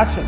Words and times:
racha. 0.00 0.22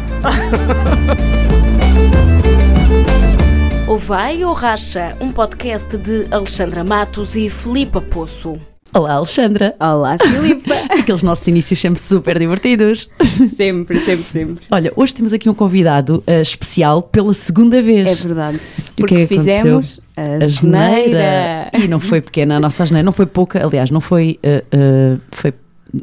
O 3.88 3.96
Vai 3.96 4.44
ou 4.44 4.52
Racha, 4.52 5.16
um 5.18 5.30
podcast 5.30 5.96
de 5.96 6.26
Alexandra 6.30 6.84
Matos 6.84 7.34
e 7.36 7.48
Filipa 7.48 8.00
Poço. 8.00 8.58
Olá, 8.92 9.14
Alexandra. 9.14 9.74
Olá, 9.80 10.18
Filipa. 10.18 10.74
Aqueles 10.92 11.22
nossos 11.22 11.48
inícios 11.48 11.80
sempre 11.80 11.98
super 12.02 12.38
divertidos. 12.38 13.08
sempre, 13.56 13.98
sempre, 14.00 14.24
sempre. 14.24 14.66
Olha, 14.70 14.92
hoje 14.94 15.14
temos 15.14 15.32
aqui 15.32 15.48
um 15.48 15.54
convidado 15.54 16.22
uh, 16.26 16.42
especial 16.42 17.00
pela 17.00 17.32
segunda 17.32 17.80
vez. 17.80 18.20
É 18.20 18.26
verdade. 18.26 18.60
E 18.78 18.80
o 18.80 18.94
Porque 18.96 19.14
que 19.14 19.22
é 19.22 19.26
que 19.26 19.36
fizemos 19.38 20.02
a, 20.14 20.44
A 20.44 20.46
geneira. 20.46 21.70
E 21.72 21.88
não 21.88 21.98
foi 21.98 22.20
pequena 22.20 22.56
a 22.58 22.60
nossa 22.60 22.82
asneira, 22.82 23.02
não 23.02 23.12
foi 23.12 23.24
pouca, 23.24 23.64
aliás, 23.64 23.90
não 23.90 24.02
foi. 24.02 24.38
uh, 24.44 25.16
uh, 25.16 25.20
foi, 25.30 25.54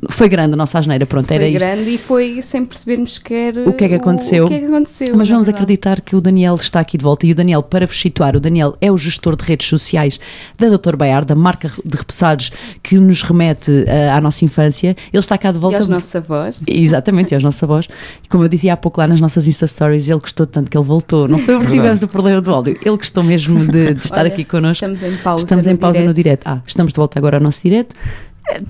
foi 0.10 0.30
grande 0.30 0.54
a 0.54 0.56
nossa 0.56 0.78
asneira, 0.78 1.06
pronto, 1.06 1.32
era 1.32 1.44
Foi 1.44 1.50
isto. 1.52 1.60
grande 1.60 1.90
e 1.90 1.98
foi 1.98 2.42
sem 2.44 2.64
percebermos 2.64 3.16
sequer 3.16 3.58
O 3.68 3.74
que 3.74 3.86
é 3.86 3.90
que 3.90 3.96
aconteceu? 3.96 4.46
O, 4.46 4.48
que 4.48 4.54
é 4.54 4.60
que 4.60 4.66
aconteceu 4.66 5.16
Mas 5.16 5.28
vamos 5.28 5.48
verdade. 5.48 5.64
acreditar 5.64 6.02
que 6.02 6.16
o 6.16 6.22
Daniel 6.22 6.56
está 6.56 6.80
aqui 6.80 6.98
de 6.98 7.04
volta. 7.04 7.26
E 7.26 7.32
o 7.32 7.36
Daniel, 7.36 7.64
para 7.64 7.88
vos 7.88 8.00
situar, 8.00 8.36
o 8.36 8.40
Daniel 8.40 8.76
é 8.80 8.92
o 8.92 8.98
gestor 8.98 9.36
de 9.36 9.44
redes 9.46 9.68
sociais 9.68 10.20
da 10.60 10.70
Dr. 10.70 10.96
Baiar, 10.96 11.26
da 11.26 11.34
marca 11.36 11.72
de 11.84 11.98
repousados 11.98 12.52
que 12.84 12.98
nos 13.00 13.22
remete 13.24 13.72
uh, 13.72 14.16
à 14.16 14.22
nossa 14.22 14.46
infância. 14.46 14.96
Ele 15.12 15.20
está 15.20 15.38
cá 15.38 15.52
de 15.52 15.58
E 15.58 15.62
volta. 15.62 15.78
aos 15.78 15.88
nossos 15.88 16.16
avós. 16.16 16.60
Exatamente, 16.68 17.32
e 17.32 17.36
aos 17.36 17.44
nossos 17.44 17.64
avós. 17.64 17.88
E 18.24 18.28
como 18.28 18.44
eu 18.44 18.48
dizia 18.48 18.74
há 18.74 18.78
pouco 18.78 19.02
lá 19.02 19.08
nas 19.08 19.20
nossas 19.20 19.48
Insta 19.48 19.66
Stories, 19.66 20.08
ele 20.08 20.20
gostou 20.20 20.46
tanto 20.46 20.70
que 20.70 20.78
ele 20.78 20.86
voltou. 20.86 21.28
Não 21.28 21.40
foi 21.40 21.56
porque 21.58 21.72
tivemos 21.72 22.04
o 22.04 22.08
problema 22.08 22.40
do 22.42 22.54
áudio. 22.54 22.78
Ele 22.80 22.96
gostou 22.98 23.24
mesmo 23.24 23.66
de, 23.66 23.94
de 23.96 24.02
estar 24.06 24.20
Olha, 24.20 24.28
aqui 24.28 24.44
connosco. 24.46 24.86
Estamos 24.86 25.02
em 25.02 25.18
pausa. 25.18 25.44
Estamos 25.46 25.66
em 25.68 25.72
no 25.74 25.78
pausa 25.80 26.00
no 26.02 26.14
direto. 26.14 26.44
direto. 26.44 26.48
Ah, 26.48 26.62
estamos 26.66 26.94
de 26.94 26.98
volta 26.98 27.18
agora 27.18 27.38
ao 27.38 27.42
nosso 27.44 27.62
direto. 27.64 27.96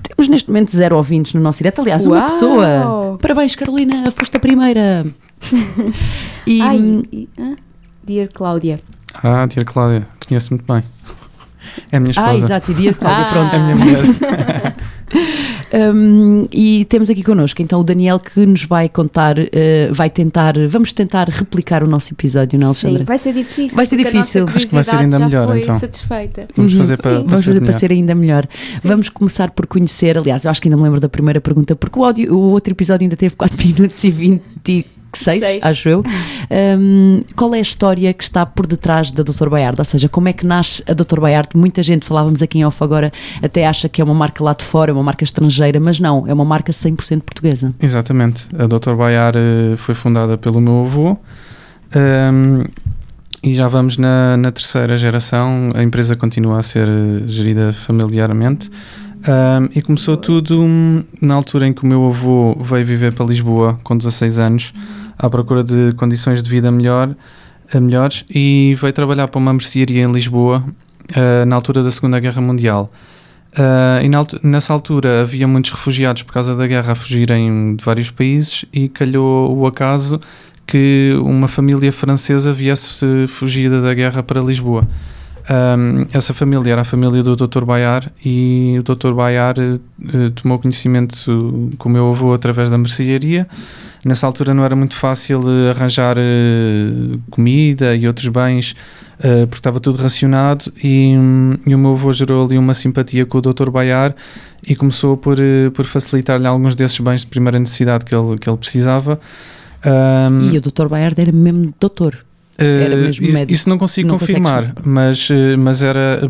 Temos 0.02 0.28
neste 0.28 0.48
momento 0.48 0.70
zero 0.76 0.96
ouvintes 0.96 1.34
no 1.34 1.40
nosso 1.40 1.58
direto. 1.58 1.80
Aliás, 1.80 2.06
uma 2.06 2.16
Uau! 2.16 2.26
pessoa. 2.26 3.18
Parabéns, 3.20 3.54
Carolina, 3.54 4.10
foste 4.10 4.36
a 4.36 4.40
primeira. 4.40 5.04
e 6.46 6.60
Ai, 6.60 7.02
e, 7.12 7.28
hã? 7.38 7.56
Dear 8.04 8.28
Cláudia. 8.32 8.80
Ah, 9.22 9.46
tia 9.48 9.64
Cláudia, 9.64 10.06
conheço 10.26 10.52
muito 10.54 10.64
bem. 10.72 10.82
É 11.92 11.96
a 11.96 12.00
minha 12.00 12.12
Ah, 12.16 12.32
esposa. 12.34 12.44
exato, 12.46 12.70
e 12.70 12.74
dia 12.74 12.92
Cláudia, 12.94 13.24
Ah. 13.26 13.32
pronto. 13.32 13.54
É 13.54 13.56
a 13.58 13.62
minha 13.62 13.76
mulher. 13.76 14.74
Um, 15.72 16.46
e 16.52 16.84
temos 16.86 17.08
aqui 17.10 17.22
connosco 17.22 17.62
então 17.62 17.80
o 17.80 17.84
Daniel 17.84 18.18
que 18.18 18.44
nos 18.44 18.64
vai 18.64 18.88
contar, 18.88 19.36
eh, 19.38 19.88
vai 19.92 20.10
tentar, 20.10 20.54
vamos 20.68 20.92
tentar 20.92 21.28
replicar 21.28 21.84
o 21.84 21.86
nosso 21.86 22.12
episódio, 22.12 22.58
não, 22.58 22.74
Sim, 22.74 22.88
Alexandra? 22.88 23.04
vai 23.04 23.18
ser 23.18 23.32
difícil. 23.32 23.76
Vai 23.76 23.86
ser 23.86 23.96
difícil. 23.96 24.46
Acho 24.52 24.66
que 24.66 24.74
vai 24.74 24.82
ser 24.84 24.96
ainda 24.96 25.18
melhor, 25.20 25.56
então. 25.56 25.78
satisfeita. 25.78 26.48
Vamos 26.56 26.72
fazer 26.74 26.96
para, 26.96 27.10
Sim. 27.10 27.16
para 27.18 27.24
Vamos 27.28 27.40
ser 27.44 27.46
fazer 27.54 27.60
para 27.64 27.72
ser 27.78 27.92
ainda 27.92 28.14
melhor. 28.16 28.48
Vamos 28.82 29.08
começar 29.08 29.50
por 29.52 29.66
conhecer, 29.66 30.18
aliás, 30.18 30.44
eu 30.44 30.50
acho 30.50 30.60
que 30.60 30.66
ainda 30.68 30.76
me 30.76 30.82
lembro 30.82 30.98
da 31.00 31.08
primeira 31.08 31.40
pergunta, 31.40 31.76
porque 31.76 31.98
o, 31.98 32.04
áudio, 32.04 32.34
o 32.34 32.50
outro 32.50 32.72
episódio 32.72 33.04
ainda 33.04 33.16
teve 33.16 33.36
4 33.36 33.56
minutos 33.64 34.02
e 34.02 34.10
26, 34.10 34.84
Seis. 35.20 35.62
acho 35.62 35.88
eu. 35.88 36.04
Um, 36.50 37.22
qual 37.36 37.54
é 37.54 37.58
a 37.58 37.60
história 37.62 38.12
que 38.12 38.22
está 38.22 38.44
por 38.44 38.66
detrás 38.66 39.10
da 39.10 39.22
Dr. 39.22 39.48
Baiardo? 39.48 39.80
Ou 39.80 39.84
seja, 39.84 40.08
como 40.08 40.28
é 40.28 40.32
que 40.32 40.46
nasce 40.46 40.82
a 40.88 40.92
Dr. 40.92 41.20
Baiardo? 41.20 41.58
Muita 41.58 41.82
gente, 41.82 42.06
falávamos 42.06 42.42
aqui 42.42 42.58
em 42.58 42.64
off 42.64 42.82
agora, 42.82 43.12
até 43.42 43.66
acha 43.66 43.88
que 43.88 44.00
é 44.00 44.04
uma 44.04 44.14
marca 44.14 44.42
lá 44.42 44.52
de 44.52 44.64
fora, 44.64 44.90
é 44.90 44.94
uma 44.94 45.02
marca 45.02 45.24
estrangeira, 45.24 45.78
mas 45.78 46.00
não, 46.00 46.26
é 46.26 46.32
uma 46.32 46.44
marca 46.44 46.72
100% 46.72 47.20
portuguesa. 47.22 47.74
Exatamente. 47.80 48.48
A 48.58 48.66
Dr. 48.66 48.94
Baiar 48.94 49.34
eh, 49.36 49.76
foi 49.76 49.94
fundada 49.94 50.36
pelo 50.36 50.60
meu 50.60 50.84
avô 50.84 51.16
ehm, 51.94 52.64
e 53.42 53.54
já 53.54 53.68
vamos 53.68 53.96
na, 53.96 54.36
na 54.36 54.50
terceira 54.50 54.96
geração. 54.96 55.70
A 55.74 55.82
empresa 55.82 56.16
continua 56.16 56.58
a 56.58 56.62
ser 56.62 56.88
eh, 56.88 57.22
gerida 57.26 57.72
familiarmente. 57.72 58.70
Ehm, 59.26 59.68
e 59.76 59.82
começou 59.82 60.16
tudo 60.16 60.62
hum, 60.62 61.02
na 61.20 61.34
altura 61.34 61.66
em 61.66 61.72
que 61.72 61.82
o 61.82 61.86
meu 61.86 62.06
avô 62.06 62.56
veio 62.60 62.84
viver 62.86 63.12
para 63.12 63.26
Lisboa 63.26 63.78
com 63.82 63.96
16 63.96 64.38
anos, 64.38 64.72
à 65.20 65.28
procura 65.28 65.62
de 65.62 65.92
condições 65.92 66.42
de 66.42 66.48
vida 66.48 66.70
melhor, 66.70 67.14
eh, 67.72 67.78
melhores, 67.78 68.24
e 68.28 68.76
veio 68.80 68.92
trabalhar 68.92 69.28
para 69.28 69.38
uma 69.38 69.52
mercearia 69.52 70.02
em 70.02 70.10
Lisboa 70.10 70.64
eh, 71.14 71.44
na 71.44 71.56
altura 71.56 71.82
da 71.82 71.90
Segunda 71.90 72.18
Guerra 72.18 72.40
Mundial. 72.40 72.90
Uh, 73.52 74.04
e 74.04 74.08
na 74.08 74.24
nessa 74.44 74.72
altura 74.72 75.22
havia 75.22 75.48
muitos 75.48 75.72
refugiados 75.72 76.22
por 76.22 76.32
causa 76.32 76.54
da 76.54 76.68
guerra 76.68 76.92
a 76.92 76.94
fugirem 76.94 77.74
de 77.74 77.84
vários 77.84 78.08
países 78.08 78.64
e 78.72 78.88
calhou 78.88 79.58
o 79.58 79.66
acaso 79.66 80.20
que 80.64 81.12
uma 81.20 81.48
família 81.48 81.90
francesa 81.90 82.52
viesse 82.52 83.26
fugida 83.26 83.82
da 83.82 83.92
guerra 83.92 84.22
para 84.22 84.40
Lisboa. 84.40 84.86
Um, 85.50 86.06
essa 86.12 86.32
família 86.32 86.70
era 86.70 86.82
a 86.82 86.84
família 86.84 87.24
do 87.24 87.34
Dr. 87.34 87.64
Bayar 87.64 88.12
e 88.24 88.76
o 88.78 88.82
Dr. 88.84 89.12
Bayar 89.12 89.56
eh, 89.58 90.30
tomou 90.36 90.60
conhecimento 90.60 91.72
com 91.76 91.88
o 91.88 91.92
meu 91.92 92.08
avô 92.08 92.32
através 92.32 92.70
da 92.70 92.78
mercearia. 92.78 93.48
Nessa 94.04 94.26
altura 94.26 94.54
não 94.54 94.64
era 94.64 94.74
muito 94.74 94.96
fácil 94.96 95.42
eh, 95.46 95.70
arranjar 95.70 96.16
eh, 96.18 97.18
comida 97.30 97.94
e 97.94 98.06
outros 98.06 98.28
bens 98.28 98.74
eh, 99.18 99.44
porque 99.44 99.58
estava 99.58 99.78
tudo 99.78 99.98
racionado 100.00 100.72
e, 100.82 101.14
hum, 101.16 101.54
e 101.66 101.74
o 101.74 101.78
meu 101.78 101.92
avô 101.92 102.10
gerou 102.12 102.46
ali 102.46 102.56
uma 102.56 102.72
simpatia 102.72 103.26
com 103.26 103.38
o 103.38 103.40
Dr. 103.42 103.68
Bayar 103.68 104.14
e 104.66 104.74
começou 104.74 105.16
por, 105.16 105.36
por 105.74 105.84
facilitar-lhe 105.84 106.46
alguns 106.46 106.74
desses 106.74 106.98
bens 106.98 107.20
de 107.20 107.26
primeira 107.26 107.58
necessidade 107.58 108.04
que 108.04 108.14
ele, 108.14 108.38
que 108.38 108.48
ele 108.48 108.56
precisava. 108.56 109.20
Um, 109.84 110.50
E 110.50 110.58
o 110.58 110.60
Dr. 110.60 110.88
Baiardo 110.88 111.20
era 111.20 111.32
mesmo 111.32 111.72
doutor. 111.78 112.24
Era 112.64 112.94
eh, 112.94 112.96
mesmo 112.96 113.26
isso, 113.26 113.34
médico. 113.34 113.52
isso 113.52 113.68
não 113.68 113.78
consigo 113.78 114.08
Não 114.08 114.18
confirmar, 114.18 114.74
mas, 114.84 115.28
eh, 115.30 115.56
mas 115.56 115.82
era, 115.82 116.20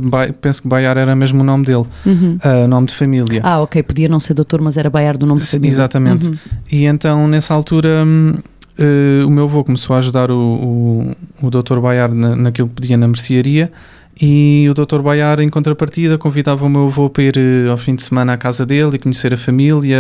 penso 0.41 0.63
que 0.63 0.69
Bayar 0.69 0.97
era 0.97 1.15
mesmo 1.17 1.41
o 1.41 1.45
nome 1.45 1.65
dele, 1.67 1.85
Uhum. 2.07 2.39
eh, 2.43 2.67
nome 2.67 2.87
de 2.87 2.95
família. 2.95 3.41
Ah, 3.45 3.61
ok, 3.61 3.83
podia 3.83 4.09
não 4.09 4.21
ser 4.21 4.35
doutor, 4.35 4.61
mas 4.61 4.77
era 4.77 4.89
Baiardo 4.91 5.25
o 5.25 5.29
nome 5.29 5.41
de 5.41 5.47
família. 5.47 5.73
exatamente. 5.75 6.29
Uhum. 6.29 6.35
E 6.71 6.85
então, 6.87 7.27
nessa 7.29 7.53
altura, 7.55 8.05
eh, 8.79 9.25
o 9.25 9.31
meu 9.31 9.45
avô 9.45 9.63
começou 9.65 9.95
a 9.95 9.99
ajudar 9.99 10.31
o, 10.31 10.37
o, 11.41 11.47
o 11.47 11.51
Dr. 11.51 11.79
Bayar 11.81 12.11
na, 12.13 12.35
naquilo 12.37 12.69
que 12.69 12.75
podia 12.75 12.97
na 12.97 13.07
mercearia. 13.09 13.71
E 14.23 14.69
o 14.71 14.75
Dr. 14.75 15.01
Bayar, 15.01 15.41
em 15.41 15.49
contrapartida, 15.49 16.19
convidava 16.19 16.67
o 16.67 16.69
meu 16.69 16.85
avô 16.87 17.09
para 17.09 17.23
ir 17.23 17.39
ao 17.71 17.79
fim 17.79 17.95
de 17.95 18.03
semana 18.03 18.35
à 18.35 18.37
casa 18.37 18.67
dele 18.67 18.97
e 18.97 18.99
conhecer 18.99 19.33
a 19.33 19.37
família, 19.37 19.99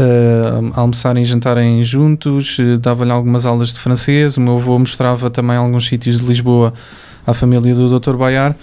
eh, 0.00 0.70
almoçarem 0.74 1.22
e 1.22 1.26
jantarem 1.26 1.84
juntos, 1.84 2.56
eh, 2.58 2.78
dava-lhe 2.78 3.10
algumas 3.10 3.44
aulas 3.44 3.74
de 3.74 3.78
francês. 3.78 4.38
O 4.38 4.40
meu 4.40 4.56
avô 4.56 4.78
mostrava 4.78 5.28
também 5.28 5.56
alguns 5.56 5.86
sítios 5.86 6.20
de 6.20 6.26
Lisboa 6.26 6.72
à 7.26 7.34
família 7.34 7.74
do 7.74 8.00
Dr. 8.00 8.16
Bayar. 8.16 8.56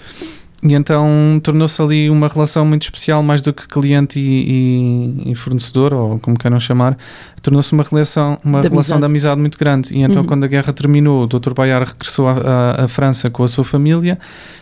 E 0.60 0.74
então 0.74 1.40
tornou-se 1.40 1.80
ali 1.80 2.10
uma 2.10 2.26
relação 2.26 2.66
muito 2.66 2.82
especial, 2.82 3.22
mais 3.22 3.40
do 3.40 3.52
que 3.52 3.68
cliente 3.68 4.18
e, 4.18 5.22
e- 5.28 5.30
e 5.30 5.34
fornecedor, 5.36 5.94
ou 5.94 6.18
como 6.18 6.36
queiram 6.36 6.58
chamar, 6.58 6.98
tornou-se 7.40 7.72
uma 7.72 7.84
relação, 7.84 8.36
uma 8.44 8.60
De 8.60 8.66
relação 8.68 8.96
amizade. 8.96 9.00
de 9.00 9.04
amizade 9.06 9.40
muito 9.40 9.56
grande. 9.56 9.94
E 9.96 10.02
então, 10.02 10.22
Uhum. 10.22 10.26
quando 10.26 10.42
a 10.42 10.48
guerra 10.48 10.72
terminou, 10.72 11.22
o 11.22 11.26
Dr. 11.28 11.52
Bayar 11.54 11.82
regressou 11.86 12.26
à, 12.28 12.88
França 12.88 13.30
com 13.30 13.44
a 13.44 13.48
sua 13.48 13.62
família 13.62 14.18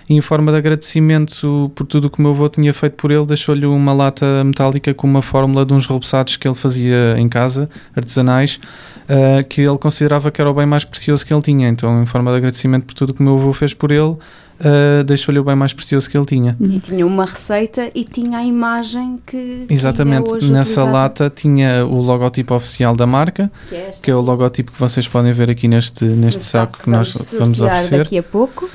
e, 0.06 0.14
em 0.14 0.20
forma 0.20 0.52
de 0.52 0.58
agradecimento 0.58 1.72
por 1.74 1.86
tudo 1.86 2.08
o 2.08 2.10
que 2.10 2.18
o 2.18 2.22
meu 2.22 2.32
avô 2.32 2.46
tinha 2.50 2.74
feito 2.74 2.92
por 2.96 3.10
ele, 3.10 3.24
deixou-lhe 3.24 3.64
uma 3.64 3.94
lata 3.94 4.44
metálica 4.44 4.92
com 4.92 5.06
uma 5.06 5.22
fórmula 5.22 5.64
de 5.64 5.72
uns 5.72 5.86
repousados 5.86 6.36
que 6.36 6.46
ele 6.46 6.54
fazia 6.54 7.14
em 7.16 7.26
casa, 7.28 7.70
artesanais. 7.96 8.60
ah, 9.08 9.42
que 9.44 9.62
ele 9.62 9.78
considerava 9.78 10.30
que 10.30 10.40
era 10.42 10.50
o 10.50 10.52
bem 10.54 10.66
mais 10.66 10.84
precioso 10.84 11.24
que 11.24 11.32
ele 11.32 11.40
tinha, 11.40 11.68
então, 11.68 12.02
em 12.02 12.06
forma 12.06 12.30
de 12.32 12.36
agradecimento 12.38 12.84
por 12.84 12.92
tudo 12.94 13.10
o 13.10 13.14
que 13.14 13.20
o 13.20 13.24
meu 13.24 13.36
avô 13.36 13.52
fez 13.52 13.72
por 13.72 13.90
ele, 13.92 14.16
ah, 14.60 15.02
deixou-lhe 15.04 15.38
o 15.38 15.44
bem 15.44 15.54
mais 15.54 15.72
precioso 15.72 16.08
que 16.08 16.16
ele 16.16 16.26
tinha. 16.26 16.56
E 16.60 16.78
tinha 16.78 17.06
uma 17.06 17.24
receita 17.24 17.90
e 17.94 18.04
tinha 18.04 18.38
a 18.38 18.44
imagem 18.44 19.18
que. 19.26 19.64
que 19.66 19.74
Exatamente, 19.74 20.30
é 20.30 20.34
hoje 20.34 20.50
nessa 20.52 20.80
utilizada, 20.82 20.90
lata 20.90 21.32
tinha 21.34 21.84
o 21.86 22.00
logotipo 22.00 22.54
oficial 22.54 22.94
da 22.96 23.06
marca, 23.06 23.50
Que 23.68 23.74
é, 23.74 23.90
que 24.02 24.10
é 24.10 24.14
o 24.14 24.20
logotipo 24.20 24.72
que 24.72 24.78
vocês 24.80 25.06
podem 25.06 25.32
ver 25.32 25.50
aqui 25.50 25.68
neste, 25.68 26.04
neste 26.04 26.38
No 26.38 26.44
saco 26.44 26.78
que 26.82 26.90
nós 26.90 27.12
vamos 27.38 27.60
oferecer. 27.60 27.98
daqui 27.98 28.18
a 28.18 28.22
pouco. 28.22 28.68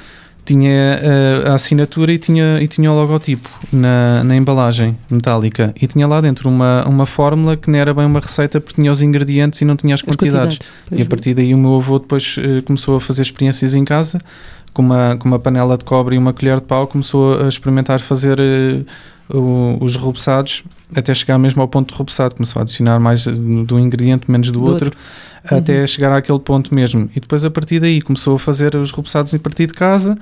Tinha 0.43 0.71
eh, 0.71 1.43
a 1.49 1.53
assinatura 1.53 2.11
e 2.11 2.17
tinha, 2.17 2.59
e 2.59 2.67
tinha 2.67 2.91
o 2.91 2.95
logotipo 2.95 3.47
na, 3.71 4.23
na 4.23 4.35
embalagem 4.35 4.97
metálica. 5.09 5.71
E 5.79 5.85
tinha 5.85 6.07
lá 6.07 6.19
dentro 6.19 6.49
uma, 6.49 6.83
uma 6.87 7.05
fórmula 7.05 7.55
que 7.55 7.69
não 7.69 7.77
era 7.77 7.93
bem 7.93 8.05
uma 8.05 8.19
receita 8.19 8.59
porque 8.59 8.81
tinha 8.81 8.91
os 8.91 9.03
ingredientes 9.03 9.61
e 9.61 9.65
não 9.65 9.75
tinha 9.77 9.93
as 9.93 10.01
As 10.01 10.05
quantidades. 10.05 10.57
Pois 10.89 10.99
E 10.99 11.03
a 11.03 11.05
partir 11.05 11.35
daí 11.35 11.53
o 11.53 11.57
meu 11.59 11.75
avô 11.75 11.99
depois 11.99 12.35
eh, 12.39 12.59
começou 12.61 12.95
a 12.95 12.99
fazer 12.99 13.21
experiências 13.21 13.75
em 13.75 13.85
casa, 13.85 14.19
com 14.73 14.81
uma, 14.81 15.15
com 15.17 15.27
uma 15.27 15.39
panela 15.39 15.77
de 15.77 15.83
cobre 15.85 16.15
e 16.15 16.17
uma 16.17 16.33
colher 16.33 16.57
de 16.59 16.65
pau, 16.65 16.87
começou 16.87 17.41
a 17.43 17.47
experimentar 17.47 17.99
fazer 17.99 18.39
o- 19.29 19.77
os 19.81 19.95
repousados 19.95 20.63
até 20.95 21.13
chegar 21.13 21.37
mesmo 21.37 21.61
ao 21.61 21.67
ponto 21.67 21.91
de 21.91 21.97
repousado. 21.97 22.35
Começou 22.35 22.59
a 22.59 22.63
adicionar 22.63 22.99
mais 22.99 23.25
eh, 23.27 23.31
do 23.31 23.79
ingrediente, 23.79 24.29
menos 24.29 24.51
do, 24.51 24.59
Do 24.59 24.65
outro, 24.71 24.91
até 25.45 25.85
chegar 25.87 26.11
àquele 26.15 26.39
ponto 26.39 26.73
mesmo. 26.75 27.09
E 27.15 27.19
depois 27.19 27.43
a 27.45 27.49
partir 27.51 27.79
daí 27.79 28.01
começou 28.01 28.35
a 28.35 28.39
fazer 28.39 28.75
os 28.75 28.91
repousados 28.91 29.33
em 29.33 29.39
partir 29.39 29.67
de 29.67 29.73
casa, 29.73 30.17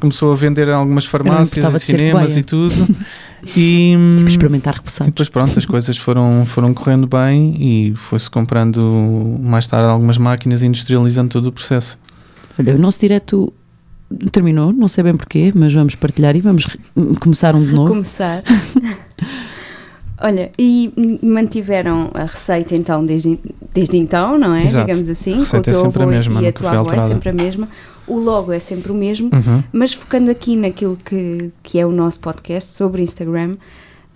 começou 0.00 0.32
a 0.32 0.36
vender 0.36 0.68
em 0.68 0.72
algumas 0.72 1.04
farmácias 1.04 1.74
e 1.74 1.80
cinemas 1.80 2.36
e 2.36 2.42
tudo. 2.42 2.74
e, 3.56 3.94
Tipo, 4.16 4.28
experimentar 4.28 4.74
e 4.74 4.76
repousado. 4.78 5.10
depois 5.10 5.28
pronto, 5.28 5.58
as 5.58 5.66
coisas 5.66 5.96
foram, 5.96 6.44
foram 6.46 6.72
correndo 6.74 7.06
bem 7.06 7.54
e 7.58 7.94
foi-se 7.96 8.28
comprando 8.30 9.36
mais 9.40 9.66
tarde 9.66 9.88
algumas 9.88 10.18
máquinas 10.18 10.62
e 10.62 10.66
industrializando 10.66 11.28
todo 11.30 11.46
o 11.46 11.52
processo. 11.52 11.98
Olha, 12.58 12.74
o 12.74 12.78
nosso 12.78 12.98
direto 13.00 13.52
terminou, 14.32 14.72
não 14.72 14.88
sei 14.88 15.04
bem 15.04 15.16
porquê, 15.16 15.52
mas 15.54 15.72
vamos 15.72 15.94
partilhar 15.94 16.34
e 16.36 16.40
vamos 16.40 16.66
começar 17.20 17.54
um 17.54 17.62
de 17.64 17.72
novo. 17.72 17.88
Começar. 17.90 18.42
Olha, 20.20 20.50
e 20.58 20.92
mantiveram 21.22 22.10
a 22.12 22.24
receita 22.24 22.74
então 22.74 23.04
desde, 23.06 23.38
desde 23.72 23.96
então, 23.96 24.36
não 24.36 24.52
é? 24.52 24.64
Exato. 24.64 24.86
Digamos 24.86 25.08
assim, 25.08 25.30
A 25.30 25.34
com 25.34 25.38
o 25.38 25.44
receita 25.44 25.70
é 25.70 25.72
teu 25.72 25.80
sempre 25.80 26.02
a 26.02 26.02
avô 26.06 26.12
mesma, 26.12 26.42
e 26.42 26.46
a 26.48 26.52
tua 26.52 26.70
avó 26.70 26.92
é 26.92 27.00
sempre 27.02 27.28
a 27.28 27.32
mesma. 27.32 27.68
O 28.04 28.18
logo 28.18 28.50
é 28.52 28.58
sempre 28.58 28.90
o 28.90 28.94
mesmo, 28.96 29.30
Uhum. 29.32 29.62
mas 29.72 29.92
focando 29.92 30.28
aqui 30.30 30.56
naquilo 30.56 30.98
que, 31.04 31.50
que 31.62 31.78
é 31.78 31.86
o 31.86 31.92
nosso 31.92 32.18
podcast 32.18 32.74
sobre 32.74 33.02
Instagram, 33.02 33.56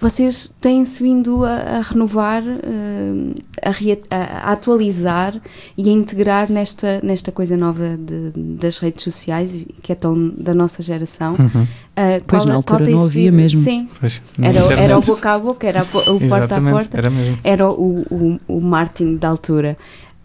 vocês 0.02 0.52
têm-se 0.60 1.02
vindo 1.02 1.44
a, 1.44 1.54
a 1.54 1.80
renovar, 1.80 2.42
eh, 2.44 3.70
a, 4.10 4.16
a- 4.16 4.48
a 4.48 4.52
atualizar 4.52 5.40
e 5.78 5.88
a 5.88 5.92
integrar 5.92 6.50
nesta, 6.50 7.00
nesta 7.02 7.30
coisa 7.30 7.56
nova 7.56 7.96
de- 7.96 8.32
das 8.36 8.78
redes 8.78 9.04
sociais, 9.04 9.64
que 9.82 9.92
é 9.92 9.94
tão 9.94 10.28
da 10.36 10.52
nossa 10.52 10.82
geração. 10.82 11.34
Uhum. 11.38 11.66
Eh, 11.94 12.20
Pois, 12.26 12.44
na 12.44 12.54
altura 12.54 12.84
não 12.90 13.04
havia 13.04 13.30
sido- 13.30 13.40
mesmo. 13.40 13.62
Sim, 13.62 13.88
Pois, 14.00 14.20
era, 14.42 14.66
o- 14.66 14.72
era 14.72 14.98
o 14.98 15.00
boca 15.00 15.30
a 15.30 15.38
boca, 15.38 15.66
era 15.66 15.82
o 15.82 15.86
porta 16.28 16.56
a 16.56 16.60
porta 16.60 16.98
era 16.98 17.08
mesmo. 17.10 17.38
era 17.44 17.70
o, 17.70 18.00
o, 18.10 18.38
o 18.48 18.60
marketing 18.60 19.16
da 19.16 19.28
altura. 19.28 19.78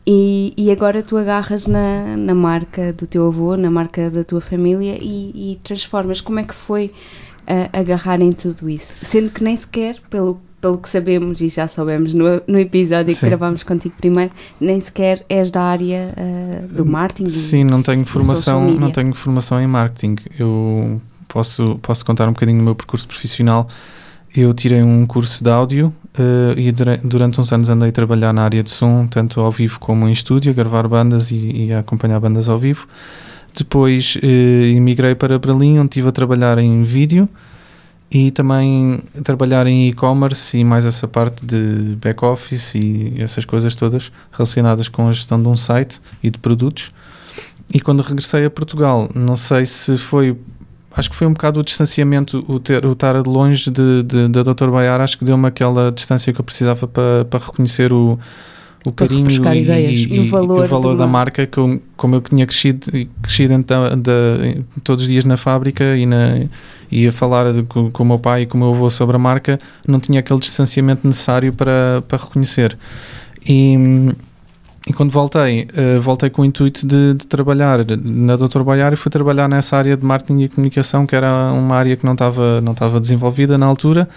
E, 0.10 0.54
e 0.56 0.72
agora 0.72 1.04
tu 1.04 1.18
agarras 1.18 1.68
na, 1.68 2.16
na 2.16 2.34
marca 2.34 2.94
do 2.94 3.06
teu 3.06 3.28
avô, 3.28 3.58
na 3.58 3.70
marca 3.70 4.10
da 4.10 4.24
tua 4.24 4.40
família 4.40 4.98
e, 5.02 5.52
e 5.54 5.60
transformas. 5.64 6.22
Como 6.22 6.40
é 6.40 6.44
que 6.46 6.56
foi 6.56 6.94
ah, 7.48 7.70
agarrar 7.80 8.22
em 8.22 8.32
tudo 8.32 8.70
isso? 8.70 8.96
Sendo 9.02 9.32
que 9.32 9.44
nem 9.44 9.56
sequer, 9.56 9.98
pelo, 10.10 10.40
pelo 10.62 10.78
que 10.78 10.90
sabemos 10.90 11.40
e 11.42 11.48
já 11.50 11.68
soubemos 11.68 12.14
no, 12.14 12.42
no 12.48 12.60
episódio 12.60 13.14
que 13.14 13.20
Sim. 13.20 13.28
gravámos 13.28 13.64
contigo 13.64 13.96
primeiro, 13.98 14.32
nem 14.60 14.80
sequer 14.82 15.26
és 15.30 15.50
da 15.52 15.62
área 15.62 16.14
ah, 16.18 16.68
do 16.76 16.86
marketing. 16.86 17.24
do- 17.26 17.30
Sim, 17.32 17.64
não 17.64 17.82
tenho 17.82 18.06
formação, 18.06 18.70
não 18.72 18.92
tenho 18.92 19.14
formação 19.14 19.62
em 19.62 19.68
marketing. 19.68 20.16
Eu 20.38 21.02
posso, 21.28 21.80
posso 21.82 22.06
contar 22.06 22.28
um 22.28 22.34
bocadinho 22.34 22.58
do 22.60 22.64
meu 22.64 22.76
percurso 22.76 23.08
profissional. 23.08 23.68
Eu 24.36 24.54
tirei 24.54 24.84
um 24.84 25.06
curso 25.08 25.44
de 25.44 25.50
áudio 25.50 25.92
eh, 26.18 26.54
e 26.58 26.72
dura- 26.72 27.00
durante 27.04 27.40
uns 27.42 27.52
anos 27.52 27.70
andei 27.70 27.90
a 27.90 27.92
trabalhar 27.92 28.32
na 28.34 28.44
área 28.44 28.62
de 28.62 28.70
som, 28.70 29.08
tanto 29.08 29.40
ao 29.40 29.52
vivo 29.52 29.80
como 29.80 30.08
em 30.08 30.12
estúdio, 30.12 30.52
a 30.52 30.54
gravar 30.54 30.88
bandas 30.88 31.32
e, 31.32 31.36
e 31.68 31.74
a 31.74 31.80
acompanhar 31.80 32.20
bandas 32.20 32.48
ao 32.50 32.60
vivo. 32.60 32.88
Depois 33.58 34.20
eh, 34.22 34.76
emigrei 34.76 35.16
para 35.16 35.40
Berlim, 35.40 35.80
onde 35.80 35.88
estive 35.88 36.10
a 36.10 36.12
trabalhar 36.12 36.60
em 36.60 36.84
vídeo 36.84 37.28
e 38.12 38.30
também 38.30 39.00
trabalhar 39.24 39.66
em 39.66 39.90
e-commerce 39.90 40.58
e 40.58 40.64
mais 40.64 40.86
essa 40.86 41.08
parte 41.08 41.44
de 41.44 41.98
back-office 42.00 42.76
e 42.76 43.16
essas 43.18 43.46
coisas 43.46 43.74
todas 43.76 44.12
relacionadas 44.32 44.88
com 44.88 45.10
a 45.10 45.12
gestão 45.12 45.42
de 45.42 45.48
um 45.48 45.58
site 45.58 46.00
e 46.22 46.30
de 46.30 46.38
produtos. 46.38 46.92
E 47.74 47.80
quando 47.80 48.04
regressei 48.04 48.46
a 48.46 48.50
Portugal, 48.50 49.10
não 49.16 49.36
sei 49.36 49.66
se 49.66 49.98
foi. 49.98 50.38
Acho 50.96 51.10
que 51.10 51.16
foi 51.16 51.26
um 51.26 51.34
bocado 51.34 51.60
o 51.60 51.64
distanciamento, 51.64 52.46
o, 52.48 52.60
ter, 52.60 52.86
o 52.86 52.94
estar 52.94 53.16
longe 53.26 53.72
de, 53.72 54.04
de, 54.04 54.28
da 54.30 54.44
Dr. 54.44 54.70
Baiar, 54.70 55.02
acho 55.02 55.18
que 55.18 55.26
deu-me 55.26 55.48
aquela 55.48 55.92
distância 55.92 56.32
que 56.32 56.40
eu 56.40 56.46
precisava 56.46 56.88
para, 56.88 57.26
para 57.26 57.44
reconhecer 57.44 57.92
o, 57.92 58.18
o 58.86 58.92
carinho 58.92 59.30
e, 59.30 59.62
ideias. 59.62 60.00
e- 60.02 60.14
E 60.16 60.20
o 60.20 60.30
valor 60.30 60.64
e 60.64 60.66
o 60.66 60.68
valor 60.70 60.96
da 60.96 61.08
marca, 61.08 61.46
que 61.46 61.58
eu- 61.58 61.82
como 61.96 62.16
eu 62.16 62.22
tinha 62.22 62.46
crescido, 62.46 62.88
crescido 63.22 63.58
da- 63.64 64.62
todos 64.84 65.04
os 65.04 65.10
dias 65.10 65.26
na 65.26 65.36
fábrica 65.38 65.98
e, 65.98 66.06
na, 66.06 66.46
e 66.92 67.08
a 67.08 67.12
falar 67.12 67.52
de- 67.54 67.64
com, 67.64 67.92
com 67.92 68.04
o 68.04 68.06
meu 68.06 68.20
pai 68.20 68.44
e 68.44 68.46
com 68.46 68.58
o 68.58 68.62
meu 68.62 68.74
avô 68.74 68.90
sobre 68.90 69.16
a 69.16 69.20
marca, 69.20 69.60
não 69.88 70.00
tinha 70.00 70.20
aquele 70.20 70.40
distanciamento 70.40 71.06
necessário 71.06 71.52
para, 71.54 72.02
para 72.08 72.18
reconhecer. 72.18 72.78
E, 73.46 73.76
e 74.88 74.94
quando 74.94 75.12
voltei, 75.12 75.68
eh, 75.76 76.00
voltei 76.00 76.30
com 76.30 76.42
o 76.42 76.46
intuito 76.46 76.86
de, 76.88 77.14
de 77.16 77.28
trabalhar 77.28 77.80
na 78.04 78.36
Dr. 78.38 78.62
Baiar 78.64 78.94
e 78.94 78.96
fui 78.96 79.12
trabalhar 79.12 79.50
nessa 79.50 79.76
área 79.76 79.98
de 79.98 80.06
marketing 80.06 80.44
e 80.44 80.50
comunicação, 80.50 81.06
que 81.06 81.14
era 81.16 81.52
uma 81.54 81.76
área 81.76 81.96
que 81.98 82.06
não 82.06 82.14
estava 82.14 82.62
não 82.62 82.72
estava 82.72 83.00
desenvolvida 83.00 83.58
na 83.58 83.66
altura, 83.66 84.08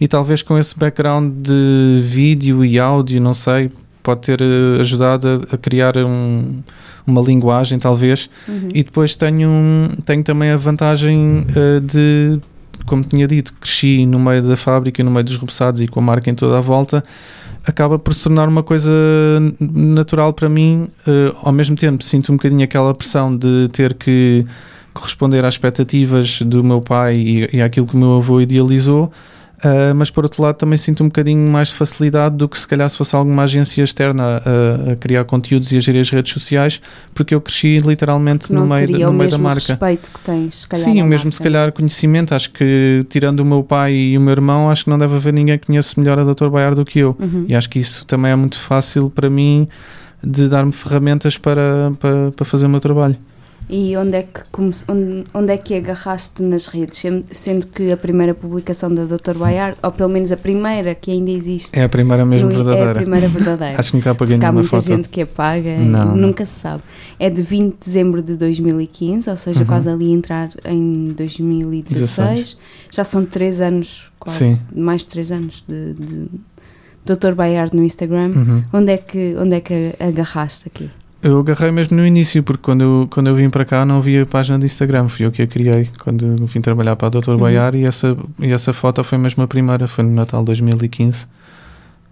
e 0.00 0.08
talvez 0.08 0.42
com 0.42 0.58
esse 0.58 0.76
background 0.76 1.32
de 1.46 2.00
vídeo 2.02 2.64
e 2.64 2.76
áudio, 2.78 3.20
não 3.20 3.34
sei, 3.34 3.70
pode 4.06 4.20
ter 4.20 4.40
eh, 4.40 4.80
ajudado 4.80 5.26
a, 5.50 5.54
a 5.54 5.58
criar 5.58 5.96
um- 5.98 6.62
uma 7.06 7.20
linguagem, 7.20 7.78
talvez. 7.78 8.30
Uhum. 8.48 8.68
E 8.72 8.82
depois 8.84 9.16
tenho, 9.16 9.48
um- 9.48 9.88
tenho 10.04 10.22
também 10.22 10.50
a 10.50 10.56
vantagem 10.56 11.44
eh, 11.54 11.80
de, 11.80 12.38
como 12.86 13.02
tinha 13.02 13.26
dito, 13.26 13.52
cresci 13.60 14.06
no 14.06 14.18
meio 14.18 14.42
da 14.42 14.56
fábrica, 14.56 15.02
no 15.04 15.10
meio 15.10 15.24
dos 15.24 15.36
repousados 15.36 15.80
e 15.82 15.88
com 15.88 16.00
a 16.00 16.02
marca 16.02 16.30
em 16.30 16.34
toda 16.34 16.58
a 16.58 16.60
volta, 16.60 17.02
acaba 17.64 17.98
por 17.98 18.14
se 18.14 18.22
tornar 18.24 18.48
uma 18.48 18.62
coisa 18.62 18.92
natural 19.60 20.32
para 20.32 20.48
mim. 20.48 20.88
eh, 21.06 21.32
ao 21.42 21.52
mesmo 21.52 21.76
tempo, 21.76 22.02
sinto 22.04 22.32
um 22.32 22.36
bocadinho 22.36 22.62
aquela 22.64 22.94
pressão 22.94 23.36
de 23.36 23.68
ter 23.72 23.94
que 23.94 24.44
corresponder 24.94 25.44
às 25.44 25.54
expectativas 25.54 26.40
do 26.42 26.64
meu 26.64 26.80
pai 26.80 27.16
e, 27.16 27.56
e 27.56 27.60
àquilo 27.62 27.86
que 27.86 27.94
o 27.94 27.98
meu 27.98 28.16
avô 28.16 28.40
idealizou. 28.40 29.12
Uh, 29.64 29.94
mas 29.94 30.10
por 30.10 30.22
outro 30.24 30.42
lado 30.42 30.56
também 30.56 30.76
sinto 30.76 31.02
um 31.02 31.06
bocadinho 31.06 31.50
mais 31.50 31.68
de 31.68 31.74
facilidade 31.74 32.36
do 32.36 32.46
que 32.46 32.58
se 32.58 32.68
calhar 32.68 32.88
se 32.90 32.96
fosse 32.96 33.16
alguma 33.16 33.44
agência 33.44 33.82
externa 33.82 34.42
a, 34.44 34.92
a 34.92 34.96
criar 34.96 35.24
conteúdos 35.24 35.72
e 35.72 35.78
a 35.78 35.80
gerir 35.80 36.02
as 36.02 36.10
redes 36.10 36.30
sociais, 36.32 36.80
porque 37.14 37.34
eu 37.34 37.40
cresci 37.40 37.78
literalmente 37.78 38.52
no 38.52 38.66
meio, 38.66 38.86
da- 38.86 38.98
no 38.98 39.12
meio 39.14 39.30
da 39.30 39.38
mesmo 39.38 39.42
marca. 39.42 39.60
respeito 39.72 40.10
que 40.12 40.20
tens, 40.20 40.54
se 40.56 40.68
calhar. 40.68 40.84
Sim, 40.84 41.00
o 41.00 41.06
mesmo 41.06 41.32
se 41.32 41.40
marca. 41.40 41.44
calhar 41.44 41.72
conhecimento. 41.72 42.34
Acho 42.34 42.50
que 42.50 43.06
tirando 43.08 43.40
o 43.40 43.44
meu 43.46 43.62
pai 43.64 43.94
e 43.94 44.18
o 44.18 44.20
meu 44.20 44.32
irmão, 44.32 44.68
acho 44.70 44.84
que 44.84 44.90
não 44.90 44.98
deve 44.98 45.14
haver 45.16 45.32
ninguém 45.32 45.58
que 45.58 45.66
conheça 45.68 45.98
melhor 45.98 46.18
a 46.18 46.24
Dr. 46.24 46.48
Baiar 46.50 46.74
do 46.74 46.84
que 46.84 46.98
eu. 46.98 47.16
Uhum. 47.18 47.46
E 47.48 47.54
acho 47.54 47.70
que 47.70 47.78
isso 47.78 48.04
também 48.06 48.32
é 48.32 48.36
muito 48.36 48.58
fácil 48.58 49.08
para 49.08 49.30
mim 49.30 49.66
de 50.22 50.48
dar-me 50.50 50.72
ferramentas 50.72 51.38
para, 51.38 51.92
para, 51.98 52.30
para 52.32 52.44
fazer 52.44 52.66
o 52.66 52.68
meu 52.68 52.80
trabalho. 52.80 53.16
E 53.68 53.96
onde 53.96 54.16
é 54.18 54.22
que 54.22 54.42
onde, 55.34 55.52
é 55.52 55.56
que 55.56 55.74
agarraste 55.74 56.40
nas 56.40 56.68
redes? 56.68 57.02
Sendo- 57.32 57.66
que 57.66 57.90
a 57.90 57.96
primeira 57.96 58.32
publicação 58.32 58.94
da 58.94 59.04
Dr. 59.04 59.36
Baiar, 59.36 59.76
ou 59.82 59.90
pelo 59.90 60.08
menos 60.08 60.30
a 60.30 60.36
primeira 60.36 60.94
que 60.94 61.10
ainda 61.10 61.32
existe, 61.32 61.76
É 61.76 61.82
a 61.82 61.88
primeira 61.88 62.24
mesmo 62.24 62.48
no- 62.48 62.54
é 62.54 62.60
a 62.60 62.64
verdadeira. 62.64 62.94
primeira 63.00 63.28
verdadeira. 63.28 63.74
Acho 63.80 63.90
que 63.90 63.96
nunca 63.96 64.12
apaguei 64.12 64.36
Porque 64.36 64.46
há 64.46 64.52
nenhuma 64.52 64.62
muita 64.62 64.80
foto. 64.80 64.86
gente 64.86 65.08
que 65.08 65.20
apaga, 65.22 65.76
Não, 65.78 66.04
não. 66.06 66.16
nunca 66.16 66.46
se 66.46 66.60
sabe. 66.60 66.84
É 67.18 67.28
de 67.28 67.42
20 67.42 67.72
de 67.72 67.84
dezembro 67.86 68.22
de 68.22 68.36
2015, 68.36 69.28
ou 69.28 69.36
seja, 69.36 69.60
Uhum. 69.60 69.66
quase 69.66 69.88
ali 69.88 70.12
a 70.12 70.14
entrar 70.14 70.50
em 70.64 71.08
2016. 71.16 72.56
Já 72.92 73.02
são 73.04 73.24
3 73.24 73.60
anos, 73.60 74.12
quase, 74.18 74.54
Sim. 74.56 74.62
mais 74.74 75.00
de 75.00 75.06
3 75.08 75.32
anos 75.32 75.64
de, 75.66 75.94
de 75.94 76.28
Dr. 77.04 77.34
Baiar 77.34 77.70
no 77.74 77.82
Instagram. 77.82 78.30
Uhum. 78.34 78.64
Onde, 78.72 78.92
é 78.92 78.96
que, 78.98 79.34
onde 79.38 79.56
é 79.56 79.60
que 79.60 79.94
agarraste 79.98 80.68
aqui? 80.68 80.88
Eu 81.26 81.40
agarrei 81.40 81.72
mesmo 81.72 81.96
no 81.96 82.06
início, 82.06 82.40
porque 82.40 82.62
quando 82.62 82.82
eu, 82.82 83.08
quando 83.10 83.26
eu 83.26 83.34
vim 83.34 83.50
para 83.50 83.64
cá 83.64 83.84
não 83.84 83.98
havia 83.98 84.24
página 84.24 84.60
de 84.60 84.66
Instagram, 84.66 85.08
fui 85.08 85.26
eu 85.26 85.32
que 85.32 85.42
a 85.42 85.46
criei 85.48 85.90
quando 85.98 86.36
vim 86.46 86.60
trabalhar 86.60 86.94
para 86.94 87.08
a 87.08 87.20
Dr. 87.20 87.30
Uhum. 87.30 87.38
Baiar 87.38 87.74
e 87.74 87.84
essa, 87.84 88.16
e 88.38 88.52
essa 88.52 88.72
foto 88.72 89.02
foi 89.02 89.18
mesmo 89.18 89.42
a 89.42 89.48
primeira, 89.48 89.88
foi 89.88 90.04
no 90.04 90.12
Natal 90.12 90.42
de 90.42 90.46
2015 90.46 91.26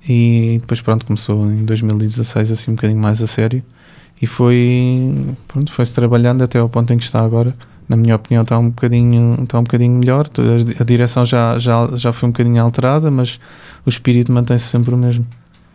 e 0.09 0.59
depois 0.61 0.81
pronto, 0.81 1.07
começou 1.07 1.49
em 1.49 1.65
2016 1.65 2.51
assim 2.51 2.73
um 2.73 2.75
bocadinho 2.75 3.01
mais 3.01 3.23
a 3.23 3.29
sério 3.29 3.63
e 4.21 4.27
foi, 4.27 5.15
pronto, 5.47 5.71
foi-se 5.71 5.95
trabalhando 5.95 6.43
até 6.43 6.59
ao 6.59 6.69
ponto 6.69 6.93
em 6.93 6.99
que 6.99 7.05
está 7.05 7.21
agora. 7.21 7.55
Na 7.89 7.97
minha 7.97 8.17
opinião 8.17 8.43
está 8.43 8.59
um 8.59 8.71
bocadinho, 8.71 9.39
está 9.45 9.61
um 9.61 9.63
bocadinho 9.63 9.97
melhor, 9.97 10.29
a, 10.39 10.83
a 10.83 10.85
direção 10.85 11.25
já, 11.25 11.57
já, 11.57 11.89
já 11.95 12.13
foi 12.13 12.31
um 12.31 12.33
bocadinho 12.33 12.61
alterada, 12.61 13.13
mas 13.13 13.39
o 13.87 13.89
espírito 13.89 14.33
mantém-se 14.33 14.65
sempre 14.65 14.93
o 14.93 14.99
mesmo. 14.99 15.25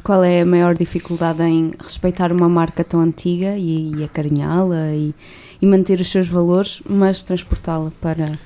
Qual 0.03 0.23
é 0.23 0.41
a 0.41 0.45
maior 0.45 0.75
dificuldade 0.75 1.43
em 1.43 1.71
respeitar 1.81 2.31
uma 2.31 2.47
marca 2.47 2.83
tão 2.83 3.01
antiga 3.01 3.57
e, 3.57 3.95
e 3.95 4.03
acarinhá-la 4.03 4.91
e, 4.93 5.13
e 5.61 5.65
manter 5.65 5.99
os 5.99 6.09
seus 6.09 6.27
valores, 6.27 6.81
mas 6.89 7.21
transportá-la 7.21 7.91
para, 8.01 8.39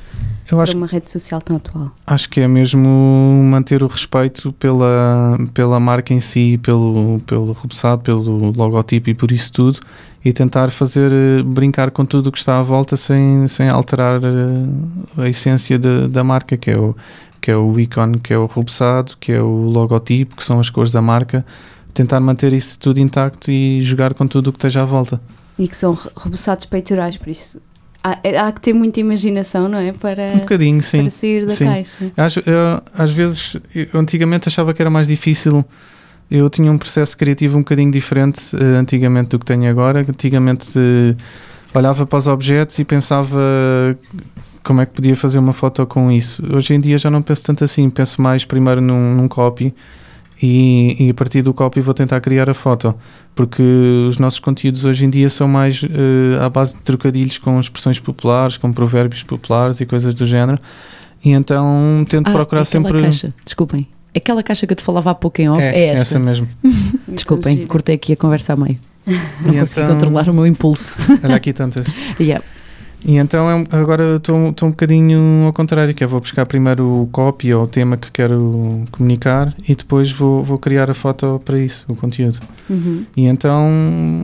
para 0.50 0.76
uma 0.76 0.88
rede 0.88 1.12
social 1.12 1.42
tão 1.42 1.58
atual? 1.58 1.92
Acho 2.06 2.30
que 2.30 2.40
é 2.42 2.48
mesmo 2.48 2.88
manter 3.50 3.84
o 3.84 3.88
respeito 3.88 4.52
pela, 4.54 5.38
pela 5.54 5.80
marca 5.80 6.14
em 6.14 6.20
si, 6.20 6.60
pelo, 6.62 7.22
pelo 7.26 7.54
rebuçado, 7.54 8.02
pelo 8.02 8.52
logotipo 8.52 9.10
e 9.10 9.14
por 9.14 9.32
isso 9.32 9.52
tudo, 9.52 9.80
e 10.26 10.32
tentar 10.32 10.72
fazer 10.72 11.12
eh, 11.12 11.44
brincar 11.44 11.92
com 11.92 12.06
tudo 12.06 12.28
o 12.28 12.32
que 12.32 12.38
está 12.38 12.60
à 12.60 12.64
volta 12.64 12.96
sem, 12.96 13.48
sem 13.48 13.70
alterar 13.70 14.22
eh, 14.24 15.22
a 15.24 15.30
essência 15.30 15.78
da, 15.78 16.08
da 16.08 16.24
marca, 16.24 16.56
que 16.56 16.72
é 16.72 16.78
o 16.78 16.96
que 17.44 17.52
é 17.52 17.58
o 17.58 17.78
ícone, 17.78 18.20
que 18.20 18.34
é 18.34 18.38
o 18.38 18.46
rebuçado, 18.46 19.18
que 19.20 19.34
é 19.34 19.42
o 19.42 19.66
logotipo, 19.70 20.38
que 20.38 20.44
são 20.46 20.62
as 20.62 20.70
cores 20.70 20.92
da 20.92 21.02
marca. 21.02 21.46
Tentar 21.94 22.22
manter 22.22 22.54
isso 22.54 22.80
tudo 22.80 23.02
intacto 23.02 23.52
e 23.52 23.82
jogar 23.82 24.14
com 24.14 24.26
tudo 24.26 24.48
o 24.48 24.54
que 24.54 24.58
esteja 24.60 24.82
à 24.82 24.86
volta. 24.86 25.20
E 25.60 25.68
que 25.68 25.76
são 25.76 25.94
re- 25.94 26.10
reboçados 26.16 26.66
peitorais, 26.66 27.18
por 27.18 27.28
isso 27.28 27.60
há, 28.02 28.18
há 28.48 28.52
que 28.54 28.62
ter 28.62 28.72
muita 28.74 29.02
imaginação, 29.02 29.68
não 29.68 29.78
é? 29.78 29.92
Para, 29.92 30.32
Um 30.36 30.40
bocadinho, 30.40 30.82
sim. 30.82 31.02
para 31.02 31.10
sair 31.12 31.46
da 31.46 31.54
sim. 31.54 31.66
caixa. 31.66 32.12
Às, 32.16 32.38
eu, 32.38 32.82
às 32.98 33.12
vezes, 33.12 33.58
eu 33.76 33.88
antigamente 34.00 34.48
achava 34.48 34.74
que 34.74 34.82
era 34.82 34.90
mais 34.90 35.08
difícil. 35.10 35.66
Eu 36.32 36.50
tinha 36.50 36.72
um 36.72 36.78
processo 36.78 37.18
criativo 37.18 37.58
um 37.58 37.60
bocadinho 37.62 37.92
diferente 37.92 38.56
eh, 38.56 38.78
antigamente 38.80 39.32
do 39.32 39.40
que 39.40 39.46
tenho 39.46 39.70
agora. 39.70 40.00
Antigamente 40.00 40.72
eh, 40.80 41.14
olhava 41.78 42.06
para 42.08 42.18
os 42.20 42.28
objetos 42.28 42.80
e 42.80 42.86
pensava 42.86 43.40
como 44.64 44.82
é 44.82 44.86
que 44.86 44.94
podia 44.94 45.16
fazer 45.16 45.40
uma 45.40 45.54
foto 45.54 45.86
com 45.86 46.12
isso. 46.12 46.42
Hoje 46.54 46.74
em 46.74 46.80
dia 46.80 46.98
já 46.98 47.10
não 47.10 47.22
penso 47.22 47.44
tanto 47.44 47.64
assim. 47.64 47.90
Penso 47.90 48.22
mais 48.22 48.46
primeiro 48.46 48.80
num, 48.82 49.14
num 49.16 49.28
copy 49.28 49.74
e, 50.42 50.96
e 51.00 51.10
a 51.10 51.14
partir 51.14 51.42
do 51.42 51.54
copy 51.54 51.80
vou 51.82 51.94
tentar 51.94 52.20
criar 52.22 52.50
a 52.50 52.54
foto. 52.54 52.96
Porque 53.36 53.62
os 54.10 54.18
nossos 54.20 54.40
conteúdos 54.40 54.86
hoje 54.86 55.06
em 55.06 55.10
dia 55.10 55.30
são 55.30 55.48
mais 55.48 55.82
eh, 55.84 56.44
à 56.44 56.50
base 56.50 56.76
de 56.76 56.82
trocadilhos 56.82 57.38
com 57.40 57.60
expressões 57.60 58.00
populares, 58.00 58.58
com 58.58 58.72
provérbios 58.72 59.24
populares 59.24 59.80
e 59.82 59.86
coisas 59.86 60.14
do 60.14 60.26
género. 60.26 60.60
E 61.26 61.32
então 61.32 62.06
tento 62.08 62.28
Ah, 62.28 62.32
procurar 62.32 62.62
aquela 62.62 62.84
sempre. 62.86 63.02
caixa. 63.02 63.34
Desculpem. 63.44 63.88
Aquela 64.16 64.44
caixa 64.44 64.68
que 64.68 64.74
eu 64.74 64.78
te 64.78 64.84
falava 64.84 65.10
há 65.12 65.16
pouco 65.16 65.42
em 65.42 65.50
off 65.50 65.62
é, 65.62 65.76
é 65.76 65.86
esta. 65.88 66.02
essa 66.02 66.20
mesmo. 66.20 66.48
Desculpem, 67.08 67.66
cortei 67.66 67.96
aqui 67.96 68.14
a 68.14 68.18
conversa 68.18 68.54
a 68.54 68.56
meio. 68.56 68.78
Não 69.44 69.54
E 69.54 69.60
consegui 69.60 69.82
então- 69.82 69.96
controlar 69.96 70.30
o 70.30 70.34
meu 70.34 70.46
impulso. 70.46 70.94
Olha 71.24 71.36
aqui 71.36 71.52
tantas. 71.54 71.88
Yeah. 72.20 72.44
E 73.06 73.18
então 73.18 73.50
é 73.50 73.68
agora 73.72 74.16
estou 74.16 74.50
estou 74.50 74.68
um 74.70 74.72
bocadinho 74.72 75.46
ao 75.46 75.54
contrário, 75.54 75.94
que 75.94 76.04
é 76.04 76.08
vou 76.08 76.22
buscar 76.22 76.46
primeiro 76.46 77.04
o 77.04 77.08
copy 77.12 77.54
ou 77.54 77.64
o 77.64 77.68
tema 77.68 77.98
que 77.98 78.10
quero 78.12 78.86
comunicar 78.92 79.54
e 79.68 79.76
depois 79.76 80.12
vou, 80.12 80.44
vou 80.44 80.58
criar 80.58 80.90
a 80.90 80.94
foto 80.94 81.42
para 81.44 81.60
isso, 81.60 81.86
o 81.90 81.96
conteúdo. 81.96 82.40
Uhum. 82.70 83.06
E 83.16 83.26
então 83.26 83.70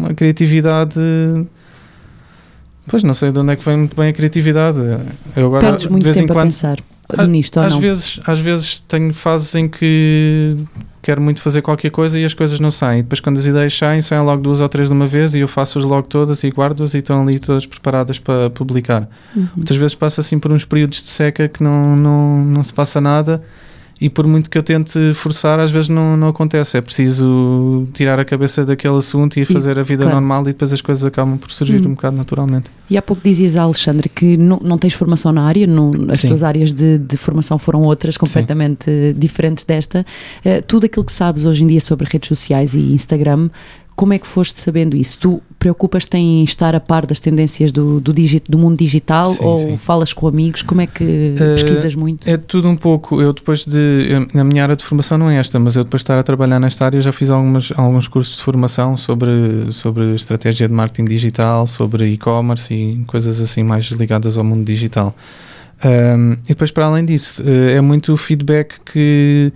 a 0.10 0.14
criatividade. 0.14 1.00
Pois 2.88 3.04
não 3.04 3.14
sei 3.14 3.32
de 3.32 3.40
onde 3.40 3.54
é 3.54 3.56
que 3.56 3.66
vem 3.66 3.78
muito 3.78 3.96
bem 3.96 4.10
a 4.10 4.14
criatividade. 4.14 4.80
Eu 5.36 5.48
agora, 5.48 5.68
Perdes 5.68 5.88
muito 5.88 6.02
de 6.02 6.06
vez 6.06 6.18
em 6.18 6.22
tempo 6.22 6.34
a 6.34 6.36
quando, 6.36 6.48
pensar 6.48 6.78
nisto 7.28 7.58
ou 7.58 7.66
às 7.66 7.74
não? 7.74 7.82
vezes, 7.82 8.20
às 8.26 8.40
vezes 8.40 8.80
tenho 8.82 9.14
fases 9.14 9.56
em 9.56 9.68
que 9.68 10.56
quero 11.02 11.22
muito 11.22 11.42
fazer 11.42 11.62
qualquer 11.62 11.90
coisa 11.90 12.20
e 12.20 12.26
as 12.26 12.34
coisas 12.34 12.60
não 12.60 12.72
saem. 12.72 13.02
Depois, 13.02 13.20
quando 13.20 13.38
as 13.38 13.46
ideias 13.46 13.76
saem, 13.76 14.02
saem 14.02 14.22
logo 14.22 14.42
duas 14.42 14.62
ou 14.62 14.70
três 14.70 14.90
de 14.90 14.94
uma 14.94 15.08
vez 15.08 15.34
e 15.34 15.40
eu 15.40 15.48
faço-as 15.48 15.86
logo 15.86 16.08
todas 16.08 16.44
e 16.44 16.50
guardo-as 16.50 16.94
e 16.94 17.00
estão 17.00 17.22
ali 17.22 17.40
todas 17.40 17.66
preparadas 17.66 18.20
para 18.20 18.50
publicar. 18.50 19.10
Uhum. 19.36 19.48
Muitas 19.56 19.78
vezes 19.78 19.96
passa 19.96 20.22
assim 20.22 20.38
por 20.38 20.52
uns 20.52 20.66
períodos 20.66 21.02
de 21.02 21.10
seca 21.10 21.48
que 21.48 21.64
não, 21.64 21.96
não, 21.96 22.46
não 22.46 22.64
se 22.64 22.74
passa 22.74 23.00
nada 23.02 23.42
e 24.02 24.10
por 24.10 24.26
muito 24.26 24.50
que 24.50 24.58
eu 24.58 24.64
tente 24.64 25.14
forçar, 25.14 25.60
às 25.60 25.70
vezes 25.70 25.90
não, 25.90 26.16
não 26.16 26.30
acontece. 26.30 26.78
É 26.78 26.82
preciso 26.82 27.88
tirar 27.94 28.20
a 28.20 28.24
cabeça 28.24 28.66
daquele 28.66 28.96
assunto 28.96 29.38
e 29.40 29.46
fazer 29.46 29.78
a 29.78 29.84
vida 29.84 30.04
claro. 30.04 30.20
normal 30.20 30.44
e 30.44 30.46
depois 30.46 30.72
as 30.72 30.82
coisas 30.82 31.04
acabam 31.04 31.38
por 31.38 31.52
surgir 31.52 31.80
Hum. 31.80 31.90
um 31.90 31.94
bocado 31.96 32.16
naturalmente. 32.16 32.72
E 32.90 32.98
há 32.98 33.02
pouco 33.02 33.22
dizias 33.24 33.56
Alexandre 33.56 34.08
que 34.10 34.38
não, 34.38 34.60
não 34.64 34.78
tens 34.78 34.94
formação 34.94 35.32
na 35.32 35.44
área, 35.44 35.68
não, 35.68 35.92
as 36.10 36.22
Sim. 36.22 36.30
tuas 36.30 36.44
áreas 36.44 36.72
de, 36.72 36.98
de 36.98 37.18
formação 37.18 37.58
foram 37.58 37.82
outras, 37.82 38.18
completamente 38.18 38.90
eh, 38.90 39.14
diferentes 39.16 39.64
desta. 39.64 40.06
Eh, 40.44 40.62
tudo 40.62 40.86
aquilo 40.86 41.06
que 41.06 41.12
sabes 41.12 41.46
hoje 41.46 41.64
em 41.64 41.68
dia 41.68 41.82
sobre 41.82 42.08
redes 42.10 42.28
sociais 42.28 42.76
e 42.76 42.94
Instagram, 42.94 43.50
como 44.00 44.14
é 44.14 44.18
que 44.18 44.26
foste 44.26 44.58
sabendo 44.62 44.96
isso? 44.96 45.20
Tu 45.20 45.42
preocupas-te 45.60 46.16
em 46.16 46.42
estar 46.46 46.74
a 46.74 46.80
par 46.80 47.06
das 47.06 47.20
tendências 47.20 47.70
do, 47.70 48.00
do, 48.00 48.14
digi- 48.14 48.42
do 48.48 48.58
mundo 48.58 48.78
digital 48.78 49.28
Sim, 49.28 49.44
ou 49.44 49.58
sim. 49.58 49.78
falas 49.78 50.14
com 50.14 50.26
amigos? 50.26 50.62
Como 50.62 50.80
é 50.80 50.88
que 50.88 51.04
Eh, 51.38 51.54
pesquisas 51.56 51.96
muito? 51.96 52.26
É 52.26 52.38
tudo 52.38 52.70
um 52.70 52.78
pouco. 52.78 53.22
Eu 53.22 53.34
depois 53.34 53.66
de. 53.66 54.26
na 54.34 54.46
minha 54.46 54.64
área 54.64 54.78
de 54.78 54.86
formação 54.86 55.18
não 55.18 55.30
é 55.30 55.36
esta, 55.38 55.60
mas 55.60 55.76
eu 55.76 55.84
depois 55.84 56.00
de 56.00 56.04
estar 56.06 56.18
a 56.18 56.24
trabalhar 56.24 56.62
nesta 56.62 56.86
área 56.86 57.02
já 57.02 57.12
fiz 57.12 57.30
algumas, 57.30 57.74
alguns 57.76 58.08
cursos 58.08 58.38
de 58.38 58.42
formação 58.44 58.96
sobre, 58.96 59.30
sobre 59.74 60.16
estratégia 60.16 60.66
de 60.66 60.74
marketing 60.74 61.04
digital, 61.10 61.68
sobre 61.68 62.06
e-commerce 62.14 62.74
e 62.74 63.04
coisas 63.06 63.42
assim 63.42 63.64
mais 63.64 63.84
ligadas 63.88 64.38
ao 64.38 64.46
mundo 64.46 64.64
digital. 64.66 65.14
Um, 65.84 66.34
e 66.46 66.48
depois, 66.50 66.72
para 66.72 66.86
além 66.86 67.04
disso, 67.04 67.44
eh, 67.46 67.74
é 67.76 67.82
muito 67.82 68.14
o 68.14 68.18
feedback 68.18 68.76
que. 68.92 69.52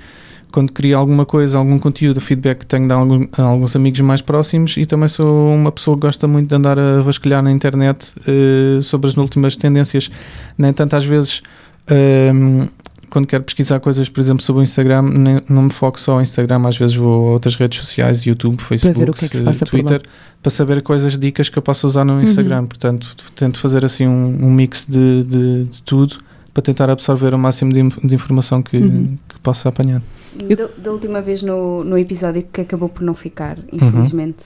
Quando 0.54 0.72
crio 0.72 0.98
alguma 0.98 1.26
coisa, 1.26 1.58
algum 1.58 1.80
conteúdo, 1.80 2.22
feedback 2.22 2.60
que 2.60 2.66
tenho 2.68 2.88
de 2.88 2.94
algum- 2.94 3.28
alguns 3.38 3.76
amigos 3.76 4.00
mais 4.02 4.22
próximos 4.22 4.78
e 4.78 4.86
também 4.86 5.10
sou 5.10 5.54
uma 5.54 5.72
pessoa 5.72 5.98
que 5.98 6.02
gosta 6.02 6.28
muito 6.28 6.48
de 6.48 6.56
andar 6.56 6.78
a 6.80 7.02
vasculhar 7.02 7.42
na 7.42 7.52
internet 7.52 8.14
eh, 8.28 8.80
sobre 8.84 9.10
as 9.10 9.18
últimas 9.18 9.58
tendências. 9.58 10.12
Nem 10.58 10.72
tanto 10.72 10.96
às 10.96 11.04
vezes 11.06 11.42
Ahm, 11.90 12.68
quando 13.10 13.28
quero 13.28 13.44
pesquisar 13.44 13.80
coisas, 13.80 14.08
por 14.10 14.22
exemplo, 14.22 14.42
sobre 14.44 14.62
o 14.62 14.64
Instagram, 14.64 15.02
nem- 15.04 15.42
não 15.50 15.64
me 15.64 15.70
foco 15.72 16.00
só 16.00 16.14
ao 16.14 16.22
Instagram, 16.22 16.66
às 16.68 16.78
vezes 16.78 16.96
vou 16.96 17.30
a 17.30 17.32
outras 17.34 17.56
redes 17.56 17.80
sociais, 17.80 18.24
YouTube, 18.26 18.60
Facebook, 18.62 18.94
que 19.20 19.26
é 19.26 19.28
que. 19.30 19.38
Twitter, 19.84 20.02
para 20.42 20.50
saber 20.50 20.82
coisas, 20.82 21.18
dicas 21.18 21.50
que 21.50 21.58
eu 21.58 21.62
posso 21.62 21.86
usar 21.88 22.06
no 22.06 22.22
Instagram. 22.24 22.62
Uhum. 22.62 22.68
Portanto, 22.68 23.16
tento 23.36 23.60
fazer 23.60 23.84
assim 23.86 24.08
um, 24.08 24.46
um 24.46 24.52
mix 24.52 24.86
de, 24.90 25.24
de- 25.26 25.64
de 25.66 25.84
tudo 25.84 26.18
para 26.54 26.62
tentar 26.64 26.90
absorver 26.90 27.34
o 27.34 27.38
máximo 27.38 27.72
de, 27.74 27.82
de 28.08 28.16
informação 28.16 28.62
que, 28.62 28.78
Uhum. 28.78 29.18
que 29.28 29.40
possa 29.40 29.70
apanhar. 29.70 30.02
Eu- 30.48 30.56
Da, 30.58 30.68
da 30.78 30.92
última 30.92 31.22
vez 31.22 31.42
no, 31.42 31.84
no 31.84 31.98
episódio 31.98 32.44
que 32.52 32.62
acabou 32.62 32.90
por 32.90 33.04
não 33.04 33.14
ficar, 33.14 33.58
Uhum. 33.58 33.66
infelizmente. 33.88 34.46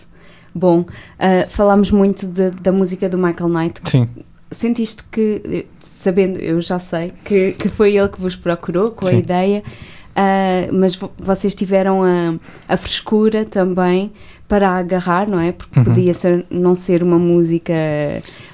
Bom, 0.56 0.86
ah, 1.20 1.46
falámos 1.50 1.92
muito 1.92 2.26
de- 2.26 2.52
da 2.52 2.72
música 2.72 3.08
do 3.10 3.18
Michael 3.18 3.50
Knight. 3.50 3.82
Sim, 3.86 4.08
Sentiste 4.50 5.04
que, 5.12 5.42
eh, 5.44 5.66
sabendo, 5.82 6.40
eu 6.40 6.62
já 6.62 6.80
sei, 6.80 7.12
que, 7.26 7.52
que 7.52 7.68
foi 7.68 7.98
ele 7.98 8.08
que 8.08 8.20
vos 8.22 8.34
procurou 8.36 8.92
com 8.92 9.06
a 9.06 9.10
Sim. 9.10 9.18
ideia, 9.18 9.62
ah, 10.16 10.68
mas 10.72 10.96
vo- 10.96 11.12
vocês 11.20 11.54
tiveram 11.54 12.02
a, 12.04 12.34
a 12.68 12.78
frescura 12.78 13.44
também 13.44 14.12
para 14.48 14.70
agarrar, 14.70 15.27
não 15.27 15.39
é? 15.39 15.51
Porque 15.51 15.77
Uhum. 15.80 15.86
podia 15.86 16.13
ser, 16.13 16.46
não 16.50 16.74
ser 16.74 17.04
uma 17.04 17.20
música 17.20 17.74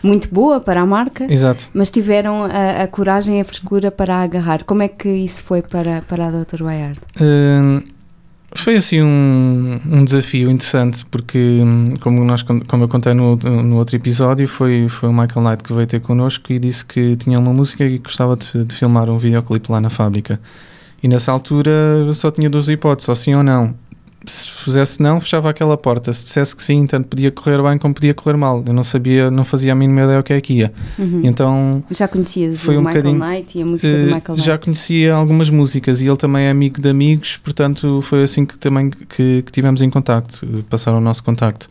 muito 0.01 0.27
boa 0.33 0.59
para 0.59 0.81
a 0.81 0.85
marca, 0.85 1.31
exato. 1.31 1.69
mas 1.73 1.89
tiveram 1.91 2.43
a, 2.43 2.83
a 2.83 2.87
coragem 2.87 3.37
e 3.37 3.41
a 3.41 3.45
frescura 3.45 3.91
para 3.91 4.17
agarrar. 4.23 4.63
Como 4.63 4.81
é 4.81 4.87
que 4.87 5.07
isso 5.09 5.43
foi 5.43 5.61
para, 5.61 6.01
para 6.01 6.27
a 6.27 6.31
Dr. 6.31 6.63
Bayard? 6.63 6.99
Hum, 7.21 7.81
foi 8.55 8.75
assim 8.75 9.01
um, 9.01 9.79
um 9.89 10.03
desafio 10.05 10.49
interessante 10.49 11.05
porque 11.05 11.37
hum, 11.63 11.95
como, 11.99 12.23
nós, 12.23 12.43
como 12.43 12.83
eu 12.83 12.87
contei 12.87 13.13
no, 13.13 13.35
no 13.35 13.77
outro 13.77 13.95
episódio 13.95 14.47
foi, 14.47 14.87
foi 14.89 15.09
o 15.09 15.13
Michael 15.13 15.41
Knight 15.47 15.63
que 15.63 15.73
veio 15.73 15.87
ter 15.87 15.99
connosco 16.01 16.51
e 16.53 16.59
disse 16.59 16.85
que 16.85 17.15
tinha 17.15 17.39
uma 17.39 17.51
música 17.53 17.83
e 17.83 17.97
gostava 17.97 18.35
de, 18.35 18.63
de 18.65 18.75
filmar 18.75 19.09
um 19.09 19.17
videoclipe 19.17 19.71
lá 19.71 19.81
na 19.81 19.89
fábrica 19.89 20.39
e 21.01 21.07
nessa 21.07 21.31
altura 21.31 21.71
eu 21.71 22.13
só 22.13 22.29
tinha 22.31 22.49
duas 22.49 22.69
hipóteses, 22.69 23.09
ou 23.09 23.15
sim 23.15 23.33
ou 23.35 23.43
não 23.43 23.73
se 24.25 24.51
fizesse 24.63 25.01
não, 25.01 25.19
fechava 25.19 25.49
aquela 25.49 25.75
porta 25.77 26.13
se 26.13 26.23
dissesse 26.25 26.55
que 26.55 26.63
sim, 26.63 26.85
tanto 26.87 27.07
podia 27.07 27.29
correr 27.31 27.61
bem 27.61 27.77
como 27.77 27.93
podia 27.93 28.13
correr 28.13 28.37
mal, 28.37 28.63
eu 28.65 28.73
não 28.73 28.83
sabia, 28.83 29.29
não 29.29 29.43
fazia 29.43 29.71
a 29.73 29.75
mínima 29.75 30.03
ideia 30.03 30.19
o 30.19 30.23
que 30.23 30.33
é 30.33 30.41
que 30.41 30.53
ia 30.53 30.73
Uhum. 30.97 31.21
então 31.23 31.79
Já 31.91 32.07
conhecias 32.07 32.61
Foi 32.61 32.77
o 32.77 32.79
um 32.79 32.83
Michael 32.83 33.13
Knight 33.15 33.57
e 33.57 33.61
a 33.61 33.65
música 33.65 33.97
do 33.97 34.05
Michael 34.13 34.37
já 34.37 34.51
Knight? 34.53 34.65
conhecia 34.65 35.13
algumas 35.13 35.49
músicas 35.49 36.01
e 36.01 36.07
ele 36.07 36.17
também 36.17 36.45
é 36.45 36.49
amigo 36.49 36.81
de 36.81 36.89
amigos, 36.89 37.37
portanto 37.43 38.01
foi 38.01 38.23
assim 38.23 38.45
que 38.45 38.57
também 38.57 38.89
que, 38.89 39.41
que 39.43 39.51
tivemos 39.51 39.81
em 39.81 39.89
contacto, 39.89 40.45
eh, 40.45 40.63
passaram 40.69 40.97
o 40.99 41.01
nosso 41.01 41.23
contacto. 41.23 41.69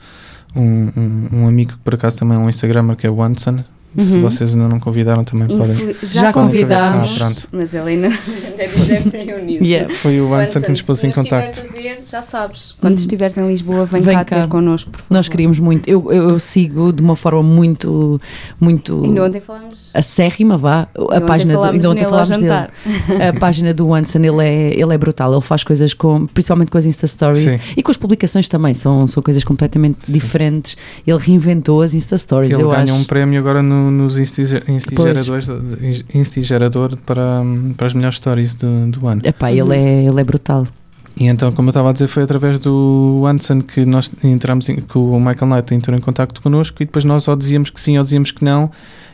Um, 0.54 0.90
um, 0.94 1.28
um 1.44 1.49
amigo 1.49 1.73
que 1.73 1.78
por 1.78 1.94
acaso 1.94 2.18
também 2.18 2.37
é 2.37 2.40
um 2.40 2.49
Instagramer 2.49 2.94
que 2.97 3.06
é 3.06 3.11
o 3.11 3.23
Anson. 3.23 3.64
Se 3.99 4.17
Uhum. 4.17 4.23
vocês 4.23 4.55
ainda 4.55 4.69
não 4.69 4.81
convidaram 4.81 5.23
também 5.25 5.49
podem. 5.57 5.95
Já 6.03 6.23
Já 6.23 6.33
convidámos. 6.33 7.13
Ah, 7.15 7.19
pronto. 7.19 7.49
mas 7.53 7.75
ele 7.75 7.91
ainda 7.91 8.09
deve 8.57 9.11
ter 9.11 9.25
reunido. 9.25 9.65
Yeah. 9.65 9.93
Foi 9.95 10.21
o 10.21 10.33
Anson 10.35 10.61
que 10.63 10.71
nos 10.71 10.81
pôs 10.83 10.99
se 11.01 11.07
em 11.07 11.11
contacto. 11.13 11.67
a 11.69 11.73
ver, 11.73 12.01
já 12.05 12.23
sabes. 12.23 12.75
Quando 12.81 12.93
Hum. 12.95 13.01
estiveres 13.01 13.37
em 13.37 13.47
Lisboa, 13.49 13.85
vem, 13.85 14.01
Vem 14.01 14.15
cá, 14.17 14.25
cá. 14.25 14.41
ter 14.43 14.49
connosco, 14.49 14.91
por 14.91 14.99
favor. 15.01 15.15
Nós 15.15 15.29
queríamos 15.29 15.59
muito. 15.59 15.89
Eu, 15.89 16.11
eu, 16.13 16.31
eu 16.31 16.39
sigo 16.39 16.93
de 16.93 17.03
uma 17.03 17.17
forma 17.17 17.43
muito, 17.43 18.21
muito 18.61 19.03
Ainda 19.05 19.25
ontem 19.25 19.41
falámos. 19.41 19.91
acérrima, 19.93 20.57
vá. 20.57 20.89
A 21.11 21.21
página 21.21 21.55
do, 21.55 21.63
ainda 21.65 21.91
ontem 21.91 22.05
falámos 22.05 22.39
dele. 22.39 22.51
A 22.53 23.33
página 23.39 23.75
do 23.75 23.93
Anson, 23.93 24.19
ele 24.21 24.43
é, 24.45 24.81
ele 24.81 24.95
é 24.95 24.99
brutal. 24.99 25.33
Ele 25.33 25.41
faz 25.43 25.65
coisas 25.65 25.93
com, 25.95 26.27
principalmente 26.27 26.71
com 26.71 26.79
as 26.79 26.87
Insta 26.87 27.07
Stories 27.07 27.53
Sim. 27.53 27.59
e 27.77 27.83
com 27.83 27.91
as 27.91 27.97
publicações 27.97 28.49
também. 28.49 28.75
São, 28.75 29.07
são 29.07 29.23
coisas 29.23 29.45
completamente 29.45 29.99
Sim. 30.05 30.13
diferentes. 30.13 30.77
Ele 31.07 31.19
reinventou 31.19 31.83
as 31.83 31.95
Insta 31.95 32.17
Stories. 32.17 32.53
Ele 32.55 32.63
eu 32.63 32.71
ganha 32.71 32.85
acho. 32.85 32.95
um 32.95 33.05
prémio 33.05 33.39
agora 33.39 33.63
no, 33.63 33.82
nos 33.91 34.19
Insti- 34.19 34.62
Instigeradores, 34.69 35.49
Instigerador 36.15 36.97
para, 37.07 37.43
para 37.77 37.87
as 37.87 37.95
melhores 37.95 38.17
stories 38.17 38.55
do, 38.55 38.91
do 38.91 39.07
ano. 39.09 39.23
Epá, 39.25 39.51
ele, 39.51 39.75
é, 39.77 40.05
ele 40.05 40.21
é 40.21 40.25
brutal. 40.25 40.67
E 41.17 41.27
então, 41.27 41.53
como 41.53 41.69
eu 41.69 41.71
estava 41.71 41.91
a 41.91 41.93
dizer, 41.93 42.09
foi 42.09 42.23
através 42.23 42.59
do 42.59 43.25
Anson 43.27 43.61
que 43.61 43.85
nós 43.85 44.11
entramos, 44.25 44.69
em, 44.69 44.77
que 44.77 44.97
o 44.97 45.19
Michael 45.19 45.47
Knight 45.47 45.75
entrou 45.75 45.97
em 45.97 46.01
contacto 46.01 46.41
connosco 46.41 46.83
e 46.83 46.87
depois 46.87 47.05
nós 47.05 47.29
ou 47.29 47.37
dizíamos 47.37 47.69
que 47.71 47.81
sim 47.81 47.99
ou 47.99 48.05
dizíamos 48.05 48.31
que 48.31 48.43
não 48.43 48.71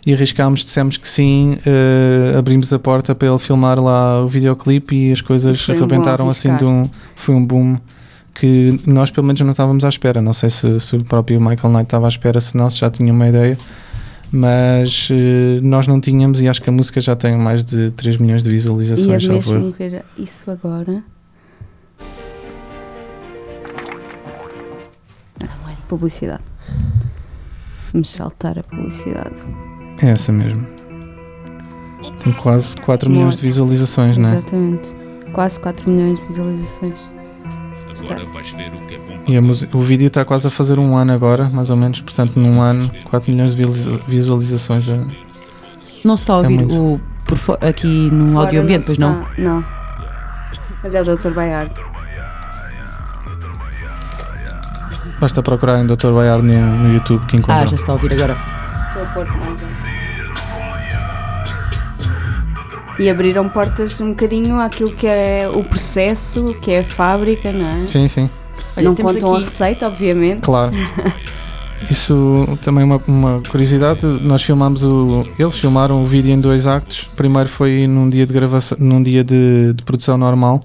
e 0.07 0.15
arriscámos, 0.15 0.65
dissemos 0.65 0.97
que 0.97 1.09
sim, 1.09 1.59
eh, 1.67 2.35
abrimos 2.39 2.73
a 2.73 2.79
porta 2.79 3.15
para 3.15 3.29
ele 3.29 3.39
filmar 3.39 3.83
lá 3.83 4.23
o 4.23 4.29
videoclipe 4.29 4.95
e 4.95 5.13
as 5.13 5.21
coisas 5.21 5.61
Foi 5.61 5.75
um 5.75 5.79
arrebentaram 5.79 6.29
assim 6.29 6.57
de 6.57 6.65
um, 6.65 6.89
foi 7.17 7.35
um 7.35 7.45
boom 7.45 7.77
que 8.33 8.77
nós 8.87 9.11
pelo 9.11 9.27
menos 9.27 9.41
não 9.41 9.51
estávamos 9.51 9.85
à 9.85 9.89
espera, 9.89 10.23
não 10.23 10.33
sei 10.33 10.49
se, 10.51 10.79
se 10.79 10.97
o 10.97 11.05
próprio 11.05 11.41
Michael 11.41 11.73
Knight 11.73 11.87
estava 11.87 12.07
à 12.07 12.09
espera, 12.09 12.41
se 12.41 12.57
não, 12.57 12.71
se 12.71 12.79
já 12.79 12.89
tinha 12.89 13.13
uma 13.13 13.27
ideia 13.27 13.59
mas 14.31 15.09
eh, 15.11 15.61
nós 15.63 15.87
não 15.87 16.01
tínhamos 16.01 16.41
e 16.43 16.49
acho 16.49 16.61
que 16.61 16.69
a 16.69 16.73
música 16.73 17.01
já 17.01 17.17
tem 17.17 17.37
mais 17.37 17.65
de 17.65 17.91
3 17.93 18.19
milhões 18.19 18.43
de 18.43 18.51
visualizações, 18.51 19.25
salvo 19.25 19.35
mesmo 19.35 19.55
erro. 19.55 19.69
ir 19.69 19.91
ver 19.91 20.05
isso 20.19 20.51
agora. 20.51 21.03
Não 25.41 25.71
é 25.71 25.77
publicidade. 25.89 26.43
Vamos 27.93 28.11
saltar 28.11 28.59
a 28.59 28.63
publicidade. 28.63 29.37
É 30.03 30.11
essa 30.11 30.31
mesmo. 30.31 30.67
Tem 32.23 32.33
quase 32.35 32.77
4 32.81 33.09
milhões 33.11 33.37
de 33.37 33.43
visualizações, 33.43 34.17
não 34.17 34.29
é? 34.29 34.33
Exatamente. 34.33 34.97
Quase 35.33 35.59
4 35.61 35.91
milhões 35.91 36.19
de 36.21 36.27
visualizações. 36.27 37.18
Agora 38.01 38.25
vais 38.27 38.51
ver 38.53 38.73
o 38.75 38.87
que 38.87 38.95
é 38.95 38.99
bom 38.99 39.19
E 39.27 39.37
a 39.37 39.43
musi- 39.43 39.69
o 39.73 39.83
vídeo 39.83 40.07
está 40.07 40.25
quase 40.25 40.47
a 40.47 40.51
fazer 40.51 40.79
um 40.79 40.97
ano 40.97 41.13
agora, 41.13 41.49
mais 41.53 41.71
ou 41.71 41.77
menos. 41.77 42.01
Portanto, 42.01 42.39
num 42.39 42.61
ano, 42.61 42.91
4 43.05 43.31
milhões 43.31 43.55
de 43.55 43.65
visualiza- 43.65 44.01
visualizações. 44.07 44.89
É, 44.89 45.01
Não 46.05 46.17
se 46.17 46.23
está 46.23 46.35
a 46.35 46.37
É 46.37 46.41
ouvir 46.43 46.55
muito. 46.57 46.75
o, 46.77 47.01
aqui 47.61 47.87
no 48.11 48.33
Fora 48.33 48.45
audio 48.47 48.63
ambiente, 48.63 48.85
pois 48.87 48.99
não? 48.99 49.27
Não. 49.37 49.65
Mas 50.83 50.95
é 50.95 51.01
o 51.03 51.05
Dr. 51.05 51.31
Bayard. 51.33 51.73
Basta 55.21 55.43
procurarem 55.43 55.87
Dr. 55.87 56.13
Bayard 56.13 56.47
no, 56.47 56.55
no 56.55 56.95
YouTube 56.95 57.27
que 57.27 57.37
Ah, 57.37 57.39
encontram. 57.41 57.63
já 57.65 57.69
se 57.71 57.75
está 57.77 57.93
a 57.93 57.95
ouvir 57.97 58.13
agora. 58.13 58.37
Estou 58.89 59.03
a 59.03 59.07
pôr 59.07 59.27
mais 59.27 59.61
um. 59.61 59.98
E 62.99 63.09
abriram 63.09 63.49
portas 63.49 64.01
um 64.01 64.09
bocadinho 64.11 64.59
àquilo 64.61 64.93
que 64.93 65.07
é 65.07 65.49
o 65.53 65.63
processo, 65.63 66.55
que 66.61 66.73
é 66.73 66.81
a 66.81 66.85
fábrica, 66.85 67.53
não 67.53 67.67
é? 67.83 67.87
Sim, 67.87 68.09
sim, 68.09 68.29
Olha, 68.77 68.85
não 68.89 68.95
temos 68.95 69.13
contam 69.13 69.35
aqui- 69.35 69.43
a 69.43 69.47
receita, 69.47 69.87
obviamente. 69.87 70.41
claro. 70.43 70.73
Isso 71.89 72.59
também 72.61 72.83
é 72.83 72.85
uma, 72.85 73.01
uma 73.07 73.41
curiosidade. 73.49 74.05
Nós 74.05 74.43
filmámos 74.43 74.83
o. 74.83 75.25
Eles 75.39 75.57
filmaram 75.57 76.03
o 76.03 76.07
vídeo 76.07 76.33
em 76.33 76.41
dois 76.41 76.67
actos. 76.67 77.05
Primeiro 77.17 77.49
foi 77.49 77.87
num 77.87 78.11
dia 78.11 78.27
de 78.27 78.35
gravação, 78.35 78.77
num 78.81 79.01
dia 79.01 79.23
de, 79.23 79.73
de 79.75 79.83
produção 79.85 80.19
normal. 80.19 80.61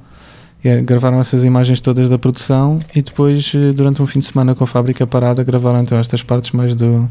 E, 0.63 0.69
eh, 0.69 0.81
gravaram 0.81 1.19
essas 1.19 1.45
imagens 1.45 1.79
todas 1.79 2.09
da 2.09 2.17
produção 2.17 2.79
e 2.95 3.01
depois, 3.03 3.51
eh, 3.55 3.71
durante 3.73 4.01
um 4.01 4.07
fim 4.07 4.19
de 4.19 4.25
semana 4.25 4.55
com 4.55 4.63
a 4.63 4.67
fábrica 4.67 5.05
parada, 5.05 5.43
gravaram 5.43 5.81
então 5.81 5.99
estas 5.99 6.23
partes 6.23 6.49
mais 6.51 6.73
do, 6.73 7.07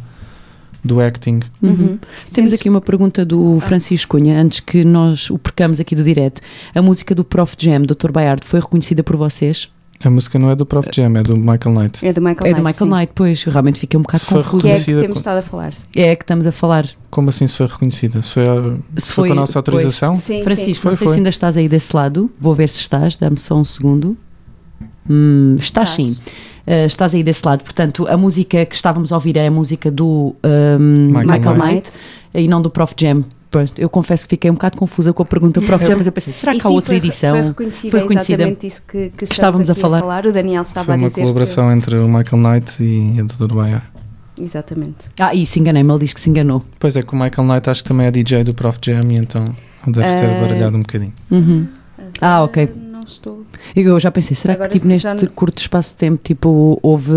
do 0.84 1.00
acting. 1.00 1.40
Uhum. 1.62 1.76
Temos 1.76 2.00
Sentes- 2.50 2.52
aqui 2.54 2.68
uma 2.68 2.80
pergunta 2.80 3.24
do 3.24 3.58
Francisco 3.60 4.16
Cunha, 4.18 4.40
antes 4.40 4.60
que 4.60 4.84
nós 4.84 5.30
o 5.30 5.38
percamos 5.38 5.78
aqui 5.80 5.94
do 5.94 6.02
direto. 6.02 6.40
A 6.74 6.82
música 6.82 7.14
do 7.14 7.24
Prof 7.24 7.54
Jam, 7.58 7.82
Dr. 7.82 8.10
Bayard, 8.10 8.44
foi 8.46 8.60
reconhecida 8.60 9.02
por 9.02 9.16
vocês? 9.16 9.68
A 10.04 10.10
música 10.10 10.36
não 10.36 10.50
é 10.50 10.56
do 10.56 10.66
Prof 10.66 10.88
Jam, 10.92 11.16
é 11.16 11.22
do 11.22 11.36
Michael 11.36 11.72
Knight. 11.76 12.04
É 12.04 12.12
do 12.12 12.20
Michael 12.20 12.38
é 12.46 12.54
do 12.54 12.62
Knight, 12.62 12.64
Michael 12.82 12.90
sim. 12.90 12.96
Knight, 12.96 13.12
pois. 13.14 13.42
Realmente 13.44 13.78
fiquei 13.78 13.96
um 13.96 14.02
bocado 14.02 14.24
foi. 14.24 14.42
Que 14.60 14.68
é 14.70 14.74
que 14.80 14.84
temos 15.00 15.18
estado 15.18 15.38
a 15.38 15.42
falar. 15.42 15.72
sim. 15.74 15.86
É 15.94 16.16
que 16.16 16.24
estamos 16.24 16.44
a 16.44 16.50
falar. 16.50 16.88
Como 17.08 17.28
assim 17.28 17.46
se 17.46 17.54
foi 17.54 17.66
reconhecida? 17.68 18.20
Se 18.20 18.30
foi, 18.32 18.42
a- 18.42 18.76
se 18.98 19.06
Se 19.06 19.12
foi 19.12 19.28
com 19.28 19.34
a 19.34 19.36
foi- 19.36 19.40
nossa 19.42 19.58
autorização? 19.60 20.16
Sim, 20.16 20.42
Francisco, 20.42 20.82
Foi, 20.82 20.90
não 20.90 20.96
sei 20.98 21.06
foi. 21.06 21.14
se 21.14 21.18
ainda 21.20 21.28
estás 21.28 21.56
aí 21.56 21.68
desse 21.68 21.94
lado. 21.94 22.28
Vou 22.40 22.52
ver 22.52 22.68
se 22.68 22.80
estás. 22.80 23.16
Dá-me 23.16 23.38
só 23.38 23.54
um 23.56 23.64
segundo. 23.64 24.16
Hum, 25.08 25.54
estás, 25.58 25.90
Estás. 25.90 25.90
sim. 25.90 26.16
Uh, 26.66 26.86
estás 26.86 27.14
aí 27.14 27.22
desse 27.22 27.44
lado. 27.46 27.62
Portanto, 27.64 28.06
a 28.08 28.16
música 28.16 28.64
que 28.64 28.74
estávamos 28.74 29.10
a 29.12 29.16
ouvir 29.16 29.36
é 29.36 29.46
a 29.48 29.50
música 29.50 29.90
do 29.90 30.34
um, 30.44 30.78
Michael 31.08 31.26
Michael, 31.26 31.54
Knight. 31.56 31.74
Knight 31.74 32.00
e 32.34 32.48
não 32.48 32.62
do 32.62 32.70
Prof 32.70 32.94
Jam. 32.96 33.24
Eu 33.76 33.90
confesso 33.90 34.24
que 34.24 34.30
fiquei 34.30 34.50
um 34.50 34.54
bocado 34.54 34.78
confusa 34.78 35.12
com 35.12 35.22
a 35.22 35.26
pergunta 35.26 35.60
Prof 35.60 35.84
Jam, 35.84 35.96
mas 35.98 36.06
eu 36.06 36.12
pensei, 36.12 36.32
será 36.32 36.54
E 36.54 36.60
que 36.60 36.66
há 36.66 36.70
outra 36.70 36.86
foi, 36.88 36.96
edição? 36.96 37.36
Foi 37.36 37.48
reconhecida, 37.48 37.90
Foi 37.90 38.00
é 38.00 38.02
reconhecida. 38.02 38.34
exatamente 38.42 38.66
isso 38.66 38.82
que, 38.88 39.10
que, 39.10 39.24
estávamos 39.24 39.68
estamos 39.68 39.70
a 39.70 39.72
aqui 39.72 39.80
falar. 40.00 40.26
O 40.26 40.32
Daniel 40.32 40.62
estava 40.62 40.86
Foi 40.86 40.94
a 40.94 40.96
uma 40.98 41.08
dizer. 41.08 41.20
colaboração 41.20 41.70
entre 41.72 41.96
o 41.96 42.08
Michael 42.08 42.42
Knight 42.42 42.82
e 42.82 43.20
a. 43.20 43.54
Bayer. 43.54 43.82
Que... 44.34 44.42
Exatamente. 44.44 45.10
Ah, 45.20 45.34
isso 45.34 45.58
enganei-me, 45.58 45.90
ele 45.90 45.98
diz 45.98 46.14
que 46.14 46.20
se 46.20 46.30
enganou. 46.30 46.64
Pois 46.78 46.96
é, 46.96 47.02
que 47.02 47.12
o 47.12 47.16
Michael 47.16 47.46
Knight 47.46 47.68
acho 47.68 47.82
que 47.82 47.88
também 47.88 48.06
é 48.06 48.10
DJ 48.10 48.44
do 48.44 48.54
Prof 48.54 48.78
Jam 48.80 49.12
e 49.12 49.16
então 49.16 49.54
deve 49.86 50.14
ter 50.16 50.24
Eh, 50.24 50.40
baralhado 50.40 50.76
um 50.76 50.80
bocadinho. 50.80 51.12
Uhum. 51.30 51.66
Ah, 52.22 52.42
ok. 52.44 52.72
Não 52.74 53.02
estou. 53.02 53.44
Eu 53.76 53.98
já 54.00 54.10
pensei, 54.10 54.34
será 54.36 54.54
Agora 54.54 54.68
que 54.68 54.76
tipo, 54.78 54.88
neste 54.88 55.06
não- 55.06 55.16
curto 55.34 55.58
espaço 55.58 55.90
de 55.92 55.96
tempo 55.98 56.20
tipo, 56.22 56.78
houve 56.82 57.12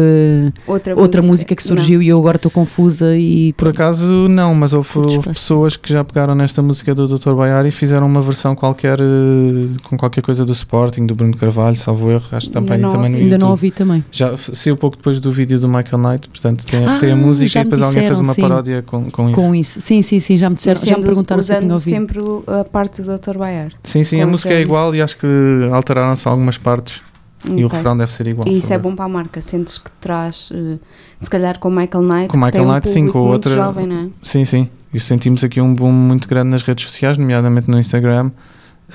Outra, 0.68 0.96
outra 1.00 1.22
música 1.22 1.56
que 1.56 1.64
surgiu 1.64 2.02
e 2.02 2.08
eu 2.10 2.18
agora 2.18 2.38
estou 2.38 2.52
confusa 2.52 3.16
e 3.18 3.54
Por 3.54 3.70
acaso 3.70 4.28
não, 4.30 4.54
mas 4.56 4.74
houve, 4.74 4.90
houve 4.98 5.20
pessoas 5.30 5.76
que 5.78 5.92
já 5.92 6.04
pegaram 6.04 6.36
nesta 6.36 6.62
música 6.62 6.94
do 6.96 7.08
Dr. 7.08 7.34
Bayar 7.34 7.66
e 7.66 7.72
fizeram 7.72 8.06
uma 8.08 8.22
versão 8.22 8.56
qualquer 8.56 9.00
eh, 9.00 9.68
com 9.84 9.98
qualquer 9.98 10.22
coisa 10.22 10.46
do 10.46 10.52
Sporting, 10.54 11.06
do 11.06 11.16
Bruno 11.16 11.36
Carvalho, 11.36 11.76
salvo 11.76 12.12
erro, 12.12 12.26
acho 12.32 12.48
que 12.48 12.54
também, 12.54 12.78
não 12.78 12.92
também 12.92 13.10
no 13.12 13.18
ainda 13.18 13.30
YouTube. 13.30 13.42
não 13.42 13.50
ouvi 13.52 13.72
também. 13.72 14.04
Já 14.12 14.36
saiu 14.38 14.78
pouco 14.78 14.98
depois 14.98 15.20
do 15.20 15.32
vídeo 15.32 15.60
do 15.60 15.68
Michael 15.68 15.98
Knight, 15.98 16.30
portanto 16.30 16.66
tem, 16.66 16.86
Ah, 16.86 16.98
tem 17.00 17.12
a 17.12 17.16
música 17.16 17.60
e 17.60 17.64
depois 17.64 17.82
alguém 17.82 18.04
fez 18.04 18.10
disseram, 18.12 18.28
uma 18.28 18.34
sim. 18.34 18.42
paródia 18.42 18.82
com, 18.86 19.10
com 19.12 19.30
isso. 19.30 19.36
Com 19.36 19.56
isso. 19.56 19.82
Sim, 19.82 20.02
sim, 20.02 20.20
sim, 20.20 20.38
já 20.38 20.50
me 20.50 20.56
disseram, 20.56 20.82
já 20.82 20.98
me 20.98 21.04
perguntaram 21.04 21.42
se 21.42 21.52
eu 21.54 21.60
tinha 21.60 21.74
usando 21.76 21.96
ouvido. 22.20 22.44
sempre 22.46 22.54
a 22.60 22.64
parte 22.64 23.02
do 23.02 23.18
Dr. 23.18 23.38
Bayar. 23.38 23.72
Sim, 23.84 24.04
sim, 24.04 24.22
a 24.22 24.28
música 24.28 24.54
é 24.54 24.62
igual 24.62 24.94
e 24.96 25.02
acho 25.02 25.18
que 25.18 25.26
alteraram 25.72 26.16
só 26.16 26.35
algumas 26.36 26.58
partes 26.58 27.02
e 27.50 27.64
o 27.64 27.68
refrão 27.68 27.98
deve 27.98 28.12
ser 28.12 28.28
igual. 28.28 28.48
E 28.48 28.58
isso 28.58 28.74
é 28.74 28.78
bom 28.78 28.96
para 28.96 29.06
a 29.06 29.10
marca. 29.10 29.40
Sentes 29.42 29.78
que 29.78 29.90
traz, 30.02 30.50
eh, 30.54 30.78
se 31.20 31.30
calhar 31.30 31.60
com 31.60 31.70
o 31.70 31.72
Michael 31.72 32.04
Knight, 32.04 32.28
Com 32.30 32.38
Michael 32.38 32.52
tem 32.52 32.62
um 32.62 32.72
Knight, 32.74 32.90
sim, 32.90 33.08
com 33.08 33.20
outra- 33.20 33.54
jovem, 33.54 33.86
não 33.88 33.96
é? 34.06 34.08
Sim, 34.24 34.46
sim. 34.46 34.70
E 34.94 35.00
sentimos 35.00 35.44
aqui 35.44 35.60
um 35.62 35.74
boom 35.76 35.92
muito 35.92 36.28
grande 36.28 36.50
nas 36.50 36.64
redes 36.64 36.86
sociais, 36.86 37.18
nomeadamente 37.18 37.70
no 37.70 37.78
Instagram. 37.80 38.32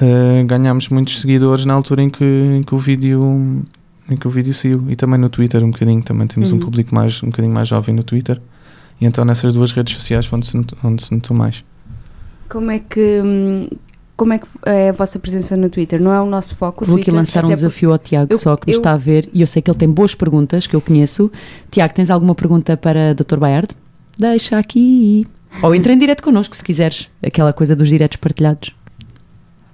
Uh, 0.01 0.45
ganhámos 0.47 0.89
muitos 0.89 1.21
seguidores 1.21 1.65
na 1.65 1.75
altura 1.75 2.03
em 2.03 2.09
que, 2.09 2.25
em 2.25 2.63
que 2.63 2.73
o 2.75 2.79
vídeo 2.79 3.63
em 4.09 4.17
que 4.17 4.27
o 4.27 4.31
vídeo 4.31 4.55
saiu 4.55 4.85
e 4.89 4.95
também 4.97 5.19
no 5.19 5.29
Twitter 5.29 5.63
um 5.65 5.71
bocadinho 5.73 6.01
também 6.03 6.26
temos 6.29 6.50
um 6.53 6.55
Uhum. 6.55 6.61
público 6.61 6.95
mais 6.95 7.21
um 7.25 7.26
bocadinho 7.26 7.53
mais 7.53 7.67
jovem 7.69 7.93
no 7.95 8.03
Twitter 8.05 8.41
e 9.00 9.05
então 9.07 9.25
nessas 9.25 9.53
duas 9.53 9.73
redes 9.73 9.95
sociais 9.95 10.26
foi 10.26 10.37
onde 10.37 10.47
se 10.47 10.57
notou, 10.57 10.79
onde 10.85 11.03
se 11.05 11.13
notou 11.13 11.37
mais 11.37 11.65
Como 12.49 12.71
é 12.71 12.79
que 12.79 13.21
hum, 13.25 13.69
como 14.21 14.35
é 14.35 14.39
que 14.39 14.47
é 14.67 14.91
a 14.91 14.93
vossa 14.93 15.19
presença 15.19 15.56
no 15.56 15.71
Twitter? 15.71 15.99
Não 16.00 16.13
é 16.13 16.21
o 16.21 16.26
nosso 16.26 16.54
foco? 16.54 16.85
Vou 16.85 16.97
aqui 16.97 17.04
Twitter, 17.06 17.15
lançar 17.15 17.43
um 17.43 17.54
desafio 17.54 17.91
ao 17.91 17.99
Tiago, 17.99 18.35
eu- 18.35 18.39
só 18.39 18.54
que 18.54 18.67
nos 18.67 18.75
eu- 18.76 18.80
está 18.80 18.93
a 18.93 18.97
ver, 18.99 19.30
e 19.33 19.41
eu 19.41 19.47
sei 19.47 19.63
que 19.63 19.71
ele 19.71 19.78
tem 19.78 19.89
boas 19.89 20.15
perguntas, 20.15 20.67
que 20.67 20.76
eu 20.76 20.80
conheço. 20.83 21.33
Tiago, 21.71 21.95
tens 21.95 22.11
alguma 22.11 22.35
pergunta 22.35 22.76
para 22.76 23.15
Dr. 23.15 23.39
Bayard? 23.39 23.69
Deixa 24.19 24.59
aqui. 24.59 25.26
Ou 25.63 25.75
entra 25.75 25.93
em 25.95 25.99
direto 25.99 26.23
connosco, 26.23 26.54
se 26.54 26.63
quiseres. 26.63 27.09
Aquela 27.23 27.54
coisa 27.54 27.75
dos 27.75 27.89
diretos 27.89 28.19
partilhados. 28.19 28.75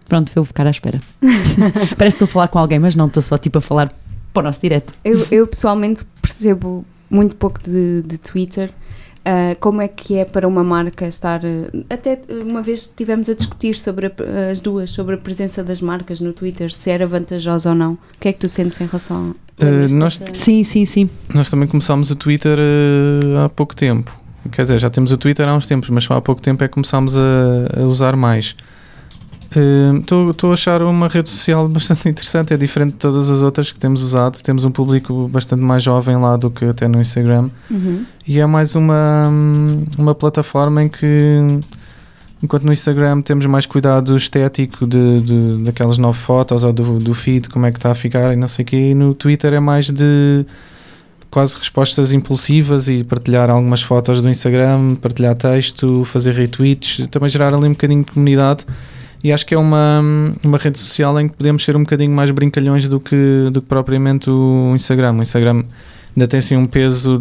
Pronto, 0.09 0.30
vou 0.32 0.44
ficar 0.44 0.64
à 0.66 0.70
espera. 0.70 1.00
Parece 1.98 2.16
que 2.16 2.24
estou 2.24 2.26
a 2.26 2.28
falar 2.28 2.48
com 2.48 2.61
alguém, 2.61 2.78
mas 2.78 2.94
não, 2.94 3.06
estou 3.06 3.20
só 3.22 3.37
tipo 3.37 3.59
a 3.59 3.61
falar 3.61 3.92
para 4.32 4.40
o 4.40 4.44
nosso 4.44 4.61
direto. 4.61 4.94
Eu, 5.04 5.26
eu 5.32 5.46
pessoalmente 5.48 6.04
percebo 6.22 6.85
muito 7.11 7.35
pouco 7.35 7.61
de, 7.62 8.02
de 8.02 8.16
Twitter. 8.18 8.70
Ah, 9.26 9.56
como 9.60 9.82
é 9.82 9.88
que 9.88 10.14
é 10.16 10.24
para 10.24 10.46
uma 10.46 10.62
marca 10.64 11.06
estar. 11.06 11.40
ah, 11.44 11.84
até 11.92 12.18
uma 12.30 12.62
vez 12.62 12.80
estivemos 12.80 13.28
a 13.28 13.34
discutir 13.34 13.74
sobre 13.74 14.06
a- 14.06 14.50
as 14.52 14.60
duas, 14.60 14.90
sobre 14.90 15.16
a 15.16 15.18
presença 15.18 15.62
das 15.62 15.80
marcas 15.80 16.20
no 16.20 16.32
Twitter, 16.32 16.72
se 16.72 16.88
era 16.90 17.06
vantajosa 17.06 17.70
ou 17.70 17.74
não. 17.74 17.92
O 17.94 17.98
que 18.20 18.28
é 18.28 18.32
que 18.32 18.38
tu 18.38 18.48
sentes 18.48 18.80
em 18.80 18.86
relação 18.86 19.34
a. 19.60 19.64
Lembras-te 19.64 19.96
nós- 19.96 20.20
Sim, 20.34 20.62
sim, 20.64 20.86
sim. 20.86 21.10
nós 21.34 21.50
também 21.50 21.66
começámos 21.68 22.10
o 22.10 22.16
Twitter 22.16 22.58
uh, 22.58 23.38
há 23.44 23.48
pouco 23.48 23.74
tempo 23.74 24.10
quer 24.52 24.62
dizer, 24.62 24.78
já 24.78 24.88
temos 24.88 25.10
o 25.10 25.16
Twitter 25.16 25.48
há 25.48 25.54
uns 25.56 25.66
tempos 25.66 25.90
mas 25.90 26.04
só 26.04 26.14
há 26.14 26.20
pouco 26.20 26.40
tempo 26.40 26.62
é 26.62 26.68
que 26.68 26.74
começámos 26.74 27.16
a, 27.18 27.80
a 27.80 27.82
usar 27.82 28.14
mais 28.14 28.54
Estou 30.00 30.50
a 30.50 30.54
achar 30.54 30.82
uma 30.82 31.08
rede 31.08 31.30
social 31.30 31.66
bastante 31.68 32.08
interessante, 32.08 32.52
é 32.52 32.56
diferente 32.56 32.92
de 32.92 32.98
todas 32.98 33.30
as 33.30 33.42
outras 33.42 33.72
que 33.72 33.78
temos 33.78 34.02
usado. 34.02 34.42
Temos 34.42 34.64
um 34.64 34.70
público 34.70 35.28
bastante 35.28 35.62
mais 35.62 35.82
jovem 35.82 36.16
lá 36.16 36.36
do 36.36 36.50
que 36.50 36.64
até 36.66 36.86
no 36.86 37.00
Instagram. 37.00 37.50
Uhum. 37.70 38.04
E 38.26 38.38
é 38.38 38.46
mais 38.46 38.74
uma, 38.74 39.28
uma 39.96 40.14
plataforma 40.14 40.82
em 40.82 40.88
que, 40.88 41.60
enquanto 42.42 42.64
no 42.64 42.72
Instagram 42.72 43.22
temos 43.22 43.46
mais 43.46 43.64
cuidado 43.64 44.16
estético 44.16 44.86
de, 44.86 45.20
de, 45.22 45.64
daquelas 45.64 45.96
nove 45.96 46.18
fotos 46.18 46.62
ou 46.62 46.72
do, 46.72 46.98
do 46.98 47.14
feed, 47.14 47.48
como 47.48 47.64
é 47.64 47.72
que 47.72 47.78
está 47.78 47.90
a 47.90 47.94
ficar 47.94 48.32
e 48.32 48.36
não 48.36 48.48
sei 48.48 48.62
o 48.62 48.66
quê, 48.66 48.90
e 48.90 48.94
no 48.94 49.14
Twitter 49.14 49.54
é 49.54 49.60
mais 49.60 49.90
de 49.90 50.44
quase 51.30 51.56
respostas 51.56 52.12
impulsivas 52.12 52.88
e 52.88 53.04
partilhar 53.04 53.50
algumas 53.50 53.82
fotos 53.82 54.20
do 54.20 54.28
Instagram, 54.28 54.96
partilhar 54.96 55.34
texto, 55.34 56.04
fazer 56.04 56.32
retweets, 56.32 57.06
também 57.10 57.28
gerar 57.28 57.54
ali 57.54 57.66
um 57.66 57.72
bocadinho 57.72 58.04
de 58.04 58.12
comunidade. 58.12 58.64
E 59.26 59.32
acho 59.32 59.44
que 59.44 59.54
é 59.54 59.58
uma, 59.58 60.02
uma 60.44 60.56
rede 60.56 60.78
social 60.78 61.18
em 61.20 61.26
que 61.28 61.34
podemos 61.36 61.64
ser 61.64 61.76
um 61.76 61.80
bocadinho 61.80 62.12
mais 62.12 62.30
brincalhões 62.30 62.86
do 62.86 63.00
que, 63.00 63.48
do 63.52 63.60
que 63.60 63.66
propriamente 63.66 64.30
o 64.30 64.72
Instagram. 64.74 65.14
O 65.14 65.22
Instagram 65.22 65.64
ainda 66.16 66.28
tem 66.28 66.38
assim 66.38 66.56
um 66.56 66.64
peso 66.66 67.20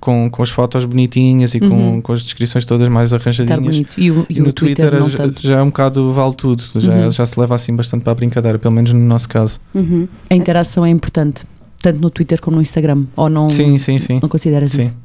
com, 0.00 0.28
com 0.30 0.42
as 0.42 0.50
fotos 0.50 0.84
bonitinhas 0.84 1.54
e 1.54 1.60
com, 1.60 1.66
Uhum. 1.68 2.00
com 2.00 2.12
as 2.12 2.22
descrições 2.22 2.64
todas 2.64 2.88
mais 2.88 3.12
Está 3.12 3.22
arranjadinhas. 3.22 3.82
E 3.98 4.10
o, 4.10 4.26
e 4.28 4.38
E 4.38 4.40
o 4.40 4.44
no 4.46 4.52
Twitter, 4.52 4.88
Twitter, 4.90 5.00
não 5.00 5.08
já, 5.08 5.18
tanto. 5.18 5.42
já 5.42 5.58
é 5.58 5.62
um 5.62 5.66
bocado 5.66 6.10
vale 6.12 6.34
tudo, 6.34 6.62
já, 6.76 6.92
Uhum. 6.92 7.10
já 7.10 7.24
se 7.26 7.38
leva 7.38 7.54
assim 7.54 7.76
bastante 7.76 8.02
para 8.02 8.12
a 8.12 8.14
brincadeira, 8.16 8.58
pelo 8.58 8.74
menos 8.74 8.92
no 8.92 8.98
nosso 9.00 9.28
caso. 9.28 9.60
Uhum. 9.74 10.08
A 10.28 10.34
interação 10.34 10.84
é 10.84 10.90
importante, 10.90 11.44
tanto 11.80 12.00
no 12.00 12.10
Twitter 12.10 12.40
como 12.40 12.56
no 12.56 12.62
Instagram. 12.62 13.04
Ou 13.14 13.28
não, 13.28 13.48
Sim, 13.48 13.78
sim, 13.78 13.98
sim. 13.98 14.18
não 14.22 14.28
consideras 14.28 14.72
Sim. 14.72 14.80
isso? 14.80 14.96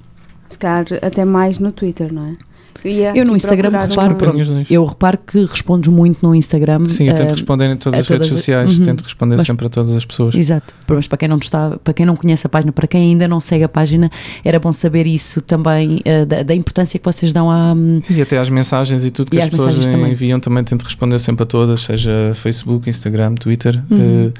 Se 0.49 0.57
calhar 0.57 0.85
até 1.01 1.25
mais 1.25 1.59
no 1.59 1.71
Twitter, 1.71 2.13
não 2.13 2.25
é? 2.27 2.35
Ia 2.83 3.09
Eu 3.15 3.25
no 3.25 3.31
aqui 3.31 3.37
Instagram 3.37 3.69
reparo, 3.69 4.35
Um 4.37 4.41
os 4.41 4.47
dois. 4.47 4.71
Eu 4.71 4.85
reparo 4.85 5.17
que 5.25 5.45
respondes 5.45 5.89
muito 5.89 6.19
no 6.21 6.35
Instagram. 6.35 6.85
Sim, 6.87 7.07
eu 7.09 7.15
tento 7.15 7.29
ah, 7.29 7.33
responder 7.33 7.65
em 7.71 7.77
todas 7.77 7.99
as 7.99 8.07
redes 8.07 8.27
todas- 8.27 8.37
sociais, 8.39 8.77
Uhum. 8.79 8.85
tento 8.85 9.01
responder 9.03 9.37
Mas- 9.37 9.47
sempre 9.47 9.65
a 9.65 9.69
todas 9.69 9.95
as 9.95 10.03
pessoas. 10.05 10.35
Exato, 10.35 10.73
mas 10.87 11.07
para 11.07 11.17
quem 11.17 11.27
não 11.29 11.37
está, 11.37 11.77
para 11.83 11.93
quem 11.93 12.05
não 12.05 12.15
conhece 12.15 12.45
a 12.45 12.49
página, 12.49 12.71
para 12.71 12.87
quem 12.87 13.01
ainda 13.11 13.27
não 13.27 13.39
segue 13.39 13.63
a 13.63 13.69
página, 13.69 14.11
era 14.43 14.59
bom 14.59 14.71
saber 14.71 15.07
isso 15.07 15.41
também 15.41 16.01
ah, 16.05 16.25
da, 16.25 16.43
da 16.43 16.55
importância 16.55 16.99
que 16.99 17.05
vocês 17.05 17.31
dão 17.31 17.49
à 17.51 17.75
E 18.09 18.21
até 18.21 18.37
às 18.37 18.49
mensagens 18.49 19.05
e 19.05 19.11
tudo 19.11 19.29
que 19.31 19.37
E 19.37 19.39
as 19.41 19.49
pessoas 19.49 19.73
mensagens 19.75 19.95
também. 19.95 20.11
enviam 20.11 20.39
também 20.39 20.63
tento 20.63 20.83
responder 20.83 21.19
sempre 21.19 21.43
a 21.43 21.45
todas, 21.45 21.81
seja 21.81 22.33
Facebook, 22.35 22.89
Instagram, 22.89 23.35
Twitter. 23.35 23.81
Uhum. 23.89 24.31
eh, 24.35 24.39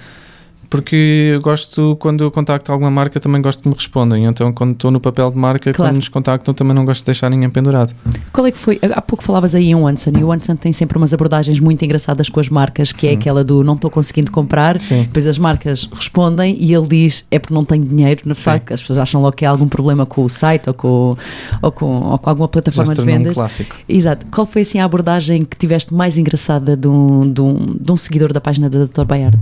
porque 0.70 1.32
eu 1.36 1.42
gosto, 1.42 1.96
quando 2.00 2.24
eu 2.24 2.32
contacto 2.32 2.72
alguma 2.72 2.90
marca, 2.92 3.20
também 3.20 3.42
gosto 3.42 3.64
que 3.64 3.70
me 3.70 3.76
respondem. 3.76 4.26
Então, 4.26 4.52
quando 4.52 4.72
estou 4.74 4.92
no 4.92 5.00
papel 5.00 5.32
de 5.32 5.38
marca, 5.38 5.72
Claro. 5.74 5.92
quando 5.92 5.96
nos 5.98 6.10
contactam, 6.10 6.54
também 6.54 6.74
não 6.74 6.86
gosto 6.86 7.02
de 7.02 7.06
deixar 7.08 7.30
ninguém 7.30 7.50
pendurado. 7.50 7.94
Qual 8.34 8.46
é 8.48 8.52
que 8.52 8.58
foi? 8.58 8.80
Há 8.82 9.02
pouco 9.02 9.24
falavas 9.24 9.54
aí 9.56 9.68
em 9.68 9.76
Onsen 9.76 10.14
e 10.18 10.24
o 10.24 10.30
Onsen 10.32 10.56
tem 10.56 10.72
sempre 10.74 10.98
umas 10.98 11.14
abordagens 11.14 11.60
muito 11.60 11.84
engraçadas 11.84 12.30
com 12.30 12.40
as 12.40 12.50
marcas, 12.50 12.92
que 12.92 13.08
é 13.08 13.12
Sim. 13.12 13.18
aquela 13.18 13.44
do 13.44 13.64
não 13.64 13.74
estou 13.74 13.90
conseguindo 13.92 14.32
comprar, 14.32 14.80
Sim. 14.80 15.04
depois 15.04 15.26
as 15.28 15.38
marcas 15.38 15.88
respondem 15.94 16.56
e 16.60 16.74
ele 16.74 16.88
diz 16.88 17.26
é 17.32 17.40
porque 17.40 17.54
não 17.54 17.64
tenho 17.66 17.84
dinheiro, 17.86 18.22
Sim. 18.26 18.34
facto, 18.34 18.74
as 18.74 18.82
pessoas 18.82 19.00
acham 19.00 19.22
logo 19.22 19.36
que 19.36 19.46
há 19.46 19.50
algum 19.50 19.68
problema 19.68 20.06
com 20.06 20.24
o 20.24 20.30
site 20.30 20.68
ou 20.68 20.74
com, 20.74 21.18
ou 21.62 21.72
com, 21.72 21.86
ou 21.86 22.18
com 22.18 22.30
alguma 22.30 22.48
plataforma 22.48 22.94
de 22.94 22.98
tornou 22.98 23.16
um 23.16 23.18
vendas. 23.20 23.34
clássico. 23.34 23.76
Exato. 23.88 24.26
Qual 24.32 24.46
foi 24.46 24.62
assim 24.64 24.80
a 24.80 24.86
abordagem 24.86 25.44
que 25.44 25.58
tiveste 25.58 25.94
mais 25.94 26.18
engraçada 26.18 26.76
de 26.78 26.88
um, 26.88 27.32
de 27.32 27.42
um, 27.42 27.56
de 27.80 27.92
um 27.92 27.98
seguidor 27.98 28.32
da 28.34 28.42
página 28.42 28.70
da 28.70 28.86
Dr. 28.86 29.04
Bayard? 29.06 29.38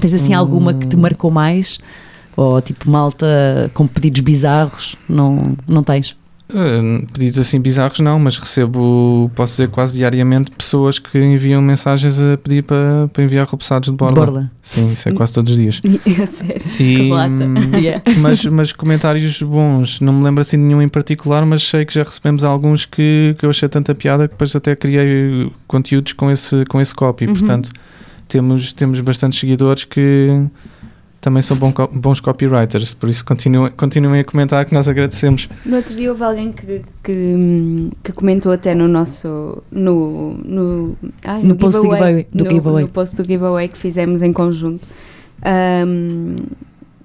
Tens 0.00 0.14
assim 0.14 0.34
alguma 0.34 0.74
que 0.74 0.86
te 0.86 0.96
Hum. 0.96 1.00
marcou 1.00 1.30
mais? 1.30 1.78
Ou 2.36 2.60
tipo 2.62 2.88
malta 2.88 3.70
com 3.74 3.86
pedidos 3.86 4.20
bizarros? 4.20 4.96
Não, 5.08 5.56
não 5.66 5.82
tens? 5.82 6.16
Uh, 6.50 7.04
pedidos 7.12 7.38
assim 7.38 7.60
bizarros 7.60 8.00
não, 8.00 8.18
mas 8.18 8.38
recebo, 8.38 9.30
posso 9.34 9.52
dizer 9.52 9.68
quase 9.68 9.98
diariamente, 9.98 10.50
pessoas 10.52 10.98
que 10.98 11.18
enviam 11.18 11.60
mensagens 11.60 12.18
a 12.18 12.38
pedir 12.38 12.62
para, 12.62 13.06
para 13.12 13.22
enviar 13.22 13.44
repousados 13.46 13.90
de 13.90 13.94
borla. 13.94 14.24
Borla. 14.24 14.50
Sim, 14.62 14.90
isso 14.90 15.06
é 15.10 15.12
quase 15.12 15.34
todos 15.34 15.50
os 15.52 15.58
dias. 15.58 15.82
É 16.06 16.24
sério. 16.26 16.62
E, 16.80 17.12
hum, 17.12 17.76
Yeah. 17.78 18.02
mas, 18.22 18.42
mas 18.46 18.72
comentários 18.72 19.42
bons, 19.42 20.00
não 20.00 20.12
me 20.14 20.24
lembro 20.24 20.40
assim 20.40 20.56
de 20.56 20.62
nenhum 20.62 20.80
em 20.80 20.88
particular, 20.88 21.44
mas 21.44 21.62
sei 21.62 21.84
que 21.84 21.92
já 21.92 22.02
recebemos 22.02 22.42
alguns 22.44 22.86
que, 22.86 23.36
que 23.38 23.44
eu 23.44 23.50
achei 23.50 23.68
tanta 23.68 23.94
piada 23.94 24.26
que 24.26 24.32
depois 24.32 24.56
até 24.56 24.74
criei 24.74 25.52
conteúdos 25.66 26.14
com 26.14 26.30
esse, 26.30 26.64
com 26.66 26.80
esse 26.80 26.94
copy. 26.94 27.26
Uhum. 27.26 27.34
Portanto, 27.34 27.70
temos, 28.28 28.72
temos 28.72 29.00
bastantes 29.00 29.38
seguidores 29.40 29.84
que 29.84 30.44
também 31.20 31.42
são 31.42 31.56
bons 31.56 32.20
copywriters, 32.20 32.94
por 32.94 33.08
isso 33.08 33.24
continuem, 33.24 33.72
continuem 33.72 34.20
a 34.20 34.24
comentar 34.24 34.64
que 34.64 34.72
nós 34.72 34.86
agradecemos. 34.86 35.48
No 35.66 35.76
outro 35.76 35.92
dia 35.94 36.10
houve 36.10 36.22
alguém 36.22 36.52
que, 36.52 36.82
que, 37.02 37.90
que 38.04 38.12
comentou 38.12 38.52
até 38.52 38.74
no 38.74 38.86
nosso. 38.86 39.62
no. 39.70 40.34
no, 40.44 40.96
ai, 41.24 41.42
No 41.42 41.56
post 41.56 41.80
do 41.80 41.82
giveaway- 41.90 42.26
do 42.32 42.44
no, 42.44 42.50
giveaway. 42.50 42.82
no 42.84 42.88
post 42.88 43.16
do 43.16 43.24
giveaway 43.24 43.66
que 43.68 43.76
fizemos 43.76 44.22
em 44.22 44.32
conjunto. 44.32 44.86
Hum, 45.86 46.36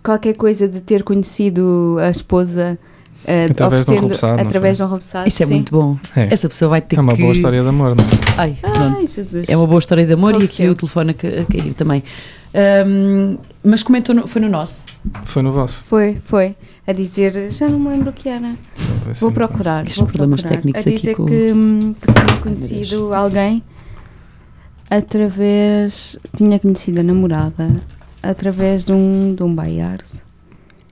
qualquer 0.03 0.35
coisa 0.35 0.67
de 0.67 0.81
ter 0.81 1.03
conhecido 1.03 1.97
a 1.99 2.09
esposa. 2.09 2.77
Eh, 3.25 3.45
Através 3.49 3.85
de 3.85 3.91
um 3.91 4.01
não 4.01 4.39
através 4.39 4.77
de 4.77 4.83
um. 4.83 4.97
Isso 4.97 5.17
é 5.17 5.29
sim. 5.45 5.45
muito 5.53 5.71
bom. 5.71 5.97
É, 6.15 6.33
Essa 6.33 6.47
pessoa 6.49 6.69
vai 6.69 6.81
ter 6.81 6.97
é 6.97 7.01
uma 7.01 7.15
que... 7.15 7.21
boa 7.21 7.31
história 7.33 7.61
de 7.61 7.67
amor, 7.67 7.95
não 7.95 8.03
é? 8.03 8.07
Ai. 8.37 8.57
Ai, 8.63 9.07
Jesus. 9.07 9.49
É 9.49 9.55
uma 9.57 9.67
boa 9.67 9.79
história 9.79 10.05
de 10.05 10.13
amor 10.13 10.39
e 10.41 10.45
aqui 10.45 10.67
o 10.67 10.75
telefone 10.75 11.11
a, 11.11 11.13
ca- 11.13 11.27
a 11.27 11.45
cair 11.45 11.73
também. 11.73 12.03
Ahm, 12.55 13.37
mas 13.63 13.81
comentou, 13.81 14.13
no- 14.13 14.27
foi 14.27 14.41
no 14.41 14.49
nosso. 14.49 14.85
Foi 15.23 15.41
no 15.41 15.51
vosso. 15.51 15.83
Foi, 15.85 16.17
foi. 16.23 16.55
A 16.85 16.91
dizer, 16.93 17.51
já 17.51 17.67
não 17.67 17.79
me 17.79 17.89
lembro 17.89 18.09
o 18.09 18.13
que 18.13 18.27
era. 18.29 18.53
Vou 19.19 19.31
procurar. 19.31 19.85
Vou 19.87 20.05
problemas 20.05 20.41
procurar. 20.41 20.57
técnicos 20.61 20.85
a 20.85 20.89
aqui 20.89 20.99
dizer 20.99 21.15
com- 21.15 21.25
que, 21.25 21.51
hum, 21.53 21.95
que 21.99 22.11
tinha 22.13 22.37
conhecido 22.41 23.13
alguém 23.13 23.63
através. 24.89 26.19
Tinha 26.35 26.59
conhecido 26.59 26.99
a 26.99 27.03
namorada 27.03 27.81
através 28.21 28.85
de 28.85 28.91
um, 28.91 29.33
de 29.35 29.43
um 29.43 29.53
Bayard. 29.53 30.03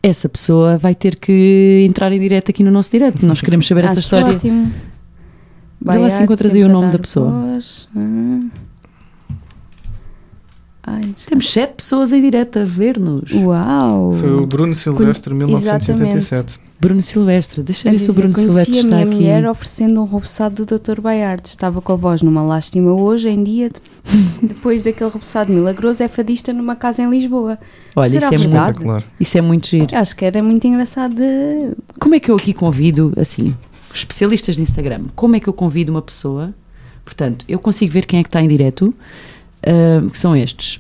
Essa 0.04 0.28
pessoa 0.28 0.78
vai 0.78 0.96
ter 0.96 1.16
que 1.16 1.86
entrar 1.88 2.12
em 2.12 2.20
direto 2.20 2.50
aqui 2.50 2.64
no 2.64 2.72
nosso 2.72 2.90
direto. 2.92 3.26
Nós 3.26 3.42
queremos 3.42 3.68
saber 3.68 3.86
essa 3.86 4.00
história. 4.00 4.36
Ótimo. 4.36 4.74
Vê 5.84 5.98
lá 5.98 6.10
se 6.10 6.24
encontras 6.24 6.54
aí 6.54 6.64
o 6.64 6.70
nome 6.70 6.92
da 6.92 7.00
pessoa. 7.00 7.30
voz. 7.30 7.88
Ah. 7.96 8.42
Ai, 10.84 11.14
Temos 11.28 11.50
sete 11.50 11.76
pessoas 11.76 12.12
em 12.12 12.22
direto 12.22 12.60
a 12.60 12.64
ver-nos. 12.64 13.32
Uau! 13.32 14.14
Foi 14.14 14.32
o 14.32 14.48
Bruno 14.48 14.74
Silvestre, 14.74 15.34
1987. 15.34 16.60
Bruno 16.82 17.02
Silvestre. 17.04 17.62
Deixa 17.62 17.88
A 17.90 17.92
ver 17.92 18.00
se 18.00 18.10
o 18.10 18.14
Bruno 18.14 18.36
Silvestre 18.36 18.76
a 18.78 18.80
está 18.82 18.96
minha 18.96 19.06
aqui. 19.06 19.16
mulher 19.16 19.48
oferecendo 19.48 20.02
um 20.02 20.06
repousado 20.06 20.66
do 20.66 20.80
Dr. 20.80 21.00
Bayard. 21.00 21.48
Estava 21.48 21.80
com 21.80 21.94
a 21.94 21.96
voz 21.96 22.24
numa 22.24 22.42
lástima 22.42 22.92
hoje 22.92 23.30
em 23.30 23.44
dia, 23.44 23.70
de- 23.70 23.80
depois 24.48 24.82
daquele 24.82 25.12
repousado 25.12 25.54
milagroso, 25.54 26.02
é 26.02 26.08
fadista 26.08 26.52
numa 26.52 26.76
casa 26.76 27.04
em 27.04 27.10
Lisboa. 27.10 27.60
Olha, 27.96 28.10
Será 28.10 28.26
isso 28.26 28.34
é, 28.34 28.38
muito, 28.40 28.50
verdade? 28.50 28.70
Espetacular. 28.72 29.04
isso 29.20 29.38
é 29.38 29.42
muito 29.42 29.68
giro. 29.68 29.88
Eu 29.94 30.00
acho 30.00 30.16
que 30.16 30.26
era 30.26 30.42
muito 30.42 30.66
engraçado 30.66 31.14
de... 31.14 31.76
Como 32.00 32.16
é 32.16 32.20
que 32.20 32.32
eu 32.32 32.36
aqui 32.36 32.52
convido, 32.54 33.14
assim, 33.16 33.56
especialistas 33.94 34.56
de 34.56 34.64
Instagram, 34.64 35.04
como 35.16 35.36
é 35.36 35.40
que 35.40 35.48
eu 35.48 35.54
convido 35.54 35.92
uma 35.92 36.02
pessoa? 36.02 36.52
Portanto, 37.06 37.46
eu 37.48 37.60
consigo 37.60 37.92
ver 37.94 38.06
quem 38.08 38.20
é 38.20 38.24
que 38.24 38.30
está 38.30 38.42
em 38.42 38.48
direto, 38.48 38.92
ah, 39.64 40.08
que 40.12 40.18
são 40.18 40.36
estes. 40.36 40.80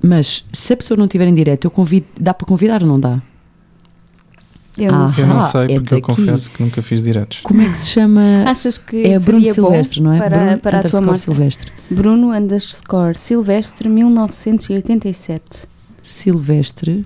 Mas 0.00 0.44
se 0.52 0.72
a 0.72 0.76
pessoa 0.76 0.96
não 0.96 1.06
estiver 1.06 1.26
em 1.26 1.34
direto, 1.34 1.64
eu 1.64 1.70
convido, 1.72 2.06
dá 2.18 2.32
para 2.32 2.46
convidar 2.46 2.82
ou 2.82 2.88
não 2.88 3.00
dá? 3.00 3.20
Eu 4.78 4.92
não 4.92 5.04
Ah. 5.04 5.08
sei. 5.08 5.24
Eu 5.24 5.28
não 5.28 5.38
Ah, 5.38 5.42
sei, 5.42 5.60
é 5.62 5.66
porque 5.66 5.76
eu 5.76 5.82
daqui. 5.82 6.00
confesso 6.02 6.50
que 6.50 6.62
nunca 6.62 6.80
fiz 6.82 7.02
diretos. 7.02 7.40
Como 7.42 7.60
é 7.62 7.68
que 7.70 7.78
se 7.78 7.90
chama? 7.90 8.44
Achas 8.46 8.78
que 8.78 9.02
é 9.04 9.18
Bruno 9.18 9.52
Silvestre, 9.52 10.00
bom 10.00 10.06
não 10.08 10.12
é? 10.14 10.18
para, 10.18 10.38
Bruno 10.38 10.58
para 10.58 10.78
a 10.78 10.80
tua 10.82 10.88
underscore 11.00 11.06
marca? 11.06 11.18
Silvestre. 11.18 11.72
Bruno 11.90 12.30
underscore 12.32 13.18
Silvestre 13.18 13.88
1987. 13.88 15.66
Silvestre 16.02 17.04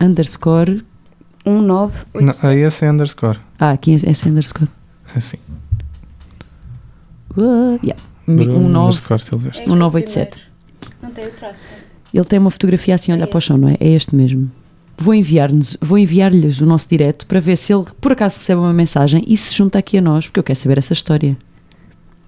underscore. 0.00 0.82
1987. 1.46 2.22
Não, 2.44 2.50
aí 2.50 2.60
esse 2.60 2.84
é 2.84 2.90
underscore. 2.90 3.38
Ah, 3.58 3.70
aqui 3.70 3.92
é 3.92 4.10
esse 4.10 4.28
underscore. 4.28 4.68
É 5.14 5.18
assim. 5.18 5.38
Uh, 7.36 7.78
yeah. 7.82 8.00
Bruno 8.26 8.56
Um 8.58 8.68
nove- 8.68 8.88
underscore 8.90 9.20
Silvestre. 9.22 9.70
um 9.70 9.74
987. 9.76 10.40
Não 11.02 11.10
tem 11.10 11.26
o 11.26 11.30
traço. 11.32 11.72
Ele 12.12 12.24
tem 12.24 12.38
uma 12.38 12.50
fotografia 12.50 12.94
assim 12.94 13.12
a 13.12 13.14
olhar 13.14 13.24
É 13.24 13.26
para 13.28 13.38
o 13.38 13.40
chão, 13.40 13.56
não 13.56 13.68
é? 13.68 13.76
É 13.80 13.88
este 13.88 14.14
mesmo. 14.14 14.50
Vou 14.98 15.14
enviar-nos, 15.14 15.76
vou 15.80 15.96
enviar-lhes 15.96 16.60
o 16.60 16.66
nosso 16.66 16.86
direto 16.88 17.26
para 17.26 17.40
ver 17.40 17.56
se 17.56 17.72
ele 17.72 17.84
por 18.00 18.12
acaso 18.12 18.38
recebe 18.38 18.60
uma 18.60 18.72
mensagem 18.72 19.24
e 19.26 19.36
se 19.36 19.56
junta 19.56 19.78
aqui 19.78 19.96
a 19.98 20.00
nós, 20.02 20.26
porque 20.26 20.40
eu 20.40 20.44
quero 20.44 20.58
saber 20.58 20.76
essa 20.78 20.92
história. 20.92 21.36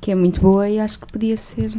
Que 0.01 0.11
é 0.11 0.15
muito 0.15 0.41
boa 0.41 0.69
e 0.69 0.81
acho 0.81 0.99
que 1.01 1.07
podia 1.13 1.37
ser. 1.37 1.71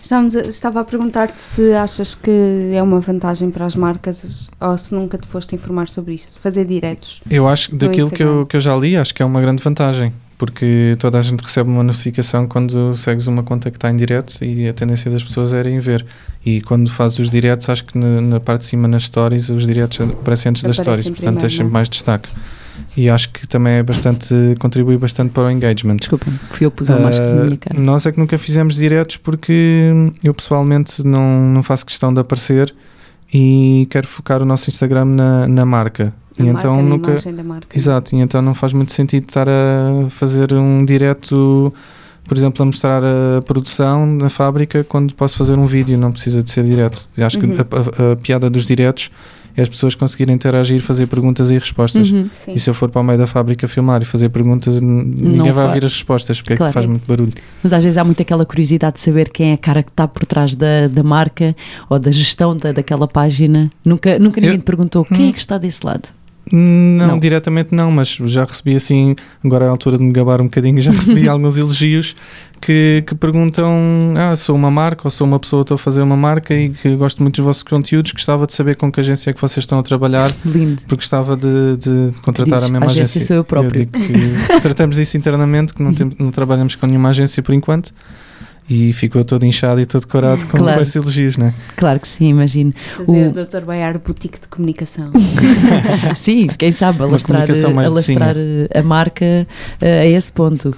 Estávamos 0.00 0.36
a- 0.36 0.42
estava 0.42 0.80
a 0.80 0.84
perguntar-te 0.84 1.40
se 1.40 1.72
achas 1.72 2.14
que 2.14 2.70
é 2.72 2.80
uma 2.80 3.00
vantagem 3.00 3.50
para 3.50 3.66
as 3.66 3.74
marcas 3.74 4.48
ou 4.60 4.78
se 4.78 4.94
nunca 4.94 5.18
te 5.18 5.26
foste 5.26 5.54
informar 5.56 5.88
sobre 5.88 6.14
isso. 6.14 6.38
Fazer 6.38 6.64
diretos. 6.64 7.20
Eu 7.28 7.48
acho 7.48 7.70
que 7.70 7.76
daquilo 7.76 8.10
que 8.10 8.22
eu, 8.22 8.46
que 8.46 8.56
eu 8.56 8.60
já 8.60 8.76
li, 8.76 8.96
acho 8.96 9.12
que 9.12 9.20
é 9.20 9.26
uma 9.26 9.40
grande 9.40 9.60
vantagem. 9.64 10.12
Porque 10.38 10.94
toda 10.98 11.18
a 11.18 11.22
gente 11.22 11.40
recebe 11.40 11.70
uma 11.70 11.82
notificação 11.82 12.46
quando 12.46 12.94
segues 12.94 13.26
uma 13.26 13.42
conta 13.42 13.70
que 13.70 13.78
está 13.78 13.90
em 13.90 13.96
direto 13.96 14.44
e 14.44 14.68
a 14.68 14.74
tendência 14.74 15.10
das 15.10 15.22
pessoas 15.22 15.54
era 15.54 15.68
irem 15.68 15.80
ver. 15.80 16.04
E 16.44 16.60
quando 16.60 16.90
fazes 16.90 17.18
os 17.18 17.30
diretos, 17.30 17.68
acho 17.70 17.84
que 17.84 17.96
na, 17.96 18.20
na 18.20 18.40
parte 18.40 18.60
de 18.60 18.66
cima 18.66 18.86
nas 18.86 19.04
stories, 19.04 19.48
os 19.48 19.66
diretos 19.66 20.00
aparecem 20.00 20.50
antes 20.50 20.62
das 20.62 20.76
stories, 20.76 21.04
portanto 21.04 21.16
primeiro, 21.16 21.40
tens 21.40 21.52
sempre 21.52 21.68
é? 21.68 21.72
mais 21.72 21.88
destaque. 21.88 22.28
E 22.96 23.08
acho 23.08 23.30
que 23.30 23.46
também 23.46 23.74
é 23.74 23.82
bastante, 23.82 24.34
contribui 24.58 24.96
bastante 24.96 25.30
para 25.30 25.44
o 25.44 25.50
engagement. 25.50 25.96
Desculpa, 25.96 26.26
fui 26.50 26.66
eu 26.66 26.70
que 26.70 26.78
pus 26.78 26.88
uma 26.88 26.98
máscara 26.98 27.34
na 27.34 27.42
minha 27.42 27.54
Uh, 27.54 27.58
cara. 27.58 27.80
Nós 27.80 28.06
é 28.06 28.12
que 28.12 28.18
nunca 28.18 28.36
fizemos 28.38 28.76
diretos 28.76 29.16
porque 29.16 29.90
eu 30.22 30.34
pessoalmente 30.34 31.04
não, 31.04 31.48
não 31.48 31.62
faço 31.62 31.84
questão 31.86 32.12
de 32.12 32.20
aparecer 32.20 32.74
e 33.32 33.86
quero 33.90 34.06
focar 34.06 34.42
o 34.42 34.44
nosso 34.44 34.70
Instagram 34.70 35.04
na, 35.06 35.48
na 35.48 35.64
marca. 35.64 36.12
E 36.38 36.46
então 36.46 36.82
nunca. 36.82 37.14
da 37.32 37.42
marca. 37.42 37.76
Exato, 37.76 38.14
e 38.14 38.18
então 38.20 38.42
não 38.42 38.54
faz 38.54 38.72
muito 38.72 38.92
sentido 38.92 39.24
estar 39.24 39.48
a 39.48 40.08
fazer 40.10 40.52
um 40.52 40.84
direto, 40.84 41.72
por 42.24 42.36
exemplo, 42.36 42.62
a 42.62 42.66
mostrar 42.66 43.02
a 43.04 43.40
produção 43.42 44.06
na 44.06 44.28
fábrica 44.28 44.84
quando 44.84 45.14
posso 45.14 45.36
fazer 45.36 45.58
um 45.58 45.66
vídeo, 45.66 45.96
não 45.96 46.12
precisa 46.12 46.42
de 46.42 46.50
ser 46.50 46.64
direto. 46.64 47.08
Eu 47.16 47.26
acho 47.26 47.38
Uhum. 47.40 47.54
que 47.54 47.60
a, 47.60 47.64
a- 48.08 48.12
a 48.12 48.16
piada 48.16 48.50
dos 48.50 48.66
diretos 48.66 49.10
é 49.58 49.62
as 49.62 49.68
pessoas 49.70 49.94
conseguirem 49.94 50.34
interagir, 50.34 50.82
fazer 50.82 51.06
perguntas 51.06 51.50
e 51.50 51.54
respostas. 51.56 52.10
Uhum. 52.10 52.28
E 52.48 52.60
se 52.60 52.68
eu 52.68 52.74
for 52.74 52.90
para 52.90 53.00
o 53.00 53.04
meio 53.04 53.18
da 53.18 53.26
fábrica 53.26 53.66
filmar 53.66 54.02
e 54.02 54.04
fazer 54.04 54.28
perguntas, 54.28 54.78
ninguém 54.82 55.50
vai 55.50 55.64
fa- 55.64 55.68
ouvir 55.68 55.82
as 55.86 55.92
respostas, 55.92 56.38
porque 56.42 56.52
é 56.52 56.56
Claro. 56.58 56.70
que 56.70 56.74
faz 56.74 56.84
muito 56.86 57.06
barulho. 57.06 57.32
Mas 57.62 57.72
às 57.72 57.82
vezes 57.82 57.96
há 57.96 58.04
muito 58.04 58.20
aquela 58.20 58.44
curiosidade 58.44 58.96
de 58.96 59.00
saber 59.00 59.30
quem 59.30 59.52
é 59.52 59.54
a 59.54 59.56
cara 59.58 59.82
que 59.82 59.88
está 59.88 60.06
por 60.06 60.26
trás 60.26 60.54
da, 60.54 60.86
da 60.88 61.02
marca 61.02 61.56
ou 61.88 61.98
da 61.98 62.10
gestão 62.10 62.54
da, 62.54 62.72
daquela 62.72 63.08
página. 63.08 63.70
Nunca, 63.82 64.18
nunca 64.18 64.38
ninguém 64.42 64.56
Eu- 64.56 64.60
te 64.60 64.64
perguntou 64.66 65.02
quem 65.06 65.26
Hum. 65.26 65.30
é 65.30 65.32
que 65.32 65.38
está 65.38 65.56
desse 65.56 65.80
lado. 65.86 66.06
Não, 66.52 67.08
Não. 67.08 67.18
diretamente 67.18 67.74
não, 67.74 67.90
mas 67.90 68.08
já 68.08 68.44
recebi 68.44 68.76
assim, 68.76 69.16
agora 69.44 69.64
é 69.64 69.68
a 69.68 69.70
altura 69.72 69.98
de 69.98 70.04
me 70.04 70.12
gabar 70.12 70.40
um 70.40 70.44
bocadinho, 70.44 70.80
já 70.80 70.92
recebi 70.92 71.26
alguns 71.28 71.58
elogios 71.58 72.14
que, 72.60 73.02
que 73.04 73.14
perguntam: 73.16 74.14
Ah, 74.16 74.36
sou 74.36 74.54
uma 74.54 74.70
marca 74.70 75.02
ou 75.04 75.10
sou 75.10 75.26
uma 75.26 75.40
pessoa, 75.40 75.62
estou 75.62 75.74
a 75.74 75.78
fazer 75.78 76.02
uma 76.02 76.16
marca 76.16 76.54
e 76.54 76.70
que 76.70 76.94
gosto 76.94 77.20
muito 77.20 77.36
dos 77.36 77.44
vossos 77.44 77.62
conteúdos, 77.64 78.12
gostava 78.12 78.46
de 78.46 78.54
saber 78.54 78.76
com 78.76 78.92
que 78.92 79.00
agência 79.00 79.30
é 79.30 79.32
que 79.32 79.40
vocês 79.40 79.64
estão 79.64 79.78
a 79.80 79.82
trabalhar, 79.82 80.30
Lindo. 80.44 80.80
porque 80.82 80.96
gostava 81.02 81.36
de, 81.36 81.76
de 81.78 82.12
contratar 82.22 82.58
dizes, 82.60 82.68
a 82.68 82.72
mesma 82.72 82.86
"A 82.86 82.90
agência 82.90 83.18
agência. 83.18 83.26
sou 83.26 83.36
eu 83.36 83.44
próprio." 83.44 83.86
que 83.88 84.60
tratamos 84.62 84.94
disso 84.96 85.16
internamente, 85.16 85.74
que 85.74 85.82
não, 85.82 85.92
temos, 85.92 86.14
não 86.16 86.30
trabalhamos 86.30 86.76
com 86.76 86.86
nenhuma 86.86 87.08
agência 87.08 87.42
por 87.42 87.54
enquanto. 87.54 87.92
E 88.68 88.92
ficou 88.92 89.24
todo 89.24 89.44
inchado 89.46 89.80
e 89.80 89.86
todo 89.86 90.06
corado 90.08 90.44
com, 90.48 90.58
Claro. 90.58 90.82
esses 90.82 90.96
elogios, 90.96 91.36
não 91.38 91.46
é? 91.46 91.54
Claro 91.76 92.00
que 92.00 92.08
sim, 92.08 92.26
imagino. 92.26 92.72
Fazer 92.96 93.10
o- 93.12 93.28
o 93.28 93.32
Dr. 93.32 93.64
Baiar 93.64 93.98
Boutique 94.00 94.40
de 94.40 94.48
Comunicação. 94.48 95.12
Sim, 96.16 96.48
quem 96.58 96.72
sabe 96.72 97.02
alastrar, 97.02 97.46
alastrar 97.86 98.34
a 98.74 98.82
marca 98.82 99.46
eh, 99.80 100.00
a 100.00 100.06
esse 100.06 100.32
ponto. 100.32 100.76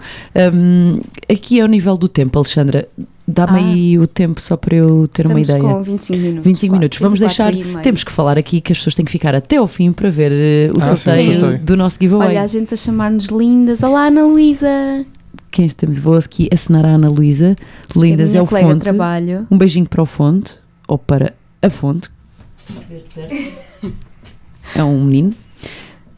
Hum, 0.53 1.01
aqui 1.31 1.61
ao 1.61 1.67
nível 1.69 1.97
do 1.97 2.09
tempo, 2.09 2.39
Alexandra, 2.39 2.87
dá-me 3.27 3.59
Ah. 3.59 3.65
aí 3.65 3.99
o 3.99 4.07
tempo 4.07 4.41
só 4.41 4.57
para 4.57 4.77
eu 4.77 5.09
ter 5.11 5.27
uma 5.27 5.41
ideia. 5.41 5.59
com 5.61 5.83
25 5.83 6.19
minutos. 6.21 6.45
25 6.45 6.71
quase, 6.73 6.79
minutos. 6.81 6.99
Vamos 6.99 7.21
24 7.21 7.55
deixar. 7.63 7.83
Temos 7.83 8.05
que 8.05 8.13
falar 8.13 8.37
aqui 8.39 8.61
que 8.61 8.73
as 8.73 8.79
pessoas 8.79 8.95
têm 8.95 9.05
que 9.07 9.13
ficar 9.13 9.35
até 9.35 9.57
ao 9.57 9.67
fim 9.67 9.93
para 9.93 10.11
ver 10.11 10.33
eh, 10.33 10.71
o 10.73 10.79
Ah, 10.79 10.95
sim, 10.95 10.97
sorteio 10.97 11.41
sorteio. 11.41 11.63
do 11.65 11.77
nosso 11.77 11.99
giveaway. 12.01 12.29
Olha, 12.29 12.43
a 12.43 12.47
gente 12.47 12.75
a 12.75 12.77
chamar-nos 12.77 13.27
lindas. 13.27 13.83
Olá, 13.83 14.09
Ana 14.09 14.25
Luísa. 14.25 15.07
Quem 15.51 15.69
temos? 15.69 15.99
Vou 15.99 16.15
aqui 16.15 16.49
assinar 16.53 16.85
a 16.85 16.91
Ana 16.91 17.09
Luísa. 17.09 17.57
Lindas 17.97 18.35
é 18.35 18.43
o 18.43 18.47
Fonte. 18.47 18.81
trabalho. 18.81 19.47
Um 19.51 19.59
beijinho 19.59 19.89
para 19.89 20.03
o 20.03 20.07
Fonte 20.07 20.55
ou 20.87 20.99
para 20.99 21.35
a 21.63 21.71
Fonte. 21.71 22.11
É 24.75 24.85
um 24.85 25.05
menino. 25.05 25.33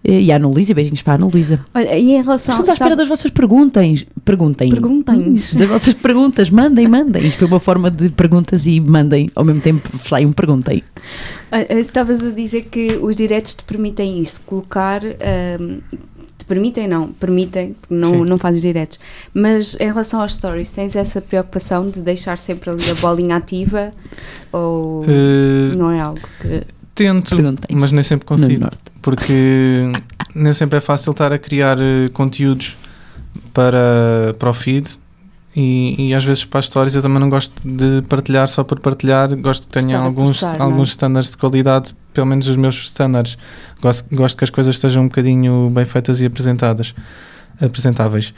E 0.02 0.32
a 0.32 0.36
Ana 0.36 0.48
Luísa, 0.48 0.72
beijinhos 0.72 1.02
para 1.02 1.12
a 1.12 1.16
Ana 1.16 1.26
Luísa. 1.26 1.64
Olha, 1.74 1.96
e 1.96 2.12
em 2.12 2.22
relação 2.22 2.52
Estamos 2.52 2.70
à 2.70 2.72
espera 2.72 2.96
das 2.96 3.06
vossas 3.06 3.30
perguntas. 3.30 4.06
Perguntem. 4.24 4.70
Perguntem-nos. 4.70 5.52
Das 5.54 5.68
vossas 5.68 5.92
perguntas. 5.94 6.48
Mandem, 6.48 6.88
mandem. 6.88 7.26
Isto 7.26 7.44
é 7.44 7.46
uma 7.46 7.60
forma 7.60 7.90
de 7.90 8.08
perguntas 8.08 8.66
e 8.66 8.80
mandem. 8.80 9.28
Ao 9.34 9.44
mesmo 9.44 9.60
tempo, 9.60 9.90
saiam, 9.98 10.32
perguntem. 10.32 10.82
Ah, 11.52 11.58
ah, 11.68 11.74
Estavas 11.74 12.22
a 12.22 12.30
dizer 12.30 12.64
que 12.64 12.98
os 13.00 13.14
diretos 13.14 13.54
te 13.54 13.62
permitem 13.62 14.18
isso, 14.20 14.40
colocar. 14.46 15.00
te 15.02 16.19
permitem, 16.50 16.86
não, 16.88 17.12
permitem, 17.12 17.74
porque 17.80 17.94
não, 17.94 18.10
Sim. 18.10 18.24
não 18.24 18.36
fazes 18.36 18.60
diretos. 18.60 18.98
Mas 19.32 19.74
em 19.80 19.86
relação 19.86 20.20
aos 20.20 20.34
stories, 20.34 20.72
tens 20.72 20.96
essa 20.96 21.20
preocupação 21.20 21.86
de 21.86 22.00
deixar 22.02 22.36
sempre 22.38 22.70
ali 22.70 22.90
a 22.90 22.94
bolinha 22.94 23.36
ativa? 23.36 23.92
Ou 24.52 25.04
Eh, 25.06 25.74
não 25.76 25.90
é 25.90 26.00
algo 26.00 26.20
que. 26.40 26.64
tento, 26.94 27.36
mas 27.72 27.92
nem 27.92 28.02
sempre 28.02 28.26
No 28.28 28.36
consigo. 28.36 28.60
norte. 28.60 28.78
porque 29.00 29.84
nem 30.34 30.52
sempre 30.52 30.78
é 30.78 30.80
fácil 30.80 31.12
estar 31.12 31.32
a 31.32 31.38
criar 31.38 31.78
eh, 31.80 32.08
conteúdos 32.12 32.76
para, 33.54 34.34
para 34.38 34.50
o 34.50 34.54
feed 34.54 34.86
e, 35.56 36.08
e 36.10 36.14
às 36.14 36.24
vezes 36.24 36.44
para 36.44 36.60
as 36.60 36.66
histórias 36.66 36.94
eu 36.94 37.02
também 37.02 37.18
não 37.18 37.28
gosto 37.28 37.52
de 37.66 38.02
partilhar 38.08 38.46
só 38.48 38.62
por 38.62 38.78
partilhar, 38.80 39.34
gosto 39.36 39.66
que 39.66 39.72
tenha 39.72 39.98
alguns, 39.98 40.38
forçar, 40.38 40.56
é? 40.56 40.62
alguns 40.62 40.90
standards 40.90 41.30
de 41.30 41.36
qualidade, 41.36 41.94
pelo 42.14 42.26
menos 42.26 42.46
os 42.48 42.56
meus 42.56 42.76
standards. 42.84 43.36
Gosto, 43.82 44.14
gosto 44.14 44.38
que 44.38 44.44
as 44.44 44.50
coisas 44.50 44.76
estejam 44.76 45.02
um 45.04 45.08
bocadinho 45.08 45.70
bem 45.74 45.84
feitas 45.84 46.20
e 46.20 46.26
apresentadas, 46.26 46.94
apresentáveis. 47.60 48.32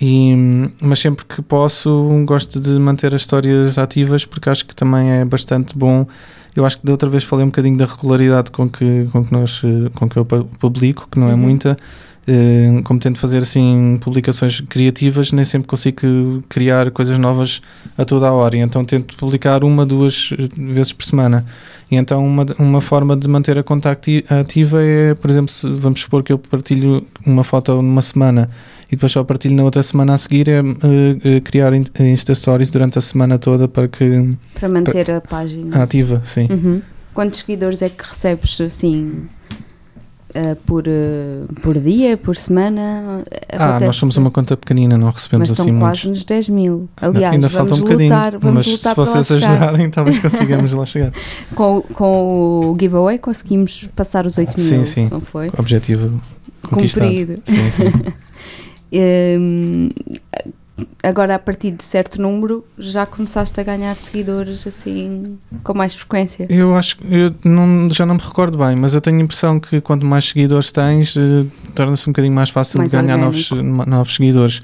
E, 0.00 0.32
mas 0.80 1.00
sempre 1.00 1.24
que 1.24 1.42
posso 1.42 1.90
gosto 2.24 2.60
de 2.60 2.70
manter 2.78 3.14
as 3.14 3.22
histórias 3.22 3.78
ativas 3.78 4.24
porque 4.24 4.48
acho 4.48 4.64
que 4.64 4.76
também 4.76 5.10
é 5.10 5.24
bastante 5.24 5.76
bom 5.76 6.06
eu 6.54 6.64
acho 6.64 6.78
que 6.78 6.86
da 6.86 6.92
outra 6.92 7.10
vez 7.10 7.24
falei 7.24 7.44
um 7.44 7.48
bocadinho 7.48 7.76
da 7.76 7.84
regularidade 7.84 8.50
com 8.52 8.68
que, 8.68 9.06
com 9.12 9.24
que, 9.24 9.32
nós, 9.32 9.60
com 9.94 10.08
que 10.08 10.16
eu 10.16 10.24
pu- 10.24 10.44
publico, 10.58 11.08
que 11.10 11.18
não 11.18 11.28
é 11.28 11.32
Uhum. 11.32 11.36
muita. 11.36 11.76
Eh, 12.30 12.82
Como 12.84 13.00
tento 13.00 13.18
fazer 13.18 13.38
assim 13.38 13.98
publicações 14.02 14.60
criativas, 14.60 15.32
nem 15.32 15.44
sempre 15.46 15.66
consigo 15.66 16.42
criar 16.48 16.90
coisas 16.90 17.18
novas 17.18 17.62
a 17.96 18.04
toda 18.04 18.28
a 18.28 18.32
hora. 18.32 18.56
E 18.56 18.60
então 18.60 18.84
tento 18.84 19.16
publicar 19.16 19.64
uma, 19.64 19.86
duas 19.86 20.30
vezes 20.56 20.92
por 20.92 21.04
semana. 21.04 21.46
E 21.90 21.96
então 21.96 22.22
uma, 22.24 22.44
uma 22.58 22.80
forma 22.82 23.16
de 23.16 23.26
manter 23.26 23.56
a 23.58 23.62
conta 23.62 23.90
ativa 23.90 24.82
é, 24.82 25.14
por 25.14 25.30
exemplo, 25.30 25.50
se 25.50 25.66
vamos 25.70 26.00
supor 26.00 26.22
que 26.22 26.30
eu 26.30 26.38
partilho 26.38 27.02
uma 27.24 27.42
foto 27.42 27.74
numa 27.80 28.02
semana 28.02 28.50
e 28.88 28.96
depois 28.96 29.10
só 29.12 29.24
partilho 29.24 29.54
na 29.56 29.64
outra 29.64 29.82
semana 29.82 30.12
a 30.12 30.18
seguir, 30.18 30.48
é 30.48 30.58
eh, 30.60 31.36
eh, 31.36 31.40
criar 31.40 31.72
in- 31.72 31.86
Insta 31.98 32.34
Stories 32.34 32.70
durante 32.70 32.98
a 32.98 33.00
semana 33.00 33.38
toda 33.38 33.66
para 33.68 33.88
que 33.88 34.34
para 34.54 34.68
manter 34.68 35.10
a 35.10 35.20
página? 35.22 35.82
ativa, 35.82 36.20
sim. 36.26 36.46
Uhum. 36.50 36.82
Quantos 37.14 37.40
seguidores 37.40 37.80
é 37.80 37.88
que 37.88 38.04
recebes 38.04 38.60
assim? 38.60 39.22
Ah, 40.34 40.56
por, 40.66 40.84
ah, 40.88 41.46
por 41.62 41.78
dia, 41.80 42.16
por 42.16 42.36
semana? 42.36 43.22
Ah, 43.50 43.64
Acontece- 43.66 43.86
nós 43.86 43.96
somos 43.96 44.16
uma 44.16 44.30
conta 44.30 44.56
pequenina, 44.56 44.96
não 44.98 45.10
recebemos 45.10 45.50
Mas 45.50 45.58
assim 45.60 45.70
muitos. 45.72 46.00
quase 46.00 46.08
nos 46.08 46.24
10 46.24 46.48
mil. 46.48 46.88
Não, 47.00 47.08
Aliás, 47.10 47.34
ainda 47.34 47.48
vamos 47.48 47.70
falta 47.70 47.74
um 47.82 47.84
bocadinho, 47.84 48.14
lutar, 48.14 48.32
mas 48.52 48.66
lutar 48.66 48.90
se 48.94 48.96
vocês 48.96 49.30
ajudarem, 49.32 49.90
talvez 49.90 50.18
consigamos 50.20 50.72
lá 50.72 50.84
chegar. 50.84 51.12
Com, 51.54 51.80
com 51.94 52.70
o 52.72 52.76
giveaway 52.78 53.18
conseguimos 53.18 53.88
passar 53.96 54.26
os 54.26 54.36
8 54.38 54.60
Sim, 54.60 54.74
mil, 54.76 54.84
sim. 54.84 55.08
não 55.10 55.20
foi? 55.20 55.50
Objetivo 55.58 56.20
conquistado. 56.62 57.04
Cumprido. 57.06 57.42
Sim, 57.46 57.70
sim. 57.70 57.92
Hum, 59.38 59.88
agora, 61.02 61.34
a 61.34 61.38
partir 61.38 61.70
de 61.70 61.84
certo 61.84 62.20
número, 62.20 62.64
já 62.78 63.06
começaste 63.06 63.58
a 63.60 63.62
ganhar 63.62 63.96
seguidores 63.96 64.66
assim 64.66 65.38
com 65.62 65.74
mais 65.74 65.94
frequência. 65.94 66.46
Eu 66.48 66.74
acho 66.74 66.96
que 66.96 67.06
eu 67.12 67.34
não, 67.44 67.90
já 67.90 68.04
não 68.04 68.14
me 68.14 68.20
recordo 68.20 68.58
bem, 68.58 68.76
mas 68.76 68.94
eu 68.94 69.00
tenho 69.00 69.18
a 69.18 69.22
impressão 69.22 69.58
que 69.60 69.80
quanto 69.80 70.04
mais 70.04 70.26
seguidores 70.26 70.72
tens, 70.72 71.16
eh, 71.16 71.44
torna-se 71.74 72.08
um 72.08 72.12
bocadinho 72.12 72.34
mais 72.34 72.50
fácil 72.50 72.78
Mais 72.78 72.90
de 72.90 72.96
ganhar 72.96 73.16
novos, 73.16 73.50
novos 73.50 74.14
seguidores. 74.14 74.60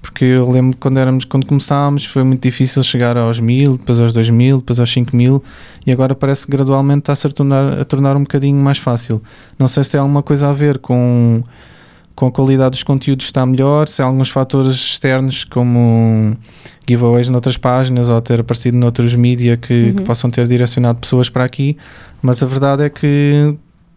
Porque 0.00 0.24
eu 0.24 0.48
lembro 0.48 0.72
que 0.72 0.78
quando, 0.78 0.98
éramos, 0.98 1.24
quando 1.24 1.44
começámos 1.44 2.04
foi 2.04 2.22
muito 2.22 2.42
difícil 2.42 2.82
chegar 2.82 3.16
aos 3.16 3.40
mil, 3.40 3.76
depois 3.76 4.00
aos 4.00 4.12
dois 4.12 4.30
mil, 4.30 4.58
depois 4.58 4.78
aos 4.78 4.90
cinco 4.90 5.14
mil 5.16 5.42
e 5.84 5.92
agora 5.92 6.14
parece 6.14 6.46
que 6.46 6.52
gradualmente 6.52 7.00
está-se 7.00 7.26
a 7.26 7.30
tornar, 7.30 7.80
a 7.80 7.84
tornar 7.84 8.16
um 8.16 8.20
bocadinho 8.20 8.62
mais 8.62 8.78
fácil. 8.78 9.22
Não 9.58 9.66
sei 9.66 9.82
se 9.82 9.90
tem 9.90 10.00
alguma 10.00 10.22
coisa 10.22 10.48
a 10.48 10.52
ver 10.52 10.78
com, 10.78 11.42
com 12.18 12.26
a 12.26 12.32
qualidade 12.32 12.70
dos 12.72 12.82
conteúdos 12.82 13.26
está 13.26 13.46
melhor, 13.46 13.86
se 13.86 14.02
há 14.02 14.04
alguns 14.04 14.28
fatores 14.28 14.74
externos 14.74 15.44
como 15.44 16.36
giveaways 16.84 17.28
noutras 17.28 17.56
páginas 17.56 18.10
ou 18.10 18.20
ter 18.20 18.40
aparecido 18.40 18.76
noutros 18.76 19.14
mídia 19.14 19.56
que, 19.56 19.92
que 19.92 19.98
Uhum. 20.00 20.04
possam 20.04 20.28
ter 20.28 20.44
direcionado 20.48 20.98
pessoas 20.98 21.28
para 21.28 21.44
aqui, 21.44 21.76
mas 22.20 22.42
a 22.42 22.46
verdade 22.46 22.82
é 22.82 22.90
que 22.90 23.54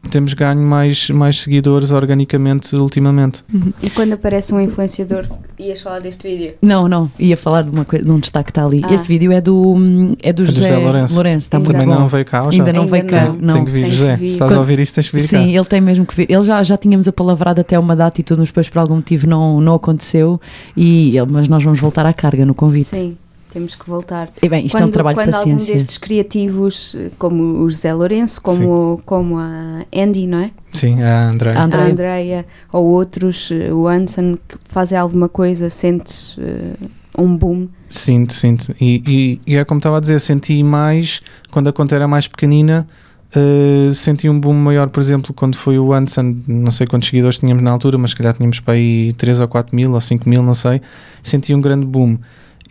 temos 0.10 0.34
ganho 0.34 0.60
mais, 0.62 1.10
mais 1.10 1.40
seguidores 1.42 1.92
organicamente 1.92 2.76
ultimamente. 2.76 3.44
E 3.82 3.90
quando 3.90 4.14
aparece 4.14 4.54
um 4.54 4.60
influenciador, 4.60 5.26
ias 5.60 5.82
falar 5.82 6.00
deste 6.00 6.28
vídeo? 6.28 6.54
Não, 6.62 6.88
não, 6.88 7.10
ia 7.20 7.38
falar 7.38 7.62
de, 7.64 7.70
uma 7.70 7.86
coisa, 7.86 8.04
de 8.04 8.12
um 8.12 8.20
destaque 8.20 8.46
que 8.46 8.52
está 8.52 8.66
ali. 8.66 8.82
Ah. 8.84 8.94
Esse 8.94 9.08
vídeo 9.08 9.32
é 9.32 9.40
do, 9.40 10.16
é 10.22 10.32
do 10.32 10.32
É 10.32 10.34
do 10.34 10.46
José, 10.46 10.62
José 10.70 10.78
Lourenço. 10.78 11.14
Lourenço. 11.16 11.46
Está 11.48 11.60
Também 11.60 11.86
bom. 11.88 11.94
não 12.00 12.08
veio 12.10 12.26
cá 12.26 12.44
ou 12.44 12.52
já? 12.52 12.58
Ainda 12.60 12.74
não 12.74 12.82
Ainda 12.84 12.92
veio 12.92 13.08
cá. 13.08 13.26
não. 13.26 13.36
Não. 13.36 13.54
Tem 13.54 13.66
que 13.66 13.72
vir, 13.72 13.82
Tem 13.82 13.90
que 13.92 13.96
José. 13.96 14.16
vir. 14.16 14.26
Se 14.26 14.32
estás 14.34 14.50
Quando- 14.52 14.58
a 14.58 14.60
ouvir 14.60 14.80
isto, 14.80 14.96
tens 14.96 15.10
que 15.10 15.16
vir 15.18 15.24
Sim, 15.28 15.38
cá. 15.38 15.44
ele 15.44 15.66
tem 15.66 15.82
mesmo 15.82 16.06
que 16.06 16.16
vir. 16.16 16.28
Ele 16.32 16.44
já, 16.44 16.62
já 16.64 16.78
tínhamos 16.78 17.08
apalavrado 17.08 17.62
até 17.62 17.78
uma 17.78 17.96
data 17.96 18.20
e 18.20 18.24
tudo, 18.24 18.40
mas 18.40 18.50
depois 18.50 18.68
por 18.70 18.80
algum 18.80 18.96
motivo 18.96 19.28
não, 19.28 19.62
não 19.62 19.76
aconteceu. 19.76 20.42
E, 20.76 21.14
mas 21.30 21.48
nós 21.48 21.64
vamos 21.64 21.80
voltar 21.80 22.06
à 22.06 22.14
carga 22.14 22.46
no 22.46 22.54
convite. 22.56 22.90
Sim, 22.90 23.18
temos 23.52 23.76
que 23.76 23.88
voltar. 23.90 24.30
E 24.42 24.48
bem, 24.50 24.66
isto 24.66 24.78
é 24.78 24.86
um 24.86 24.90
trabalho 24.90 25.18
de 25.18 25.24
quando 25.24 25.36
algum 25.36 25.52
paciência. 25.52 25.74
destes 25.76 25.98
criativos, 25.98 26.96
como 27.20 27.64
o 27.64 27.70
José 27.70 27.94
Lourenço, 27.94 28.42
como, 28.42 29.02
como 29.06 29.38
a 29.38 29.84
Andy, 29.94 30.26
não 30.26 30.40
é? 30.40 30.52
Sim, 30.74 31.02
a 31.04 31.30
André. 31.30 31.54
A 31.54 31.64
Andreia. 31.64 31.86
A 31.88 31.92
Andreia 31.92 32.46
ou 32.72 32.88
outros, 32.88 33.52
eh, 33.52 33.72
o 33.74 33.88
Anson, 33.88 34.38
que 34.48 34.58
fazem 34.70 34.98
alguma 34.98 35.28
coisa, 35.30 35.70
sentes 35.70 36.38
eh, 36.40 36.74
um 37.18 37.36
boom. 37.36 37.68
Sinto, 37.90 38.34
sinto. 38.34 38.74
E, 38.80 39.04
e, 39.46 39.54
e 39.54 39.56
é 39.58 39.66
como 39.66 39.80
estava 39.80 39.98
a 39.98 40.00
dizer, 40.00 40.20
senti 40.22 40.64
mais 40.64 41.22
quando 41.52 41.68
a 41.68 41.74
conta 41.74 41.94
era 41.96 42.08
mais 42.08 42.26
pequenina. 42.28 42.88
eh, 43.36 43.90
senti 43.94 44.28
um 44.30 44.40
boom 44.40 44.54
maior, 44.54 44.90
por 44.90 45.02
exemplo, 45.02 45.34
quando 45.34 45.56
foi 45.58 45.78
o 45.78 45.94
Anson. 45.94 46.36
Não 46.48 46.72
sei 46.72 46.88
quantos 46.88 47.10
seguidores 47.10 47.40
tínhamos 47.40 47.62
na 47.64 47.72
altura, 47.72 47.98
mas 47.98 48.12
se 48.12 48.16
calhar 48.16 48.34
tínhamos 48.34 48.60
para 48.62 48.74
aí 48.76 49.14
3 49.18 49.40
ou 49.42 49.48
4 49.48 49.76
mil 49.76 49.92
ou 49.94 50.00
5 50.02 50.28
mil, 50.30 50.42
não 50.42 50.54
sei. 50.56 50.82
Senti 51.24 51.54
um 51.54 51.60
grande 51.62 51.86
boom. 51.86 52.18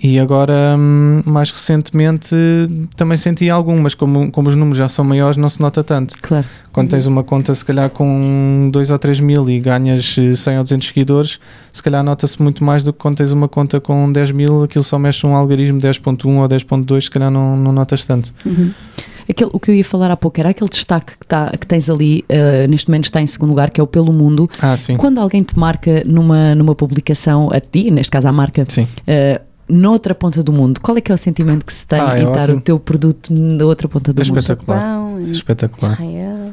E 0.02 0.18
agora, 0.18 0.76
hum, 0.78 1.22
mais 1.26 1.50
recentemente, 1.50 2.34
também 2.96 3.18
senti 3.18 3.50
algum, 3.50 3.78
mas 3.78 3.94
como, 3.94 4.30
como 4.32 4.48
os 4.48 4.54
números 4.54 4.78
já 4.78 4.88
são 4.88 5.04
maiores, 5.04 5.36
não 5.36 5.48
se 5.50 5.60
nota 5.60 5.84
tanto. 5.84 6.16
Claro. 6.22 6.46
Quando 6.72 6.88
tens 6.88 7.04
uma 7.04 7.22
conta, 7.22 7.52
se 7.54 7.62
calhar, 7.64 7.90
com 7.90 8.70
2 8.72 8.90
ou 8.90 8.98
3 8.98 9.20
mil 9.20 9.48
e 9.50 9.60
ganhas 9.60 10.16
eh, 10.18 10.34
100 10.34 10.58
ou 10.58 10.62
200 10.64 10.88
seguidores, 10.88 11.38
se 11.70 11.82
calhar 11.82 12.02
nota-se 12.02 12.40
muito 12.40 12.64
mais 12.64 12.82
do 12.82 12.92
que 12.94 12.98
quando 12.98 13.18
tens 13.18 13.30
uma 13.30 13.46
conta 13.46 13.78
com 13.78 14.10
10 14.10 14.30
mil, 14.30 14.64
aquilo 14.64 14.84
só 14.84 14.98
mexe 14.98 15.26
um 15.26 15.34
algoritmo 15.34 15.78
10.1 15.78 16.40
ou 16.40 16.48
10.2, 16.48 17.02
se 17.02 17.10
calhar 17.10 17.30
não, 17.30 17.56
não 17.56 17.70
notas 17.72 18.06
tanto. 18.06 18.32
Aquele, 19.28 19.50
o 19.52 19.60
que 19.60 19.70
eu 19.70 19.74
ia 19.74 19.84
falar 19.84 20.10
há 20.10 20.16
pouco 20.16 20.40
era 20.40 20.48
aquele 20.48 20.70
destaque 20.70 21.12
que, 21.20 21.26
tá, 21.26 21.50
que 21.50 21.66
tens 21.66 21.90
ali, 21.90 22.24
eh, 22.28 22.66
neste 22.68 22.88
momento 22.88 23.04
está 23.04 23.20
em 23.20 23.26
segundo 23.26 23.50
lugar, 23.50 23.70
que 23.70 23.80
é 23.80 23.84
o 23.84 23.86
Pelo 23.86 24.12
Mundo. 24.12 24.48
Ah, 24.62 24.76
sim. 24.76 24.96
Quando 24.96 25.18
alguém 25.18 25.42
te 25.42 25.58
marca 25.58 26.02
numa, 26.06 26.54
numa 26.54 26.74
publicação, 26.74 27.50
a 27.52 27.60
ti, 27.60 27.90
neste 27.90 28.10
caso 28.10 28.26
à 28.28 28.32
marca, 28.32 28.64
Sim. 28.66 28.88
eh, 29.06 29.40
noutra 29.70 30.14
ponta 30.14 30.42
do 30.42 30.52
mundo, 30.52 30.80
qual 30.80 30.96
é 30.96 31.00
que 31.00 31.10
é 31.10 31.14
o 31.14 31.18
sentimento 31.18 31.64
que 31.64 31.72
se 31.72 31.86
tem 31.86 32.00
Ah, 32.00 32.18
é 32.18 32.22
em 32.22 32.26
estar 32.28 32.42
ótimo. 32.42 32.58
o 32.58 32.60
teu 32.60 32.78
produto 32.78 33.32
na 33.32 33.64
outra 33.64 33.88
ponta 33.88 34.12
do 34.12 34.20
É 34.20 34.24
mundo? 34.24 34.38
espetacular. 34.38 34.78
Japão, 34.80 35.30
Espetacular. 35.30 35.92
Israel. 35.92 36.50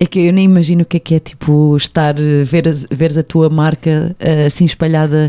É 0.00 0.06
que 0.06 0.20
eu 0.20 0.32
nem 0.32 0.44
imagino 0.44 0.82
o 0.82 0.84
que 0.84 0.96
é 0.96 1.00
que 1.00 1.14
é 1.16 1.18
tipo 1.18 1.76
estar, 1.76 2.14
eh, 2.20 2.44
ver, 2.44 2.68
as- 2.68 2.86
veres 2.88 3.18
a 3.18 3.22
tua 3.24 3.50
marca 3.50 4.14
eh, 4.20 4.46
assim 4.46 4.64
espalhada. 4.64 5.28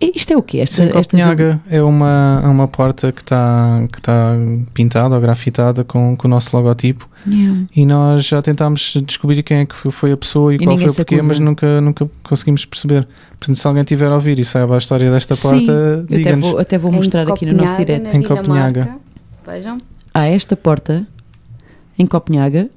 Isto 0.00 0.32
é 0.32 0.36
o 0.36 0.42
quê? 0.42 0.58
Esta, 0.58 0.76
Sim, 0.76 0.82
estas- 0.86 1.06
Copenhaga 1.06 1.60
é 1.70 1.80
uma, 1.80 2.40
é 2.42 2.48
uma 2.48 2.66
porta 2.66 3.12
que 3.12 3.20
está 3.22 3.86
que 3.92 4.02
tá 4.02 4.34
pintada 4.74 5.14
ou 5.14 5.20
grafitada 5.20 5.84
com, 5.84 6.16
com 6.16 6.26
o 6.26 6.30
nosso 6.30 6.56
logotipo 6.56 7.08
Yeah. 7.28 7.66
e 7.76 7.84
nós 7.84 8.24
já 8.24 8.40
tentámos 8.40 8.94
descobrir 9.04 9.42
quem 9.42 9.58
é 9.58 9.66
que 9.66 9.74
foi 9.92 10.10
a 10.10 10.16
pessoa 10.16 10.54
e, 10.54 10.56
E 10.56 10.64
qual 10.64 10.76
foi 10.78 10.86
o 10.88 10.94
porquê, 10.94 11.20
mas 11.22 11.38
nunca, 11.38 11.78
nunca 11.82 12.10
conseguimos 12.22 12.64
perceber. 12.64 13.06
Portanto, 13.38 13.56
se 13.56 13.66
alguém 13.66 13.84
tiver 13.84 14.10
a 14.10 14.14
ouvir 14.14 14.38
e 14.40 14.44
saiba 14.44 14.74
a 14.74 14.78
história 14.78 15.10
desta 15.10 15.34
Sim, 15.34 15.42
porta, 15.42 16.06
Eu 16.08 16.18
até 16.20 16.36
vou, 16.36 16.58
até 16.58 16.78
vou 16.78 16.90
Em 16.90 16.94
mostrar 16.96 17.28
aqui 17.30 17.44
no 17.44 17.52
nosso 17.52 17.74
na 17.74 18.10
Em 18.14 18.22
Copenhaga. 18.22 18.96
Vejam. 19.46 19.80
Há 20.14 20.26
esta 20.28 20.56
porta 20.56 21.06
em 21.98 22.06
Copenhaga 22.06 22.70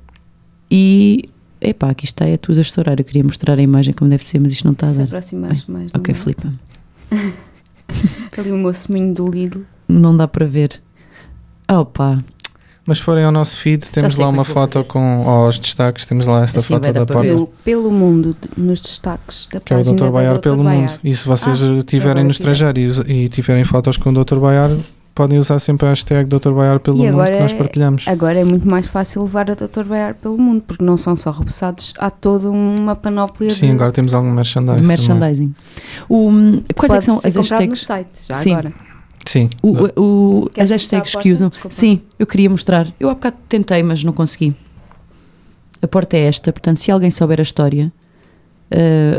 e. 0.73 1.25
Epá, 1.61 1.91
aqui 1.91 2.03
está, 2.03 2.25
é 2.25 2.35
tudo 2.35 2.57
a 2.57 2.61
estourar. 2.61 2.99
Eu 2.99 3.05
queria 3.05 3.23
mostrar 3.23 3.57
a 3.57 3.61
imagem 3.61 3.93
como 3.93 4.09
deve 4.09 4.25
ser, 4.25 4.37
mas 4.39 4.51
isto 4.51 4.65
não 4.65 4.73
está 4.73 4.87
a 4.87 4.89
Se 4.89 4.97
dar. 4.97 5.03
aproximares 5.05 5.65
mais. 5.65 5.89
Ok, 5.93 6.13
flipa. 6.13 6.51
Ali 8.37 8.51
o 8.51 8.57
meu 8.57 8.73
seminho 8.73 9.13
do 9.13 9.29
Lidl. 9.29 9.61
Não 9.87 10.15
dá 10.17 10.27
para 10.27 10.45
ver. 10.45 10.81
Opa, 11.71 12.17
Mas 12.85 12.97
se 12.97 13.03
forem 13.05 13.23
ao 13.23 13.31
nosso 13.31 13.57
feed, 13.57 13.89
temos 13.91 14.17
lá 14.17 14.27
uma 14.27 14.41
é 14.41 14.45
vou 14.45 14.53
foto 14.53 14.73
fazer. 14.73 14.85
com 14.87 15.23
aos 15.29 15.57
destaques, 15.57 16.05
temos 16.05 16.27
lá 16.27 16.43
esta 16.43 16.59
Assim 16.59 16.73
foto 16.73 16.91
da 16.91 17.05
porta. 17.05 17.29
Pelo, 17.29 17.47
pelo 17.63 17.89
mundo, 17.91 18.35
nos 18.57 18.81
destaques 18.81 19.47
da 19.51 19.59
Que 19.61 19.73
é 19.73 19.77
o 19.77 19.83
Dr. 19.83 20.09
Baiar 20.09 20.39
pelo 20.39 20.63
mundo. 20.63 20.91
E 21.03 21.15
se 21.15 21.25
vocês 21.25 21.63
Ah, 21.63 21.77
estiverem 21.77 22.11
agora 22.11 22.23
no 22.25 22.31
estrangeiro 22.31 22.77
e, 23.07 23.23
e 23.23 23.29
tiverem 23.29 23.63
fotos 23.63 23.95
com 23.95 24.09
o 24.09 24.23
Dr. 24.23 24.37
Baiar, 24.39 24.69
podem 25.15 25.37
usar 25.37 25.59
sempre 25.59 25.85
a 25.85 25.89
hashtag 25.89 26.27
Dr. 26.29 26.51
Baiar 26.51 26.79
pelo 26.79 26.97
E 26.97 27.11
mundo 27.11 27.23
que 27.25 27.39
nós 27.39 27.51
é- 27.51 27.55
partilhamos. 27.55 28.07
Agora 28.07 28.39
é 28.39 28.43
muito 28.43 28.67
mais 28.67 28.85
fácil 28.87 29.23
levar 29.23 29.49
a 29.51 29.53
Dr. 29.53 29.83
Baiar 29.83 30.15
pelo 30.15 30.37
mundo, 30.37 30.63
porque 30.67 30.83
não 30.83 30.97
são 30.97 31.15
só 31.15 31.31
repousados, 31.31 31.93
há 31.97 32.09
toda 32.09 32.49
uma 32.49 32.95
panóplia 32.95 33.51
Sim, 33.53 33.67
de... 33.67 33.71
agora 33.73 33.91
temos 33.91 34.13
algum 34.13 34.31
merchandising. 34.31 34.85
Merchandising. 34.87 35.55
O, 36.09 36.29
hum, 36.29 36.61
quais 36.75 36.91
é 36.93 36.99
que 36.99 37.05
Pode 37.05 37.05
são 37.05 37.19
ser 37.19 37.27
as 37.27 37.33
comprado 37.35 37.65
no 37.65 37.69
hashtags? 37.71 37.79
site, 37.85 38.27
já 38.27 38.33
Sim. 38.33 38.51
agora. 38.53 38.73
Sim. 39.25 39.49
O, 39.61 40.01
o- 40.01 40.49
as 40.57 40.69
hashtags 40.69 41.15
que 41.15 41.31
usam. 41.31 41.47
Desculpa. 41.49 41.73
Sim, 41.73 42.01
eu 42.19 42.27
queria 42.27 42.49
mostrar. 42.49 42.87
Eu 42.99 43.09
há 43.09 43.13
bocado 43.13 43.37
tentei, 43.47 43.81
mas 43.81 44.03
não 44.03 44.11
consegui. 44.11 44.53
A 45.81 45.87
porta 45.87 46.17
é 46.17 46.21
esta, 46.27 46.51
portanto, 46.51 46.77
se 46.79 46.91
alguém 46.91 47.11
souber 47.11 47.39
a 47.39 47.43
história, 47.43 47.91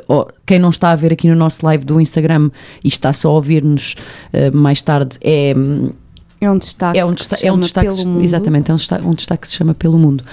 ou 0.09 0.29
quem 0.47 0.59
não 0.59 0.69
está 0.71 0.91
a 0.91 0.97
ver 0.97 1.13
aqui 1.13 1.29
no 1.29 1.35
nosso 1.37 1.65
live 1.65 1.85
do 1.85 2.01
Instagram 2.01 2.51
e 2.83 2.89
está 2.89 3.13
só 3.13 3.29
a 3.31 3.33
ouvir-nos 3.33 3.95
eh, 4.33 4.51
mais 4.51 4.81
tarde, 4.83 5.17
é, 5.23 5.55
É 6.41 6.51
um 6.51 6.59
destaque, 6.59 6.99
é 6.99 7.05
um, 7.05 7.15
que 7.15 7.23
se 7.25 7.31
desta- 7.31 7.47
é 7.47 7.51
um 7.51 7.55
chama 7.55 7.63
destaque, 7.63 7.89
pelo 7.89 8.09
mundo. 8.09 8.23
exatamente, 8.23 8.71
é 8.71 8.75
um 8.75 8.77
destaque, 8.77 9.07
um 9.07 9.15
destaque 9.15 9.41
que 9.43 9.49
se 9.49 9.55
chama 9.55 9.75
Pelo 9.75 9.97
Mundo. 9.99 10.25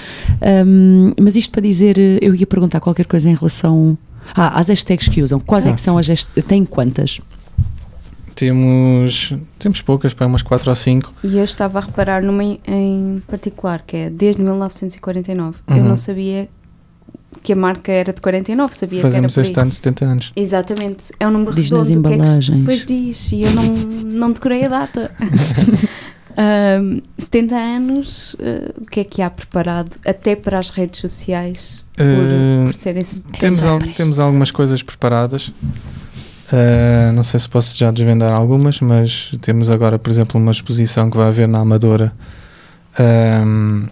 Hum, 0.66 1.14
mas 1.20 1.36
isto 1.36 1.52
para 1.52 1.62
dizer, 1.62 1.98
eh, 1.98 2.20
eu 2.22 2.36
ia 2.36 2.46
perguntar 2.48 2.80
qualquer 2.80 3.06
coisa 3.06 3.30
em 3.30 3.36
relação 3.36 3.98
ah, 4.36 4.60
às 4.60 4.68
hashtags 4.70 5.08
que 5.08 5.22
usam. 5.22 5.40
Quais 5.40 5.66
é 5.66 5.70
Ah, 5.70 5.74
que 5.74 5.82
são 5.82 5.98
as 5.98 6.08
hashtags? 6.08 6.44
Tem 6.48 6.64
quantas? 6.66 7.20
Temos, 8.36 9.34
temos 9.60 9.82
poucas, 9.82 10.14
para 10.14 10.26
umas 10.26 10.42
4 10.42 10.70
ou 10.70 10.76
5. 10.76 11.14
E 11.24 11.38
eu 11.38 11.44
estava 11.44 11.80
a 11.80 11.82
reparar 11.82 12.24
numa 12.24 12.44
em- 12.44 13.22
particular, 13.28 13.84
que 13.86 13.98
é 13.98 14.10
desde 14.10 14.42
1949. 14.42 15.60
Eu 15.68 15.76
Uhum. 15.78 15.84
não 15.90 15.98
sabia 15.98 16.50
que 17.44 17.54
a 17.54 17.56
marca 17.56 17.92
era 17.92 18.14
de 18.14 18.22
49, 18.22 18.76
sabia 18.76 19.02
Fazemos 19.02 19.34
que 19.34 19.40
era 19.40 19.48
este 19.48 19.60
ano 19.60 19.72
70 19.72 20.06
anos. 20.06 20.32
Exatamente, 20.36 21.06
é 21.20 21.28
um 21.28 21.32
número 21.32 21.54
Diz 21.56 21.72
nas 21.72 21.88
redondo. 21.88 22.08
o 22.08 22.12
que 22.12 22.16
é 22.16 22.18
que 22.20 22.26
se- 22.28 22.34
embalagens. 22.52 22.60
Depois 22.60 22.86
diz, 22.86 23.32
e 23.32 23.42
eu 23.44 23.52
não, 23.52 23.64
não 23.66 24.32
decorei 24.32 24.66
a 24.66 24.70
data. 24.70 25.12
Ahm, 26.38 27.02
70 27.18 27.56
anos, 27.56 28.36
eh, 28.40 28.72
o 28.82 28.86
que 28.86 29.02
é 29.02 29.04
que 29.04 29.22
há 29.22 29.30
preparado 29.30 29.92
até 30.06 30.34
para 30.34 30.60
as 30.60 30.70
redes 30.70 31.02
sociais 31.02 31.84
por, 31.96 32.06
Eh, 32.06 32.64
por 32.66 32.74
serem 32.74 33.04
se- 33.04 33.22
Temos, 33.38 33.66
al- 33.66 33.80
temos 33.96 34.18
algumas 34.20 34.50
coisas 34.50 34.82
preparadas. 34.82 35.52
Uh, 36.54 37.12
não 37.14 37.24
sei 37.24 37.40
se 37.40 37.48
posso 37.48 37.78
já 37.78 37.92
desvendar 37.92 38.32
algumas, 38.34 38.80
mas 38.82 39.32
temos 39.42 39.70
agora, 39.70 39.98
por 39.98 40.10
exemplo, 40.10 40.40
uma 40.40 40.52
exposição 40.52 41.10
que 41.10 41.16
vai 41.16 41.28
haver 41.30 41.48
na 41.48 41.60
Amadora 41.60 42.12
um, 43.00 43.88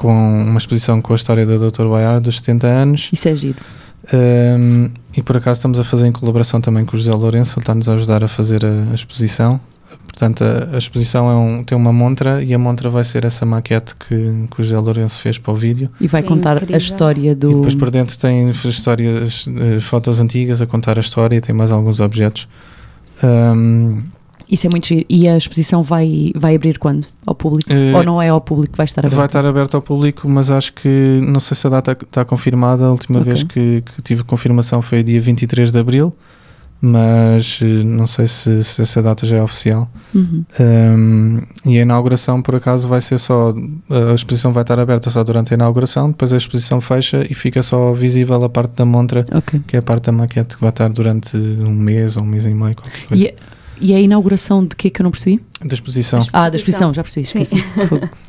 com 0.00 0.08
uma 0.42 0.56
exposição 0.56 1.02
com 1.02 1.12
a 1.12 1.16
história 1.16 1.44
da 1.44 1.56
Dr. 1.58 1.86
Baiar 1.86 2.20
dos 2.22 2.38
70 2.38 2.66
anos. 2.66 3.10
Isso 3.12 3.28
é 3.28 3.34
giro. 3.34 3.58
Um, 4.14 4.90
e 5.14 5.22
por 5.22 5.36
acaso 5.36 5.58
estamos 5.58 5.78
a 5.78 5.84
fazer 5.84 6.06
em 6.06 6.12
colaboração 6.12 6.58
também 6.58 6.86
com 6.86 6.96
o 6.96 6.98
José 6.98 7.12
Lourenço, 7.12 7.58
ele 7.58 7.62
está-nos 7.62 7.86
a 7.86 7.92
ajudar 7.92 8.24
a 8.24 8.28
fazer 8.28 8.64
a, 8.64 8.90
a 8.90 8.94
exposição. 8.94 9.60
Portanto, 10.06 10.42
a, 10.42 10.74
a 10.74 10.78
exposição 10.78 11.28
é 11.30 11.34
um- 11.34 11.62
tem 11.64 11.76
uma 11.76 11.92
montra 11.92 12.42
e 12.42 12.54
a 12.54 12.58
montra 12.58 12.88
vai 12.88 13.04
ser 13.04 13.24
essa 13.26 13.44
maquete 13.44 13.94
que, 13.96 14.46
que 14.50 14.60
o 14.60 14.64
José 14.64 14.78
Lourenço 14.78 15.20
fez 15.20 15.36
para 15.36 15.52
o 15.52 15.56
vídeo. 15.56 15.90
E 16.00 16.08
vai 16.08 16.22
Que 16.22 16.28
contar 16.28 16.54
incrível. 16.56 16.74
a 16.76 16.78
história 16.78 17.34
do. 17.34 17.50
E 17.50 17.54
depois 17.56 17.74
por 17.74 17.90
dentro 17.90 18.16
tem 18.18 18.50
histórias, 18.50 19.46
eh, 19.48 19.80
fotos 19.80 20.18
antigas 20.18 20.62
a 20.62 20.66
contar 20.66 20.96
a 20.96 21.00
história 21.00 21.36
e 21.36 21.40
tem 21.42 21.54
mais 21.54 21.70
alguns 21.70 22.00
objetos. 22.00 22.48
Um, 23.22 24.02
Isso 24.50 24.66
é 24.66 24.70
muito 24.70 24.86
giro. 24.88 25.04
E 25.08 25.28
a 25.28 25.36
exposição 25.36 25.82
vai, 25.82 26.32
vai 26.34 26.56
abrir 26.56 26.78
quando? 26.78 27.06
Ao 27.24 27.34
público? 27.34 27.72
Eh, 27.72 27.94
Ou 27.94 28.02
não 28.02 28.20
é 28.20 28.28
ao 28.30 28.40
público 28.40 28.72
que 28.72 28.76
vai 28.76 28.84
estar 28.84 29.00
aberto? 29.02 29.16
vai 29.16 29.26
estar 29.26 29.46
aberto 29.46 29.74
ao 29.76 29.82
público, 29.82 30.28
mas 30.28 30.50
acho 30.50 30.72
que 30.74 31.20
não 31.22 31.38
sei 31.38 31.56
se 31.56 31.66
a 31.66 31.70
data 31.70 31.92
está 31.92 32.24
confirmada. 32.24 32.84
A 32.86 32.90
última 32.90 33.20
Ok. 33.20 33.32
vez 33.32 33.42
que, 33.44 33.82
que 33.82 34.02
tive 34.02 34.24
confirmação 34.24 34.82
foi 34.82 35.02
dia 35.04 35.20
23 35.20 35.70
de 35.70 35.78
abril, 35.78 36.12
mas 36.82 37.60
eh, 37.62 37.64
não 37.84 38.06
sei 38.06 38.26
se, 38.26 38.64
se 38.64 38.80
essa 38.82 39.02
data 39.02 39.26
já 39.26 39.36
é 39.36 39.42
oficial. 39.42 39.88
Uhum. 40.14 40.44
Um, 40.58 41.40
e 41.66 41.78
a 41.78 41.82
inauguração, 41.82 42.40
por 42.40 42.56
acaso, 42.56 42.88
vai 42.88 43.00
ser 43.00 43.18
só. 43.18 43.54
A 44.10 44.14
exposição 44.14 44.50
vai 44.52 44.62
estar 44.62 44.80
aberta 44.80 45.10
só 45.10 45.22
durante 45.22 45.52
a 45.52 45.56
inauguração, 45.56 46.10
depois 46.10 46.32
a 46.32 46.36
exposição 46.36 46.80
fecha 46.80 47.26
e 47.30 47.34
fica 47.34 47.62
só 47.62 47.92
visível 47.92 48.42
a 48.42 48.48
parte 48.48 48.72
da 48.76 48.84
montra, 48.84 49.24
Ok. 49.32 49.60
que 49.66 49.76
é 49.76 49.78
a 49.78 49.82
parte 49.82 50.04
da 50.06 50.12
maquete 50.12 50.56
que 50.56 50.60
vai 50.60 50.70
estar 50.70 50.88
durante 50.88 51.36
um 51.36 51.70
mês 51.70 52.16
ou 52.16 52.22
um 52.22 52.26
mês 52.26 52.46
e 52.46 52.54
meio, 52.54 52.74
qualquer 52.74 53.06
coisa. 53.06 53.26
A- 53.28 53.59
e 53.80 53.94
a 53.94 54.00
inauguração 54.00 54.64
de 54.64 54.76
que 54.76 54.90
que 54.90 55.00
eu 55.00 55.04
não 55.04 55.10
percebi? 55.10 55.40
Da 55.64 55.74
exposição. 55.74 56.20
Ah, 56.32 56.48
da 56.50 56.56
exposição, 56.56 56.92
já 56.92 57.02
percebi. 57.02 57.26
Sim. 57.26 57.40
esqueci. 57.42 57.64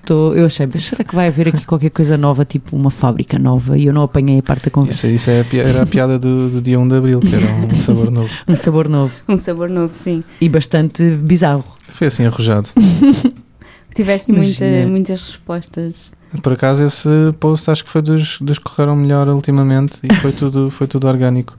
Tô- 0.06 0.34
eu 0.34 0.46
achei, 0.46 0.68
mas 0.72 0.86
será 0.86 1.04
que 1.04 1.16
vai 1.16 1.28
haver 1.28 1.50
aqui 1.50 1.66
qualquer 1.66 1.90
coisa 1.90 2.18
nova, 2.18 2.44
tipo 2.46 2.76
uma 2.76 2.90
fábrica 2.92 3.38
nova? 3.40 3.78
E 3.78 3.86
eu 3.86 3.94
não 3.94 4.04
apanhei 4.04 4.40
a 4.40 4.44
parte 4.44 4.64
da 4.64 4.68
Isso, 4.68 4.72
conversa. 4.72 5.08
isso 5.08 5.30
é 5.30 5.42
a 5.42 5.46
pi- 5.46 5.60
era 5.60 5.84
a 5.84 5.86
piada 5.86 6.18
do, 6.18 6.50
do 6.50 6.62
dia 6.62 6.80
1 6.80 6.88
de 6.88 6.96
abril, 6.96 7.20
que 7.20 7.34
era 7.36 7.46
um 7.48 7.76
sabor 7.78 8.10
novo. 8.12 8.30
Um 8.48 8.56
sabor 8.56 8.88
novo 8.90 9.14
um 9.28 9.38
sabor 9.38 9.70
novo, 9.70 9.94
sim. 9.94 10.24
e 10.40 10.48
bastante 10.50 11.04
bizarro. 11.16 11.64
Foi 11.90 12.08
assim 12.08 12.26
arrojado. 12.26 12.70
Tiveste 13.94 14.32
muita, 14.32 14.66
muitas 14.88 15.22
respostas. 15.22 16.12
Por 16.42 16.54
acaso, 16.54 16.84
esse 16.86 17.10
post 17.42 17.70
acho 17.70 17.84
que 17.84 17.90
foi 17.90 18.02
dos, 18.02 18.38
dos 18.40 18.58
que 18.58 18.64
correram 18.64 18.96
melhor 18.96 19.28
ultimamente 19.28 20.00
e 20.04 20.14
foi 20.16 20.32
tudo, 20.32 20.70
foi 20.70 20.88
tudo 20.88 21.08
orgânico. 21.08 21.58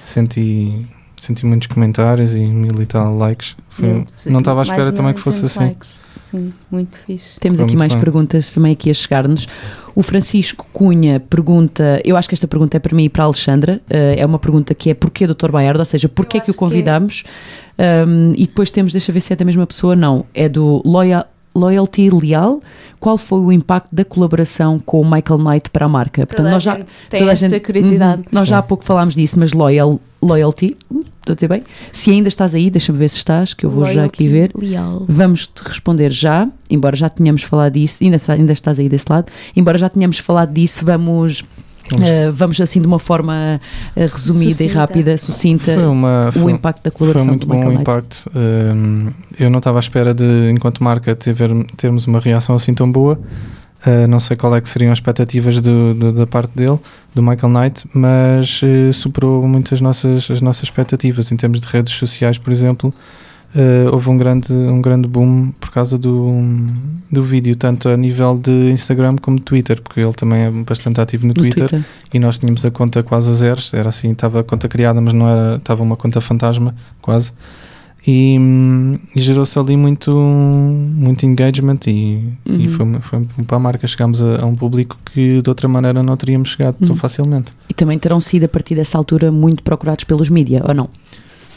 Senti, 0.00 0.86
senti 1.24 1.44
muitos 1.46 1.66
comentários 1.66 2.34
e 2.34 2.40
mil 2.40 2.80
e 2.80 2.86
tal 2.86 3.16
likes. 3.16 3.56
Foi- 3.68 4.04
não 4.26 4.38
estava 4.40 4.60
à 4.60 4.62
espera 4.62 4.92
também 4.92 5.12
que 5.14 5.20
fosse 5.20 5.38
1200 5.42 5.56
assim. 5.56 5.66
likes. 5.68 6.00
Sim, 6.24 6.52
muito 6.70 6.98
fixe. 6.98 7.38
Temos 7.38 7.58
Foi 7.60 7.66
aqui 7.68 7.76
mais 7.76 7.92
bem. 7.92 8.00
perguntas 8.00 8.50
também 8.50 8.72
aqui 8.72 8.90
a 8.90 8.94
chegar-nos. 8.94 9.46
O 9.94 10.02
Francisco 10.02 10.66
Cunha 10.72 11.20
pergunta, 11.20 12.00
eu 12.04 12.16
acho 12.16 12.28
que 12.28 12.34
esta 12.34 12.48
pergunta 12.48 12.76
é 12.76 12.80
para 12.80 12.96
mim 12.96 13.04
e 13.04 13.08
para 13.08 13.22
a 13.22 13.26
Alexandra, 13.26 13.80
eh, 13.88 14.16
é 14.18 14.26
uma 14.26 14.38
pergunta 14.40 14.74
que 14.74 14.90
é 14.90 14.94
porquê 14.94 15.26
Dr. 15.28 15.52
Baiardo, 15.52 15.78
ou 15.78 15.84
seja, 15.84 16.08
porquê 16.08 16.40
que 16.40 16.50
o 16.50 16.52
que 16.54 16.58
é. 16.58 16.58
convidamos? 16.58 17.22
Um, 17.78 18.32
e 18.36 18.46
depois 18.46 18.70
temos, 18.70 18.92
deixa 18.92 19.10
eu 19.10 19.14
ver 19.14 19.20
se 19.20 19.32
é 19.32 19.36
da 19.36 19.44
mesma 19.44 19.66
pessoa, 19.66 19.94
não, 19.94 20.26
é 20.34 20.48
do 20.48 20.82
Loyal, 20.84 21.24
Loyalty 21.54 22.10
Leal. 22.10 22.60
Qual 23.00 23.18
foi 23.18 23.38
o 23.40 23.52
impacto 23.52 23.88
da 23.94 24.04
colaboração 24.04 24.78
com 24.78 25.00
o 25.00 25.04
Michael 25.04 25.38
Knight 25.38 25.70
para 25.70 25.84
a 25.86 25.88
marca? 25.88 26.26
Toda 26.26 26.56
a 26.56 26.58
gente 26.58 26.86
tem 27.10 27.20
toda 27.20 27.32
esta 27.32 27.48
gente- 27.48 27.60
curiosidade. 27.62 28.22
Uhum. 28.22 28.28
Nós 28.32 28.48
já 28.48 28.58
há 28.58 28.62
Sim. 28.62 28.68
pouco 28.68 28.84
falámos 28.84 29.14
disso, 29.14 29.38
mas 29.38 29.52
Loyal, 29.52 30.00
Loyalty, 30.22 30.74
hum, 30.90 31.00
estou 31.20 31.32
a 31.32 31.34
dizer 31.34 31.48
bem? 31.48 31.62
Se 31.92 32.10
ainda 32.10 32.28
estás 32.28 32.54
aí, 32.54 32.70
deixa-me 32.70 32.98
ver 32.98 33.10
se 33.10 33.18
estás, 33.18 33.52
que 33.52 33.66
eu 33.66 33.70
vou 33.70 33.86
já 33.86 34.04
aqui 34.06 34.26
ver. 34.26 34.50
Leal. 34.56 35.04
Vamos 35.06 35.46
te 35.46 35.62
responder 35.62 36.10
já, 36.10 36.48
embora 36.70 36.96
já 36.96 37.10
tenhamos 37.10 37.42
falado 37.42 37.74
disso, 37.74 38.02
ainda, 38.02 38.18
ainda 38.28 38.52
estás 38.52 38.78
aí 38.78 38.88
desse 38.88 39.04
lado, 39.10 39.26
embora 39.54 39.76
já 39.76 39.90
tenhamos 39.90 40.18
falado 40.18 40.52
disso, 40.54 40.82
vamos, 40.84 41.44
Vamos- 41.90 42.08
eh, 42.08 42.30
vamos 42.30 42.60
assim 42.60 42.80
de 42.80 42.86
uma 42.86 42.98
forma 42.98 43.60
eh, 43.94 44.06
resumida 44.06 44.50
e 44.50 44.54
Sucinta. 44.54 44.74
rápida, 44.78 45.18
sucinta, 45.18 45.74
Foi, 45.74 45.86
uma, 45.86 46.28
o 46.30 46.32
foi, 46.32 46.52
impacto 46.52 46.82
da 46.82 46.90
foi 46.90 46.98
colaboração 46.98 47.28
muito 47.28 47.42
do 47.42 47.46
bom 47.46 47.54
o 47.54 47.56
Michael 47.58 47.72
Knight. 47.78 47.82
impacto. 47.82 48.30
Um, 48.34 49.10
eu 49.38 49.50
não 49.50 49.58
estava 49.58 49.78
à 49.78 49.80
espera 49.80 50.14
de, 50.14 50.50
enquanto 50.50 50.82
marca, 50.82 51.14
ter, 51.14 51.34
termos 51.76 52.06
uma 52.06 52.20
reação 52.20 52.56
assim 52.56 52.72
tão 52.72 52.90
boa. 52.90 53.18
Uh, 53.86 54.06
não 54.08 54.18
sei 54.18 54.34
qual 54.34 54.56
é 54.56 54.62
que 54.62 54.68
seriam 54.70 54.90
as 54.92 54.96
expectativas 54.96 55.60
do- 55.60 55.92
do- 55.92 56.12
da 56.12 56.26
parte 56.26 56.56
dele, 56.56 56.78
do 57.14 57.22
Michael 57.22 57.52
Knight, 57.52 57.84
mas 57.92 58.62
superou 58.94 59.46
muito 59.46 59.74
as 59.74 59.80
nossas, 59.82 60.30
as 60.30 60.40
nossas 60.40 60.62
expectativas 60.64 61.30
em 61.30 61.36
termos 61.36 61.60
de 61.60 61.66
redes 61.66 61.92
sociais, 61.92 62.38
por 62.38 62.50
exemplo. 62.50 62.94
Uh, 63.54 63.92
houve 63.92 64.10
um 64.10 64.16
grande, 64.18 64.52
um 64.52 64.80
grande 64.80 65.06
boom 65.08 65.52
por 65.60 65.70
causa 65.70 65.96
do, 65.98 66.32
do 67.10 67.22
vídeo, 67.22 67.54
tanto 67.56 67.88
a 67.88 67.96
nível 67.96 68.38
de 68.42 68.70
Instagram 68.70 69.16
como 69.20 69.36
de 69.38 69.42
Twitter, 69.42 69.80
porque 69.82 70.00
ele 70.00 70.12
também 70.12 70.42
é 70.42 70.50
bastante 70.50 71.00
ativo 71.00 71.24
no, 71.26 71.28
No 71.28 71.34
Twitter, 71.34 71.68
Twitter. 71.68 71.84
e 72.12 72.18
nós 72.18 72.38
tínhamos 72.38 72.64
a 72.64 72.70
conta 72.70 73.02
quase 73.02 73.30
a 73.30 73.32
zeros, 73.32 73.72
era 73.74 73.88
assim, 73.88 74.10
estava 74.12 74.40
a 74.40 74.44
conta 74.44 74.68
criada, 74.68 75.00
mas 75.00 75.12
não 75.14 75.28
era, 75.28 75.56
estava 75.56 75.82
uma 75.82 75.96
conta 75.96 76.20
fantasma, 76.20 76.74
quase. 77.00 77.32
E, 78.06 78.36
e 79.16 79.20
gerou-se 79.22 79.58
ali 79.58 79.78
muito, 79.78 80.10
muito 80.14 81.24
engagement 81.24 81.78
e, 81.86 82.22
e 82.44 82.66
Uhum. 82.66 82.68
foi, 82.68 82.84
uma- 82.84 83.00
foi 83.00 83.18
bom 83.20 83.44
para 83.44 83.56
a 83.56 83.60
marca. 83.60 83.86
Chegámos 83.86 84.20
a, 84.20 84.42
a 84.42 84.44
um 84.44 84.54
público 84.54 84.98
que 85.06 85.40
de 85.40 85.48
outra 85.48 85.66
maneira 85.68 86.02
não 86.02 86.14
teríamos 86.14 86.50
chegado 86.50 86.76
tão 86.80 86.90
Uhum. 86.90 86.96
facilmente. 86.96 87.52
E 87.66 87.72
também 87.72 87.98
terão 87.98 88.20
sido 88.20 88.44
a 88.44 88.48
partir 88.48 88.74
dessa 88.74 88.98
altura 88.98 89.32
muito 89.32 89.62
procurados 89.62 90.04
pelos 90.04 90.28
mídia, 90.28 90.62
ou 90.68 90.74
não? 90.74 90.90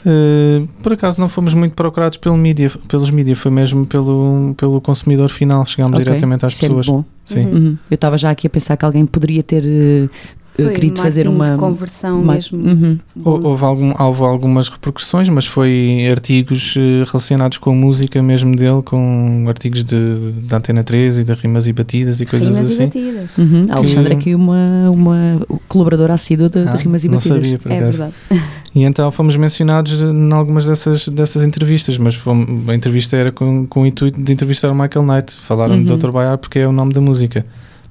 Uh, 0.05 0.67
por 0.81 0.93
acaso 0.93 1.19
não 1.19 1.27
fomos 1.27 1.53
muito 1.53 1.73
procurados 1.73 2.17
pelo 2.17 2.37
mídia, 2.37 2.71
pelos 2.87 3.09
mídia, 3.09 3.35
foi 3.35 3.51
mesmo 3.51 3.85
pelo, 3.85 4.53
pelo 4.57 4.79
consumidor 4.79 5.29
final. 5.29 5.65
Chegámos 5.65 5.95
Ok, 5.95 6.05
diretamente 6.05 6.45
às 6.45 6.53
isso 6.53 6.65
é 6.65 6.67
pessoas. 6.67 6.85
bom. 6.87 7.03
Sim. 7.25 7.45
Uhum. 7.45 7.53
Uhum. 7.53 7.77
Eu 7.91 7.95
estava 7.95 8.17
já 8.17 8.31
aqui 8.31 8.47
a 8.47 8.49
pensar 8.49 8.77
que 8.77 8.85
alguém 8.85 9.05
poderia 9.05 9.43
ter 9.43 10.09
eh, 10.57 10.63
Foi 10.63 10.73
querido 10.73 10.99
fazer 11.01 11.27
uma. 11.27 11.51
de 11.51 11.57
conversão 11.57 12.21
uma- 12.21 12.33
mesmo. 12.33 12.57
Uhum. 12.59 12.97
Hou- 13.23 13.43
Houve, 13.45 13.63
algum, 13.65 13.93
houve 14.03 14.23
algumas 14.23 14.69
repercussões, 14.69 15.29
mas 15.29 15.45
foi 15.45 16.07
artigos 16.11 16.73
eh, 16.77 17.03
relacionados 17.05 17.57
com 17.57 17.73
música 17.75 18.21
mesmo 18.23 18.55
dele, 18.55 18.81
com 18.83 19.45
artigos 19.47 19.83
de, 19.83 20.31
da 20.47 20.57
Antena 20.57 20.83
13 20.83 21.21
e 21.21 21.23
de 21.23 21.33
rimas 21.33 21.67
e 21.67 21.73
batidas 21.73 22.19
e 22.21 22.25
coisas 22.25 22.49
Rimas 22.55 22.71
e 22.71 22.73
assim. 22.73 22.85
batidas. 22.85 23.37
Uhum. 23.37 23.65
A 23.69 23.75
Alexandra 23.77 24.09
Que- 24.15 24.19
aqui 24.21 24.35
uma, 24.35 24.89
uma 24.91 25.41
colaboradora 25.67 26.13
assídua 26.13 26.49
de, 26.49 26.63
de 26.63 26.67
Ah, 26.69 26.75
Rimas 26.75 27.03
e 27.03 27.07
não 27.07 27.15
Batidas. 27.15 27.37
sabia, 27.43 27.59
por 27.59 27.71
É 27.71 27.79
verdade. 27.79 28.13
E 28.75 28.83
então 28.83 29.11
fomos 29.11 29.35
mencionados 29.35 30.01
em 30.01 30.31
algumas 30.33 30.67
dessas, 30.67 31.07
dessas 31.07 31.43
entrevistas, 31.43 31.97
mas 31.97 32.13
fomos- 32.15 32.47
a 32.69 32.75
entrevista 32.75 33.15
era 33.17 33.31
com, 33.31 33.65
com 33.65 33.81
o 33.81 33.85
intuito 33.87 34.21
de 34.21 34.31
entrevistar 34.33 34.69
o 34.71 34.75
Michael 34.75 35.03
Knight. 35.05 35.35
Falaram 35.35 35.75
Uhum. 35.75 35.83
de 35.83 35.97
Dr. 35.97 36.11
Bayard 36.11 36.39
porque 36.39 36.59
é 36.59 36.67
o 36.67 36.71
nome 36.71 36.93
da 36.93 37.01
música. 37.01 37.45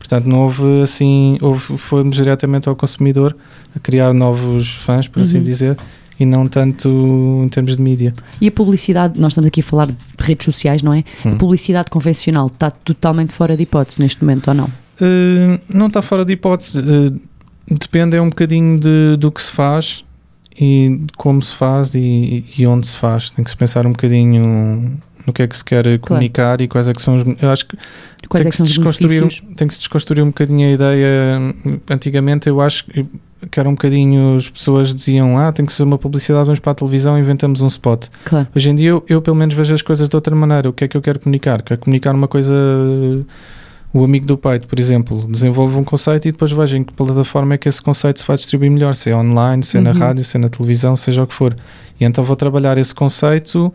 Portanto, 0.09 0.27
não 0.29 0.39
houve 0.45 0.83
assim, 0.83 1.37
houve, 1.41 1.77
fomos 1.77 2.17
diretamente 2.17 2.69
ao 2.69 2.77
consumidor 2.77 3.37
a 3.75 3.81
criar 3.81 4.15
novos 4.15 4.69
fãs, 4.69 5.09
por 5.09 5.21
assim 5.23 5.39
Uhum. 5.39 5.43
dizer, 5.43 5.77
e 6.19 6.25
não 6.25 6.47
tanto 6.47 6.89
em 7.45 7.49
termos 7.49 7.77
de 7.77 7.83
mídia. 7.83 8.15
E 8.41 8.47
a 8.47 8.53
publicidade, 8.53 9.19
nós 9.19 9.33
estamos 9.33 9.49
aqui 9.49 9.61
a 9.61 9.63
falar 9.65 9.87
de 9.89 9.97
redes 10.19 10.45
sociais, 10.45 10.81
não 10.81 10.93
é? 10.95 11.03
A 11.25 11.29
Hum. 11.31 11.37
publicidade 11.39 11.91
convencional 11.91 12.47
está 12.47 12.71
totalmente 12.71 13.33
fora 13.33 13.57
de 13.57 13.65
hipótese 13.65 14.01
neste 14.01 14.23
momento 14.23 14.47
ou 14.49 14.55
não? 14.55 14.67
Uh, 14.67 15.61
não 15.69 15.89
está 15.89 16.01
fora 16.01 16.25
de 16.25 16.33
hipótese. 16.35 16.79
Uh, 16.81 17.21
depende 17.69 18.17
é 18.17 18.23
um 18.23 18.29
bocadinho 18.29 18.79
de, 18.79 19.17
do 19.19 19.33
que 19.33 19.43
se 19.43 19.51
faz 19.51 20.05
e 20.59 21.01
de 21.01 21.13
como 21.17 21.43
se 21.43 21.55
faz 21.55 21.95
e, 21.97 22.45
e 22.57 22.65
onde 22.67 22.87
se 22.87 22.97
faz. 22.97 23.33
Tem 23.33 23.45
que 23.45 23.51
se 23.51 23.57
pensar 23.57 23.85
um 23.87 23.91
bocadinho 23.91 24.99
no 25.27 25.33
que 25.33 25.43
é 25.43 25.47
que 25.47 25.57
se 25.57 25.65
quer 25.65 25.99
comunicar 25.99 26.61
e 26.61 26.69
quais 26.69 26.87
é 26.89 26.95
que 26.95 27.03
são 27.03 27.17
os. 27.17 27.43
Eu 27.43 27.51
acho 27.51 27.67
que 27.67 27.77
Quais 28.29 28.43
tem 28.43 28.49
é 28.49 28.51
que 28.51 28.51
que, 28.51 28.57
se 28.57 28.63
desconstruir, 28.63 29.21
benefícios? 29.21 29.57
tem 29.57 29.67
que 29.69 29.75
se 29.75 29.81
desconstruir 29.81 30.23
um 30.23 30.29
bocadinho 30.29 30.69
a 30.69 30.73
ideia. 30.73 31.39
Antigamente 31.91 32.49
eu 32.49 32.61
acho 32.61 32.85
que 32.87 33.07
que 33.51 33.61
era 33.61 33.69
um 33.69 33.73
bocadinho, 33.73 34.35
as 34.37 34.49
pessoas 34.49 34.93
diziam, 34.95 35.39
ah, 35.39 35.53
tem 35.53 35.65
que 35.67 35.73
ser 35.73 35.83
uma 35.85 35.99
publicidade, 35.99 36.47
vamos 36.47 36.59
para 36.59 36.73
a 36.73 36.75
televisão 36.75 37.17
e 37.19 37.21
inventamos 37.21 37.61
um 37.61 37.67
spot. 37.69 38.07
Claro. 38.25 38.49
Hoje 38.57 38.71
em 38.71 38.75
dia 38.75 38.89
eu, 38.89 39.05
eu 39.09 39.21
pelo 39.23 39.37
menos 39.37 39.55
vejo 39.55 39.73
as 39.75 39.83
coisas 39.83 40.09
de 40.09 40.17
outra 40.17 40.35
maneira. 40.35 40.69
O 40.71 40.73
que 40.73 40.85
é 40.85 40.89
que 40.89 40.97
eu 40.97 41.03
quero 41.03 41.21
comunicar? 41.21 41.63
Quero 41.63 41.79
comunicar 41.81 42.15
uma 42.15 42.27
coisa. 42.27 42.55
O 43.93 44.05
amigo 44.05 44.27
do 44.27 44.37
peito, 44.37 44.67
por 44.67 44.79
exemplo, 44.81 45.27
desenvolve 45.31 45.77
um 45.77 45.85
conceito 45.85 46.27
e 46.29 46.33
depois 46.33 46.51
vejo 46.51 46.77
em 46.77 46.85
que 46.85 46.93
plataforma 46.93 47.55
é 47.55 47.59
que 47.59 47.69
esse 47.69 47.81
conceito 47.81 48.21
se 48.21 48.27
vai 48.27 48.37
distribuir 48.37 48.71
melhor, 48.71 48.95
se 48.95 49.11
é 49.11 49.17
online, 49.17 49.63
se 49.63 49.79
é 49.79 49.81
na 49.81 49.93
Uhum. 49.93 49.99
rádio, 49.99 50.25
se 50.25 50.37
é 50.37 50.41
na 50.41 50.49
televisão, 50.49 50.97
seja 50.97 51.23
o 51.23 51.27
que 51.27 51.35
for. 51.35 51.55
E 52.01 52.05
então 52.05 52.25
vou 52.25 52.37
trabalhar 52.37 52.77
esse 52.79 52.95
conceito 52.95 53.73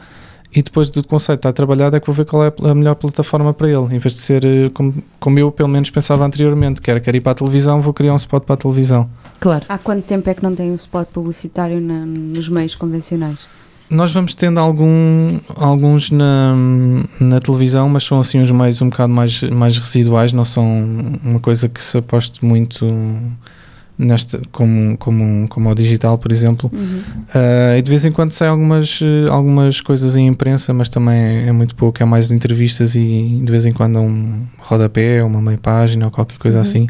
e 0.53 0.61
depois 0.61 0.89
do 0.89 1.01
conceito 1.07 1.39
estar 1.39 1.53
trabalhado 1.53 1.95
é 1.95 1.99
que 1.99 2.05
vou 2.07 2.13
ver 2.15 2.25
qual 2.25 2.43
é 2.45 2.53
a 2.69 2.75
melhor 2.75 2.95
plataforma 2.95 3.53
para 3.53 3.69
ele, 3.69 3.95
em 3.95 3.99
vez 3.99 4.13
de 4.13 4.19
ser 4.21 4.43
eh, 4.45 4.69
como, 4.73 4.93
como 5.19 5.39
eu 5.39 5.51
pelo 5.51 5.69
menos 5.69 5.89
pensava 5.89 6.25
anteriormente, 6.25 6.81
que 6.81 6.91
era 6.91 6.99
quero 6.99 7.15
ir 7.17 7.21
para 7.21 7.31
a 7.31 7.35
televisão, 7.35 7.81
vou 7.81 7.93
criar 7.93 8.13
um 8.13 8.17
spot 8.17 8.43
para 8.43 8.55
a 8.55 8.57
televisão. 8.57 9.09
Claro. 9.39 9.65
Há 9.69 9.77
quanto 9.77 10.03
tempo 10.03 10.29
é 10.29 10.33
que 10.33 10.43
não 10.43 10.53
tem 10.53 10.71
um 10.71 10.75
spot 10.75 11.07
publicitário 11.07 11.79
na- 11.79 12.05
nos 12.05 12.49
meios 12.49 12.75
convencionais? 12.75 13.47
Nós 13.89 14.13
vamos 14.13 14.33
tendo 14.35 14.57
algum, 14.59 15.37
alguns 15.55 16.11
na, 16.11 16.55
na 17.19 17.39
televisão, 17.41 17.89
mas 17.89 18.05
são 18.05 18.21
assim 18.21 18.39
os 18.41 18.49
meios 18.49 18.81
um 18.81 18.89
bocado 18.89 19.11
mais, 19.11 19.41
mais 19.43 19.77
residuais, 19.77 20.31
não 20.31 20.45
são 20.45 20.65
uma 21.23 21.39
coisa 21.41 21.67
que 21.67 21.83
se 21.83 21.97
aposte 21.97 22.43
muito 22.45 22.85
nesta, 24.01 24.41
como, 24.51 24.97
como, 24.97 25.47
como 25.47 25.69
ao 25.69 25.75
digital, 25.75 26.17
por 26.17 26.31
exemplo. 26.31 26.69
Uhum. 26.73 27.01
Ah, 27.33 27.77
e 27.77 27.81
de 27.81 27.89
vez 27.89 28.03
em 28.03 28.11
quando 28.11 28.31
saem 28.31 28.51
algumas, 28.51 28.99
algumas 29.29 29.79
coisas 29.79 30.15
em 30.17 30.27
imprensa, 30.27 30.73
mas 30.73 30.89
também 30.89 31.47
é, 31.47 31.51
muito 31.51 31.75
pouco, 31.75 32.01
é 32.01 32.05
mais 32.05 32.31
entrevistas 32.31 32.95
e 32.95 33.41
de 33.43 33.51
vez 33.51 33.65
em 33.65 33.71
quando 33.71 33.99
um 33.99 34.45
rodapé, 34.57 35.23
uma 35.23 35.41
meia 35.41 35.57
página 35.57 36.05
ou 36.05 36.11
qualquer 36.11 36.37
coisa 36.37 36.57
Uhum. 36.57 36.61
assim. 36.61 36.87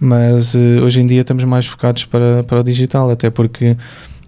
Mas 0.00 0.54
eh, 0.54 0.80
hoje 0.82 1.00
em 1.00 1.06
dia 1.06 1.20
estamos 1.20 1.44
mais 1.44 1.66
focados 1.66 2.04
para, 2.04 2.42
para 2.42 2.60
o 2.60 2.62
digital, 2.64 3.10
até 3.10 3.30
porque 3.30 3.76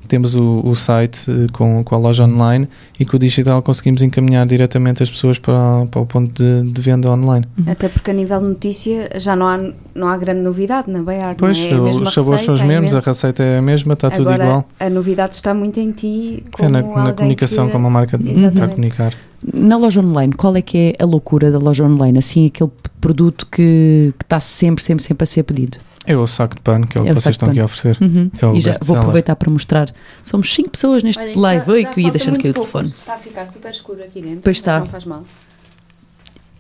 temos 0.06 0.34
o, 0.34 0.60
o 0.64 0.74
site 0.74 1.30
eh, 1.30 1.46
com, 1.52 1.82
com 1.84 1.94
a 1.94 1.98
loja 1.98 2.24
online 2.24 2.68
e 2.98 3.04
com 3.04 3.16
o 3.16 3.18
digital 3.20 3.60
conseguimos 3.62 4.02
encaminhar 4.02 4.46
diretamente 4.46 5.02
as 5.02 5.10
pessoas 5.10 5.38
para, 5.38 5.86
para 5.90 6.00
o 6.00 6.06
ponto 6.06 6.32
de, 6.42 6.70
de 6.72 6.80
venda 6.80 7.10
online. 7.10 7.46
Até 7.66 7.88
porque 7.88 8.10
a 8.10 8.14
nível 8.14 8.38
de 8.40 8.46
notícia 8.46 9.10
já 9.16 9.34
não 9.36 9.46
há, 9.46 9.58
não 9.94 10.08
há 10.08 10.16
grande 10.16 10.40
novidade 10.40 10.90
na 10.90 11.02
Baiar, 11.02 11.34
Pois, 11.36 11.58
não 11.58 11.86
é? 11.86 11.90
É 11.90 11.94
os 12.00 12.12
sabores 12.12 12.40
são 12.42 12.54
os 12.54 12.60
é 12.60 12.64
mesmos, 12.64 12.94
a 12.94 13.00
receita 13.00 13.42
é 13.42 13.58
a 13.58 13.62
mesma, 13.62 13.94
está 13.94 14.10
tudo 14.10 14.28
Agora, 14.28 14.44
igual. 14.44 14.68
a 14.78 14.90
novidade 14.90 15.34
está 15.34 15.52
muito 15.54 15.78
em 15.80 15.90
ti 15.92 16.44
como 16.52 16.68
É 16.68 16.72
na, 16.72 16.82
na 17.04 17.12
comunicação, 17.12 17.66
que- 17.66 17.72
como 17.72 17.86
a 17.86 17.90
marca 17.90 18.16
está 18.16 18.28
a 18.28 18.32
Exatamente. 18.32 18.70
comunicar. 18.74 19.14
Na 19.52 19.76
loja 19.76 20.00
online, 20.00 20.32
qual 20.32 20.56
é 20.56 20.62
que 20.62 20.78
é 20.98 21.02
a 21.02 21.06
loucura 21.06 21.50
da 21.50 21.58
loja 21.58 21.84
online? 21.84 22.18
Assim, 22.18 22.46
aquele 22.46 22.70
produto 23.00 23.46
que, 23.46 24.12
que 24.18 24.24
está 24.24 24.40
sempre, 24.40 24.82
sempre, 24.82 25.04
sempre 25.04 25.22
a 25.22 25.26
ser 25.26 25.42
pedido. 25.42 25.78
É 26.06 26.16
o 26.16 26.26
saco 26.26 26.54
de 26.54 26.60
pano, 26.60 26.86
que 26.86 26.96
é 26.96 27.00
o 27.00 27.04
É 27.04 27.08
que 27.08 27.20
vocês 27.20 27.34
estão 27.34 27.48
aqui 27.48 27.58
a 27.58 27.64
oferecer. 27.64 27.98
Uhum. 28.02 28.30
É 28.40 28.46
o 28.46 28.54
E 28.54 28.60
já 28.60 28.72
vou 28.82 28.96
aproveitar 28.96 29.34
para 29.36 29.50
mostrar. 29.50 29.92
Somos 30.22 30.52
5 30.54 30.70
pessoas 30.70 31.02
neste 31.02 31.20
Olha, 31.20 31.32
live. 31.36 31.70
Oi, 31.70 31.84
que 31.84 32.00
eu 32.00 32.04
ia 32.04 32.10
deixando 32.10 32.38
cair 32.40 32.50
o 32.50 32.54
telefone. 32.54 32.88
Está 32.94 33.14
a 33.14 33.18
ficar 33.18 33.46
super 33.46 33.70
escuro 33.70 34.02
aqui 34.02 34.22
dentro. 34.22 34.40
Pois 34.42 34.56
está. 34.56 34.78
Não 34.80 34.86
faz 34.86 35.04
mal. 35.04 35.24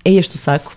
É 0.04 0.12
este 0.12 0.34
o 0.34 0.38
saco. 0.38 0.74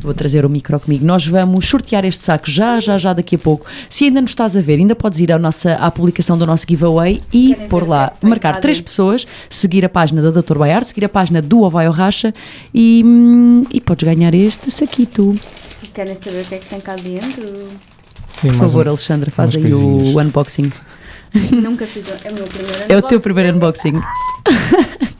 Vou 0.00 0.12
trazer 0.12 0.44
o 0.44 0.48
micro 0.48 0.78
comigo. 0.80 1.04
Nós 1.06 1.26
vamos 1.26 1.66
sortear 1.68 2.04
este 2.04 2.24
saco 2.24 2.50
já, 2.50 2.80
já, 2.80 2.98
já 2.98 3.12
daqui 3.12 3.36
a 3.36 3.38
pouco. 3.38 3.66
Se 3.88 4.04
ainda 4.04 4.20
não 4.20 4.26
estás 4.26 4.56
a 4.56 4.60
ver, 4.60 4.78
ainda 4.78 4.96
podes 4.96 5.20
ir 5.20 5.30
à, 5.30 5.38
nossa, 5.38 5.74
à 5.74 5.90
publicação 5.90 6.36
do 6.36 6.44
nosso 6.44 6.66
giveaway 6.68 7.22
e 7.32 7.54
Querem 7.54 7.68
pôr 7.68 7.88
lá, 7.88 8.12
é 8.20 8.26
marcar 8.26 8.60
três 8.60 8.78
dentro? 8.78 8.90
pessoas, 8.90 9.26
seguir 9.48 9.84
a 9.84 9.88
página 9.88 10.20
da 10.20 10.40
Dr. 10.40 10.58
Baiar, 10.58 10.84
seguir 10.84 11.04
a 11.04 11.08
página 11.08 11.40
do 11.40 11.62
Ovaio 11.62 11.92
Racha 11.92 12.34
e, 12.74 13.02
hum, 13.04 13.62
e 13.70 13.80
podes 13.80 14.04
ganhar 14.04 14.34
este 14.34 14.70
saquito. 14.70 15.36
Querem 15.96 16.14
saber 16.14 16.42
o 16.42 16.44
que 16.44 16.54
é 16.54 16.58
que 16.58 16.68
tem 16.68 16.78
cá 16.80 16.94
dentro? 16.94 17.68
Sim, 18.40 18.48
Por 18.48 18.54
favor, 18.54 18.86
um- 18.86 18.90
Alexandra, 18.90 19.30
faz 19.30 19.56
aí 19.56 19.72
o 19.72 20.20
unboxing. 20.20 20.70
Nunca 21.50 21.86
fiz. 21.86 22.04
É 22.22 22.30
o 22.30 22.34
meu 22.34 22.44
primeiro 22.44 22.82
É 22.82 22.84
o 22.84 22.86
teu 22.86 22.96
unboxing. 22.98 23.20
primeiro 23.20 23.56
unboxing. 23.56 23.92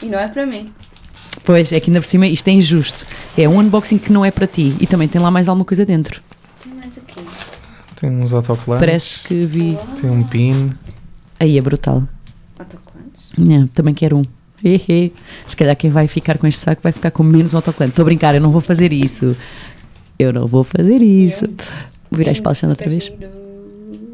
E 0.00 0.06
não 0.06 0.18
é 0.18 0.28
para 0.28 0.46
mim. 0.46 0.72
Pois, 1.44 1.72
é 1.72 1.80
que 1.80 1.90
ainda 1.90 2.00
por 2.00 2.06
cima 2.06 2.26
isto 2.26 2.46
é 2.48 2.52
injusto. 2.52 3.04
É 3.36 3.48
um 3.48 3.58
unboxing 3.58 3.98
que 3.98 4.12
não 4.12 4.24
é 4.24 4.30
para 4.30 4.46
ti 4.46 4.74
e 4.80 4.86
também 4.86 5.08
tem 5.08 5.20
lá 5.20 5.30
mais 5.30 5.48
alguma 5.48 5.64
coisa 5.64 5.84
dentro. 5.84 6.22
Tem 6.62 6.72
mais 6.72 6.96
aqui. 6.96 7.20
Tem 7.96 8.08
uns 8.10 8.32
autocolantes, 8.32 8.86
Parece 8.86 9.18
que 9.20 9.44
vi. 9.44 9.76
tem 10.00 10.08
um 10.08 10.22
pin. 10.22 10.72
Aí 11.40 11.58
é 11.58 11.60
brutal. 11.60 12.04
Autocolantes. 12.58 13.32
Não, 13.36 13.66
também 13.66 13.92
quero 13.92 14.16
um. 14.18 14.22
Se 14.62 15.56
calhar 15.56 15.76
quem 15.76 15.90
vai 15.90 16.06
ficar 16.08 16.38
com 16.38 16.46
este 16.46 16.60
saco 16.60 16.82
vai 16.82 16.92
ficar 16.92 17.10
com 17.10 17.22
menos 17.22 17.54
um 17.54 17.56
autocolante. 17.56 17.92
Estou 17.92 18.02
a 18.02 18.06
brincar, 18.06 18.34
eu 18.34 18.40
não 18.40 18.50
vou 18.50 18.60
fazer 18.60 18.92
isso. 18.92 19.36
Eu 20.18 20.32
não 20.32 20.46
vou 20.46 20.64
fazer 20.64 21.00
isso. 21.00 21.44
Isto 21.44 22.42
para 22.42 22.66
a 22.66 22.68
outra 22.68 22.90
vez. 22.90 23.12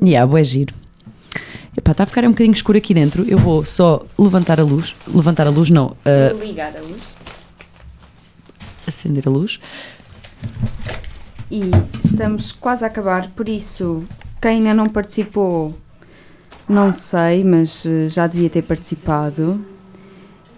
E 0.02 0.10
yeah, 0.10 0.38
é 0.38 0.44
giro. 0.44 0.74
Epá, 1.76 1.92
está 1.92 2.04
a 2.04 2.06
ficar 2.06 2.24
um 2.24 2.30
bocadinho 2.30 2.54
escuro 2.54 2.78
aqui 2.78 2.94
dentro. 2.94 3.24
Eu 3.28 3.38
vou 3.38 3.64
só 3.64 4.04
levantar 4.18 4.60
a 4.60 4.62
luz. 4.62 4.94
Levantar 5.08 5.46
a 5.46 5.50
luz, 5.50 5.70
não. 5.70 5.96
Vou 6.32 6.44
ligar 6.44 6.72
a 6.76 6.80
luz. 6.80 7.02
acender 8.86 9.26
a 9.26 9.30
luz. 9.30 9.58
E 11.50 11.70
estamos 12.02 12.52
quase 12.52 12.84
a 12.84 12.88
acabar, 12.88 13.30
por 13.30 13.48
isso, 13.48 14.04
quem 14.40 14.58
ainda 14.58 14.74
não 14.74 14.86
participou, 14.86 15.74
não 16.68 16.92
sei, 16.92 17.44
mas 17.44 17.86
eh, 17.86 18.08
já 18.08 18.26
devia 18.26 18.50
ter 18.50 18.62
participado. 18.62 19.64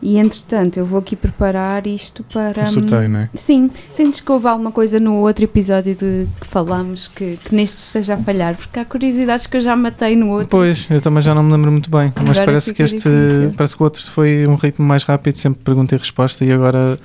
E 0.06 0.18
entretanto, 0.18 0.76
eu 0.76 0.86
vou 0.86 1.00
aqui 1.00 1.16
preparar 1.16 1.84
isto 1.84 2.22
para. 2.32 2.62
Um 2.62 2.66
sorteio, 2.68 3.08
não 3.08 3.18
é? 3.18 3.30
Sim, 3.34 3.68
sentes 3.90 4.20
que 4.20 4.30
houve 4.30 4.46
alguma 4.46 4.70
coisa 4.70 5.00
no 5.00 5.14
outro 5.14 5.42
episódio 5.42 5.96
de 5.96 6.28
que 6.40 6.46
falámos 6.46 7.08
que, 7.08 7.36
que 7.38 7.52
neste 7.52 7.78
esteja 7.78 8.14
a 8.14 8.16
falhar? 8.16 8.54
Porque 8.54 8.78
há 8.78 8.84
curiosidades 8.84 9.48
que 9.48 9.56
eu 9.56 9.60
já 9.60 9.74
matei 9.74 10.14
no 10.14 10.30
outro. 10.30 10.46
Pois, 10.46 10.86
eu 10.88 11.00
também 11.00 11.20
já 11.24 11.34
não 11.34 11.42
me 11.42 11.50
lembro 11.50 11.72
muito 11.72 11.90
bem, 11.90 12.12
mas 12.14 12.38
Agora 12.38 12.46
parece 12.46 12.66
fica 12.66 12.76
que 12.76 12.82
este, 12.84 13.08
difícil. 13.08 13.54
parece 13.56 13.76
que 13.76 13.82
o 13.82 13.84
outro 13.84 14.10
foi 14.12 14.46
um 14.46 14.54
ritmo 14.54 14.86
mais 14.86 15.02
rápido, 15.02 15.36
sempre 15.38 15.64
pergunta 15.64 15.96
e 15.96 15.98
resposta 15.98 16.44
e 16.44 16.52
agora 16.52 17.00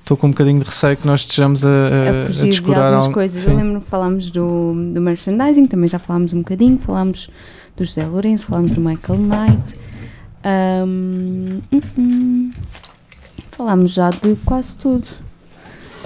estou 0.00 0.16
com 0.16 0.28
um 0.28 0.30
bocadinho 0.30 0.58
de 0.58 0.64
receio 0.64 0.96
que 0.96 1.06
nós 1.06 1.20
estejamos 1.20 1.62
a, 1.62 1.68
a, 1.68 2.22
a 2.22 2.26
fugir 2.28 2.62
de 2.62 2.74
algumas 2.74 3.08
coisas. 3.08 3.42
Sim. 3.42 3.50
Eu 3.50 3.56
lembro 3.58 3.80
que 3.82 3.90
falámos 3.90 4.30
do, 4.30 4.72
do 4.94 5.00
merchandising, 5.02 5.66
também 5.66 5.90
já 5.90 5.98
falámos 5.98 6.32
um 6.32 6.38
bocadinho, 6.38 6.78
falámos 6.78 7.28
do 7.76 7.84
José 7.84 8.06
Lourenço, 8.06 8.46
falámos 8.46 8.70
do 8.70 8.80
Michael 8.80 9.18
Knight, 9.18 9.76
Hum, 10.46 11.60
hum. 11.98 12.50
falámos 13.52 13.92
já 13.92 14.10
de 14.10 14.36
quase 14.44 14.76
tudo. 14.76 15.04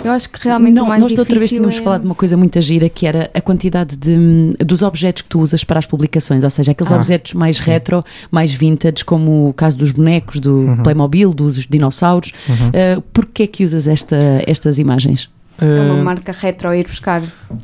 Eu 0.03 0.13
acho 0.13 0.31
que 0.31 0.43
realmente 0.43 0.73
não, 0.73 0.85
o 0.85 0.89
mais 0.89 1.03
nós 1.03 1.13
da 1.13 1.21
outra 1.21 1.39
vez 1.39 1.51
tínhamos 1.51 1.77
é... 1.77 1.83
falado 1.83 2.01
de 2.01 2.07
uma 2.07 2.15
coisa 2.15 2.35
muito 2.35 2.59
gira 2.63 2.89
que 2.89 3.07
era 3.07 3.31
a 3.35 3.41
quantidade 3.41 3.99
de, 3.99 4.17
hum, 4.17 4.55
dos 4.59 4.81
objetos 4.81 5.21
que 5.23 5.29
tu 5.29 5.41
usas 5.41 5.63
para 5.63 5.79
as 5.79 5.85
publicações, 5.85 6.43
ou 6.43 6.49
seja, 6.49 6.73
aqueles 6.73 6.91
Ah, 6.91 6.97
objetos 6.97 7.35
mais 7.35 7.59
sim. 7.59 7.65
retro, 7.71 8.03
mais 8.31 8.51
vintage, 8.53 9.05
como 9.05 9.51
o 9.51 9.53
caso 9.53 9.77
dos 9.77 9.93
bonecos, 9.93 10.41
do 10.41 10.53
Uhum. 10.55 10.83
Playmobil, 10.83 11.35
dos 11.35 11.67
dinossauros. 11.67 12.33
Uhum. 12.49 12.69
Uh, 12.69 13.03
Porquê 13.13 13.43
é 13.43 13.47
que 13.47 13.63
usas 13.63 13.87
esta, 13.87 14.17
estas 14.47 14.79
imagens? 14.79 15.29
É 15.61 15.81
uma 15.91 15.99
Eh, 16.01 16.03
marca 16.03 16.33
retro 16.33 16.75
ir 16.75 16.87
buscar. 16.87 17.23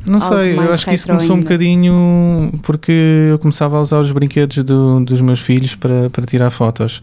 Não 0.08 0.20
algo 0.22 0.36
sei, 0.36 0.56
eu 0.56 0.60
acho 0.62 0.84
que 0.84 0.94
isso 0.94 1.06
começou 1.06 1.30
um 1.30 1.38
ainda. 1.38 1.42
bocadinho 1.48 2.52
porque 2.62 2.92
eu 3.30 3.38
começava 3.38 3.76
a 3.76 3.80
usar 3.80 3.98
os 4.00 4.10
brinquedos 4.12 4.62
do- 4.64 5.00
dos 5.04 5.20
meus 5.20 5.40
filhos 5.40 5.74
para, 5.74 6.10
para 6.10 6.24
tirar 6.26 6.50
fotos. 6.50 7.02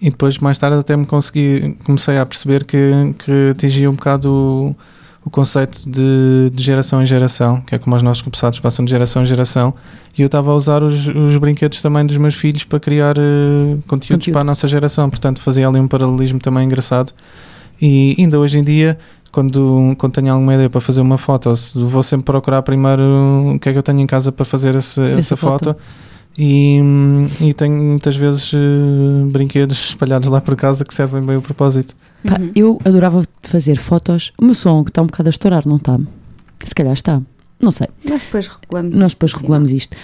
E 0.00 0.10
depois, 0.10 0.38
mais 0.38 0.58
tarde, 0.58 0.76
até 0.78 0.96
me 0.96 1.06
consegui, 1.06 1.76
comecei 1.84 2.18
a 2.18 2.26
perceber 2.26 2.64
que, 2.64 3.14
que 3.24 3.50
atingia 3.52 3.88
um 3.90 3.94
bocado 3.94 4.30
o, 4.30 4.76
o 5.24 5.30
conceito 5.30 5.88
de, 5.88 6.50
de 6.52 6.62
geração 6.62 7.02
em 7.02 7.06
geração, 7.06 7.60
que 7.62 7.74
é 7.74 7.78
como 7.78 7.96
os 7.96 8.02
nossos 8.02 8.20
começados 8.22 8.58
passam 8.58 8.84
de 8.84 8.90
geração 8.90 9.22
em 9.22 9.26
geração. 9.26 9.72
E 10.18 10.20
eu 10.20 10.26
estava 10.26 10.50
a 10.50 10.54
usar 10.54 10.82
os, 10.82 11.08
os 11.08 11.36
brinquedos 11.38 11.80
também 11.80 12.04
dos 12.04 12.18
meus 12.18 12.34
filhos 12.34 12.64
para 12.64 12.78
criar 12.78 13.16
eh, 13.16 13.76
conteúdos 13.88 14.08
Conteúdo. 14.08 14.32
para 14.32 14.40
a 14.42 14.44
nossa 14.44 14.68
geração. 14.68 15.08
Portanto, 15.08 15.40
fazia 15.40 15.66
ali 15.66 15.80
um 15.80 15.88
paralelismo 15.88 16.38
também 16.38 16.64
engraçado. 16.66 17.10
E 17.80 18.14
ainda 18.18 18.38
hoje 18.38 18.58
em 18.58 18.62
dia, 18.64 18.98
quando, 19.34 19.94
quando 19.98 20.12
tenho 20.12 20.32
alguma 20.32 20.54
ideia 20.54 20.70
para 20.70 20.80
fazer 20.80 21.00
uma 21.00 21.18
foto, 21.18 21.54
se- 21.56 21.76
vou 21.78 22.02
sempre 22.02 22.24
procurar 22.26 22.62
primeiro 22.62 23.02
o 23.54 23.58
que 23.58 23.68
é 23.68 23.72
que 23.72 23.78
eu 23.78 23.82
tenho 23.82 24.00
em 24.00 24.06
casa 24.06 24.30
para 24.32 24.44
fazer 24.44 24.74
esse- 24.76 25.00
essa, 25.10 25.36
foto. 25.36 25.74
foto. 25.74 25.76
E, 26.38 26.80
e 27.40 27.52
tenho 27.54 27.74
muitas 27.74 28.16
vezes 28.16 28.50
eh, 28.54 28.58
brinquedos 29.30 29.90
espalhados 29.90 30.28
lá 30.28 30.40
por 30.40 30.56
casa 30.56 30.84
que 30.84 30.92
servem 30.94 31.22
bem 31.24 31.36
o 31.36 31.42
propósito. 31.42 31.94
Pá, 32.26 32.38
Uhum. 32.40 32.50
Eu 32.54 32.80
adorava 32.84 33.22
fazer 33.42 33.76
fotos. 33.76 34.32
O 34.38 34.44
meu 34.44 34.54
som 34.54 34.82
que 34.82 34.90
está 34.90 35.02
um 35.02 35.06
bocado 35.06 35.28
a 35.28 35.30
estourar, 35.30 35.62
não 35.66 35.76
está? 35.76 35.98
Se 36.64 36.74
calhar 36.74 36.92
está. 36.94 37.20
Não 37.60 37.70
sei. 37.70 37.88
Nós 38.08 38.22
depois 38.22 38.48
regulamos. 38.48 38.98
Nós 38.98 39.12
depois 39.12 39.32
regulamos 39.32 39.70
isto. 39.72 39.96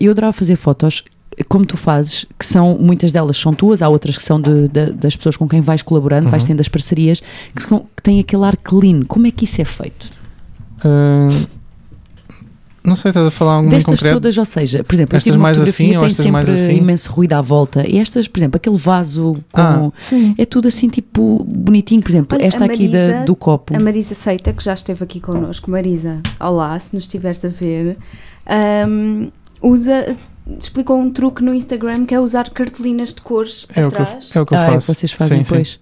Eu 0.00 0.10
adorava 0.10 0.32
fazer 0.32 0.56
fotos 0.56 1.04
como 1.48 1.64
tu 1.66 1.76
fazes, 1.76 2.24
que 2.38 2.44
são, 2.46 2.76
muitas 2.80 3.12
delas 3.12 3.36
são 3.36 3.52
tuas, 3.52 3.82
há 3.82 3.88
outras 3.88 4.16
que 4.16 4.22
são 4.22 4.40
de, 4.40 4.68
de- 4.68 4.92
das 4.92 5.14
pessoas 5.16 5.36
com 5.36 5.48
quem 5.48 5.60
vais 5.60 5.82
colaborando, 5.82 6.28
vais 6.28 6.42
Uhum. 6.44 6.48
tendo 6.48 6.60
as 6.60 6.68
parcerias, 6.68 7.22
que, 7.54 7.62
são- 7.62 7.86
que 7.96 8.02
têm 8.02 8.20
aquele 8.20 8.44
ar 8.44 8.56
clean. 8.56 9.02
Como 9.06 9.26
é 9.26 9.30
que 9.30 9.44
isso 9.44 9.60
é 9.60 9.64
feito? 9.64 10.08
Ah, 10.84 11.28
não 12.84 12.96
sei, 12.96 13.10
estás 13.10 13.26
a 13.26 13.30
falar 13.30 13.54
algum 13.54 13.66
em 13.66 13.70
Destas 13.70 13.96
concreto? 13.96 14.14
todas, 14.14 14.38
ou 14.38 14.44
seja, 14.46 14.82
por 14.82 14.94
exemplo, 14.94 15.14
eu 15.14 15.18
Estas 15.18 15.36
mais 15.36 15.60
assim 15.60 15.94
ou 15.94 16.00
tem 16.00 16.06
estas 16.06 16.16
sempre 16.16 16.30
mais 16.30 16.48
assim? 16.48 16.72
imenso 16.76 17.12
ruído 17.12 17.34
à 17.34 17.40
volta. 17.42 17.86
E 17.86 17.98
estas, 17.98 18.26
por 18.26 18.38
exemplo, 18.38 18.56
aquele 18.56 18.76
vaso 18.78 19.36
como... 19.52 19.92
Ah. 20.12 20.16
É 20.38 20.44
tudo 20.46 20.68
assim, 20.68 20.88
tipo, 20.88 21.44
bonitinho. 21.44 22.00
Por 22.00 22.10
exemplo, 22.10 22.38
Olha, 22.38 22.46
esta 22.46 22.64
a 22.64 22.66
aqui 22.66 22.88
da- 22.88 22.98
Marisa- 22.98 23.24
do 23.26 23.36
copo. 23.36 23.76
A 23.76 23.80
Marisa 23.80 24.14
Seita, 24.14 24.52
que 24.54 24.64
já 24.64 24.72
esteve 24.72 25.04
aqui 25.04 25.20
connosco. 25.20 25.70
Marisa, 25.70 26.20
olá, 26.40 26.78
se 26.78 26.94
nos 26.94 27.04
estiveres 27.04 27.44
a 27.44 27.48
ver. 27.48 27.98
ahm, 28.46 29.28
usa, 29.60 30.16
explicou 30.60 30.98
um 30.98 31.10
truque 31.10 31.42
no 31.42 31.52
Instagram 31.54 32.06
que 32.06 32.14
é 32.14 32.20
usar 32.20 32.48
cartolinas 32.50 33.12
de 33.12 33.20
cores 33.22 33.66
É 33.74 33.86
o 33.86 33.90
que 33.90 33.96
eu, 33.98 34.02
atrás. 34.02 34.30
é 34.36 34.40
o 34.40 34.46
que 34.46 34.54
eu 34.54 34.58
ah, 34.58 34.62
é 34.62 34.66
faço. 34.72 34.86
que 34.86 34.94
vocês 34.94 35.12
fazem 35.12 35.38
Sim, 35.38 35.44
sim. 35.44 35.50
depois. 35.50 35.80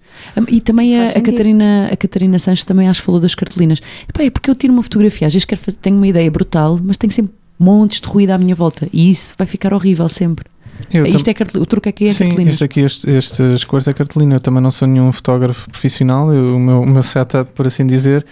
E 0.49 0.61
também 0.61 0.99
a, 0.99 1.05
a. 1.05 1.21
Catarina, 1.21 1.89
a 1.91 1.95
Catarina 1.97 2.39
Sanches 2.39 2.65
também 2.65 2.87
acho 2.89 3.01
que 3.01 3.05
falou 3.05 3.21
das 3.21 3.35
cartolinas. 3.35 3.81
Epá, 4.09 4.23
é 4.23 4.29
porque 4.29 4.49
eu 4.49 4.55
tiro 4.55 4.73
uma 4.73 4.83
fotografia, 4.83 5.27
às 5.27 5.33
vezes 5.33 5.45
quero 5.45 5.61
fazer, 5.61 5.77
tenho 5.77 5.95
uma 5.95 6.07
ideia 6.07 6.29
brutal, 6.29 6.79
mas 6.83 6.97
tenho 6.97 7.11
sempre 7.11 7.33
montes 7.59 8.01
de 8.01 8.07
ruído 8.07 8.31
à 8.31 8.37
minha 8.37 8.55
volta. 8.55 8.87
E 8.91 9.09
isso 9.09 9.33
vai 9.37 9.47
ficar 9.47 9.73
horrível 9.73 10.07
sempre. 10.09 10.45
Eu 10.93 11.05
Isto 11.07 11.33
tam- 11.33 11.33
é 11.55 11.57
o 11.59 11.65
truque 11.65 11.89
aqui 11.89 12.05
é 12.05 12.11
Sim, 12.11 12.35
este 12.47 12.63
aqui, 12.63 12.81
este, 12.81 13.09
estas 13.09 13.63
cores 13.63 13.87
é 13.87 13.93
cartolina. 13.93 14.35
Eu 14.35 14.39
também 14.39 14.61
não 14.61 14.69
sou 14.69 14.87
nenhum 14.87 15.11
fotógrafo 15.11 15.69
profissional. 15.69 16.31
Eu- 16.31 16.55
o, 16.55 16.59
meu, 16.59 16.81
o 16.81 16.85
meu 16.85 17.01
setup, 17.01 17.51
por 17.53 17.65
assim 17.65 17.85
dizer, 17.87 18.23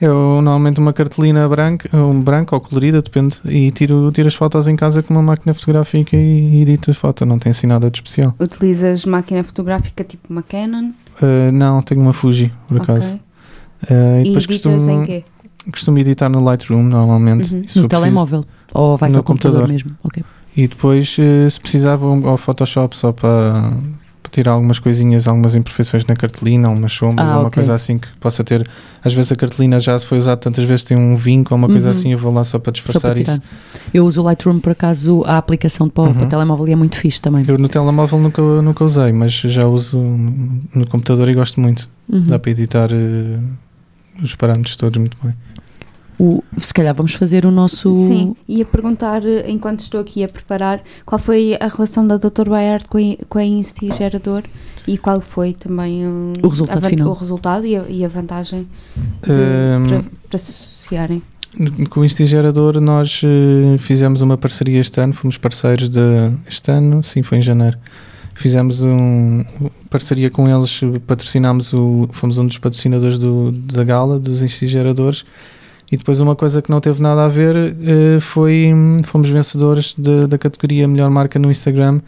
é 0.00 0.10
o- 0.10 0.40
normalmente 0.42 0.78
uma 0.80 0.92
cartolina 0.92 1.48
branca, 1.48 1.88
um 1.96 2.20
branca 2.20 2.54
ou 2.54 2.60
colorida, 2.60 3.00
depende. 3.00 3.38
E 3.44 3.70
tiro, 3.70 4.10
tiro 4.12 4.28
as 4.28 4.34
fotos 4.34 4.66
em 4.68 4.76
casa 4.76 5.02
com 5.02 5.14
uma 5.14 5.22
máquina 5.22 5.54
fotográfica 5.54 6.16
e, 6.16 6.62
edito 6.62 6.90
a 6.90 6.94
foto. 6.94 7.24
Não 7.24 7.38
tem 7.38 7.50
assim 7.50 7.66
nada 7.66 7.90
de 7.90 7.98
especial. 7.98 8.34
Utilizas 8.38 9.04
máquina 9.04 9.42
fotográfica 9.42 10.04
tipo 10.04 10.30
uma 10.30 10.42
Canon? 10.42 10.90
Uh, 11.22 11.50
não, 11.52 11.80
tenho 11.82 12.00
uma 12.00 12.12
Fuji, 12.12 12.52
por 12.68 12.80
acaso. 12.80 13.14
Ok. 13.14 13.20
Uh, 13.90 14.20
E 14.20 14.24
depois 14.24 14.44
editas 14.44 14.72
costumo, 14.72 14.90
em 14.90 15.04
quê? 15.06 15.24
costumo 15.70 15.98
editar 15.98 16.28
no 16.28 16.42
Lightroom, 16.44 16.82
normalmente. 16.82 17.50
Uhum. 17.52 17.58
No 17.58 17.64
preciso- 17.64 17.88
telemóvel. 17.88 18.44
Ou 18.74 18.96
vais 18.96 19.12
No 19.14 19.20
ao 19.20 19.24
computador, 19.24 19.60
computador. 19.62 19.84
mesmo. 19.84 19.98
Ok. 20.04 20.22
E 20.56 20.66
depois, 20.68 21.16
eh, 21.18 21.48
se 21.50 21.60
precisar, 21.60 21.96
vou 21.96 22.26
ao 22.28 22.36
Photoshop 22.36 22.96
só 22.96 23.12
para, 23.12 23.72
tirar 24.36 24.52
algumas 24.52 24.78
coisinhas, 24.78 25.26
algumas 25.26 25.54
imperfeições 25.56 26.04
na 26.06 26.14
cartolina, 26.14 26.68
umas 26.68 26.92
sombras, 26.92 27.28
Ah, 27.30 27.34
ou 27.34 27.38
uma 27.40 27.48
ok. 27.48 27.54
coisa 27.54 27.74
assim 27.74 27.98
que 27.98 28.06
possa 28.20 28.44
ter. 28.44 28.68
Às 29.02 29.12
vezes 29.14 29.32
a 29.32 29.36
cartolina 29.36 29.80
já 29.80 29.98
foi 29.98 30.18
usada 30.18 30.36
tantas 30.36 30.64
vezes, 30.64 30.84
tem 30.84 30.96
um 30.96 31.16
vinco 31.16 31.54
ou 31.54 31.58
uma 31.58 31.68
coisa 31.68 31.88
Uhum. 31.88 31.90
assim, 31.98 32.12
eu 32.12 32.18
vou 32.18 32.32
lá 32.32 32.44
só 32.44 32.58
para 32.58 32.72
Só 32.74 33.00
para 33.00 33.14
disfarçar 33.14 33.18
isso. 33.18 33.42
Eu 33.94 34.04
uso 34.06 34.20
o 34.20 34.24
Lightroom, 34.24 34.58
por 34.60 34.72
acaso, 34.72 35.22
a 35.24 35.38
aplicação 35.38 35.88
para, 35.88 36.04
o- 36.04 36.12
para 36.12 36.18
o 36.18 36.22
Uhum. 36.24 36.28
telemóvel 36.28 36.68
e 36.68 36.72
é 36.72 36.76
muito 36.76 36.96
fixe 36.98 37.20
também. 37.20 37.44
Eu 37.48 37.56
no 37.58 37.68
telemóvel 37.68 38.18
nunca, 38.20 38.42
nunca 38.62 38.84
usei, 38.84 39.12
mas 39.12 39.32
já 39.32 39.66
uso 39.66 39.98
no 39.98 40.86
computador 40.88 41.28
e 41.28 41.34
gosto 41.34 41.60
muito. 41.60 41.88
Uhum. 42.08 42.26
Dá 42.26 42.38
para 42.38 42.50
editar 42.50 42.90
eh, 42.92 43.38
os 44.22 44.34
parâmetros 44.34 44.76
todos 44.76 44.98
muito 44.98 45.16
bem. 45.22 45.34
O- 46.18 46.42
se 46.58 46.72
calhar 46.72 46.94
vamos 46.94 47.12
fazer 47.14 47.44
o 47.44 47.50
nosso. 47.50 47.92
Sim, 47.94 48.34
ia 48.48 48.64
perguntar, 48.64 49.22
eh, 49.24 49.44
enquanto 49.50 49.80
estou 49.80 50.00
aqui 50.00 50.24
a 50.24 50.28
preparar, 50.28 50.82
qual 51.04 51.18
foi 51.18 51.56
a 51.60 51.68
relação 51.68 52.06
da 52.06 52.16
Dr. 52.16 52.48
Bayard 52.48 52.86
com 52.88 52.96
a, 52.96 53.24
com 53.28 53.38
a 53.38 53.44
Insti 53.44 53.90
Gerador 53.94 54.42
e 54.88 54.96
qual 54.96 55.20
foi 55.20 55.52
também 55.52 56.06
um, 56.06 56.32
O 56.42 56.48
resultado 56.48 56.86
a 56.86 56.88
final. 56.88 57.08
o 57.08 57.12
resultado 57.12 57.66
e 57.66 57.76
a, 57.76 57.84
e 57.88 58.04
a 58.04 58.08
vantagem 58.08 58.66
de- 59.22 59.30
Ehm, 59.32 59.86
para, 59.88 60.04
para 60.30 60.38
se 60.38 60.50
associarem. 60.52 61.22
Com 61.90 62.00
o 62.00 62.04
Instigerador 62.04 62.80
nós 62.80 63.20
eh, 63.24 63.76
fizemos 63.78 64.20
uma 64.22 64.36
parceria 64.38 64.80
este 64.80 64.98
ano, 65.00 65.12
fomos 65.12 65.36
parceiros 65.36 65.88
de 65.90 66.00
este 66.48 66.70
ano, 66.70 67.02
sim, 67.04 67.22
foi 67.22 67.38
em 67.38 67.42
janeiro. 67.42 67.76
Fizemos 68.34 68.82
um 68.82 69.42
parceria 69.88 70.28
com 70.30 70.46
eles, 70.48 70.80
eh, 70.82 70.98
patrocinámos 71.06 71.72
o, 71.72 72.08
fomos 72.12 72.36
um 72.38 72.46
dos 72.46 72.58
patrocinadores 72.58 73.18
do, 73.18 73.52
da 73.52 73.82
gala 73.84 74.18
dos 74.18 74.42
Instigeradores 74.42 75.24
e 75.90 75.96
depois 75.96 76.18
uma 76.20 76.34
coisa 76.34 76.60
que 76.60 76.70
não 76.70 76.80
teve 76.80 77.00
nada 77.00 77.24
a 77.24 77.28
ver 77.28 77.54
eh, 77.56 78.18
foi 78.20 78.72
hum, 78.74 79.02
fomos 79.04 79.28
vencedores 79.28 79.94
de- 79.96 80.26
da 80.26 80.36
categoria 80.38 80.86
melhor 80.88 81.10
marca 81.10 81.38
no 81.38 81.50
Instagram 81.50 82.00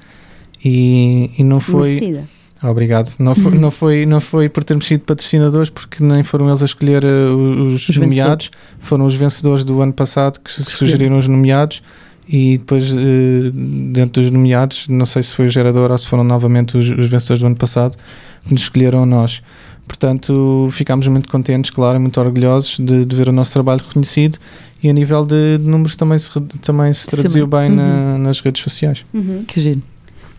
e, 0.64 1.30
e 1.38 1.44
não 1.44 1.60
foi 1.60 1.90
Merecida. 1.90 2.24
ah, 2.62 2.70
Obrigado. 2.70 3.14
Não 3.18 3.34
foi, 3.34 3.52
não, 3.58 3.70
foi, 3.70 4.06
não 4.06 4.20
foi 4.20 4.48
por 4.48 4.64
termos 4.64 4.86
sido 4.86 5.00
patrocinadores, 5.02 5.70
porque 5.70 6.02
nem 6.02 6.22
foram 6.22 6.48
eles 6.48 6.62
a 6.62 6.64
escolher 6.66 7.04
eh, 7.04 7.24
os, 7.30 7.88
Os 7.88 7.96
nomeados, 7.96 8.50
foram 8.80 9.06
os 9.06 9.14
vencedores 9.14 9.64
do 9.64 9.80
ano 9.80 9.92
passado 9.92 10.40
que 10.40 10.50
sugeriram 10.50 11.18
os 11.18 11.28
nomeados 11.28 11.82
e 12.28 12.58
depois, 12.58 12.90
eh, 12.94 13.50
dentro 13.92 14.20
dos 14.22 14.30
nomeados, 14.30 14.88
não 14.88 15.06
sei 15.06 15.22
se 15.22 15.32
foi 15.32 15.46
o 15.46 15.48
gerador 15.48 15.90
ou 15.90 15.96
se 15.98 16.06
foram 16.06 16.24
novamente 16.24 16.76
os, 16.76 16.90
os 16.90 17.06
vencedores 17.06 17.40
do 17.40 17.46
ano 17.46 17.56
passado 17.56 17.96
que 18.44 18.52
nos 18.52 18.62
escolheram 18.62 19.02
a 19.02 19.06
nós. 19.06 19.40
Portanto, 19.88 20.68
ficámos 20.70 21.08
muito 21.08 21.28
contentes, 21.28 21.70
claro, 21.70 21.98
muito 21.98 22.20
orgulhosos 22.20 22.76
de, 22.78 23.04
de 23.04 23.16
ver 23.16 23.28
o 23.28 23.32
nosso 23.32 23.52
trabalho 23.52 23.80
reconhecido 23.84 24.38
e 24.82 24.88
a 24.88 24.92
nível 24.92 25.26
de, 25.26 25.58
de 25.58 25.64
números 25.66 25.96
também 25.96 26.18
se, 26.18 26.30
também 26.62 26.92
se 26.92 27.06
Sim. 27.06 27.10
traduziu 27.10 27.46
bem 27.48 27.68
na- 27.70 28.16
nas 28.18 28.38
redes 28.40 28.62
sociais. 28.62 29.04
Uhum. 29.12 29.42
Que 29.46 29.60
giro. 29.60 29.82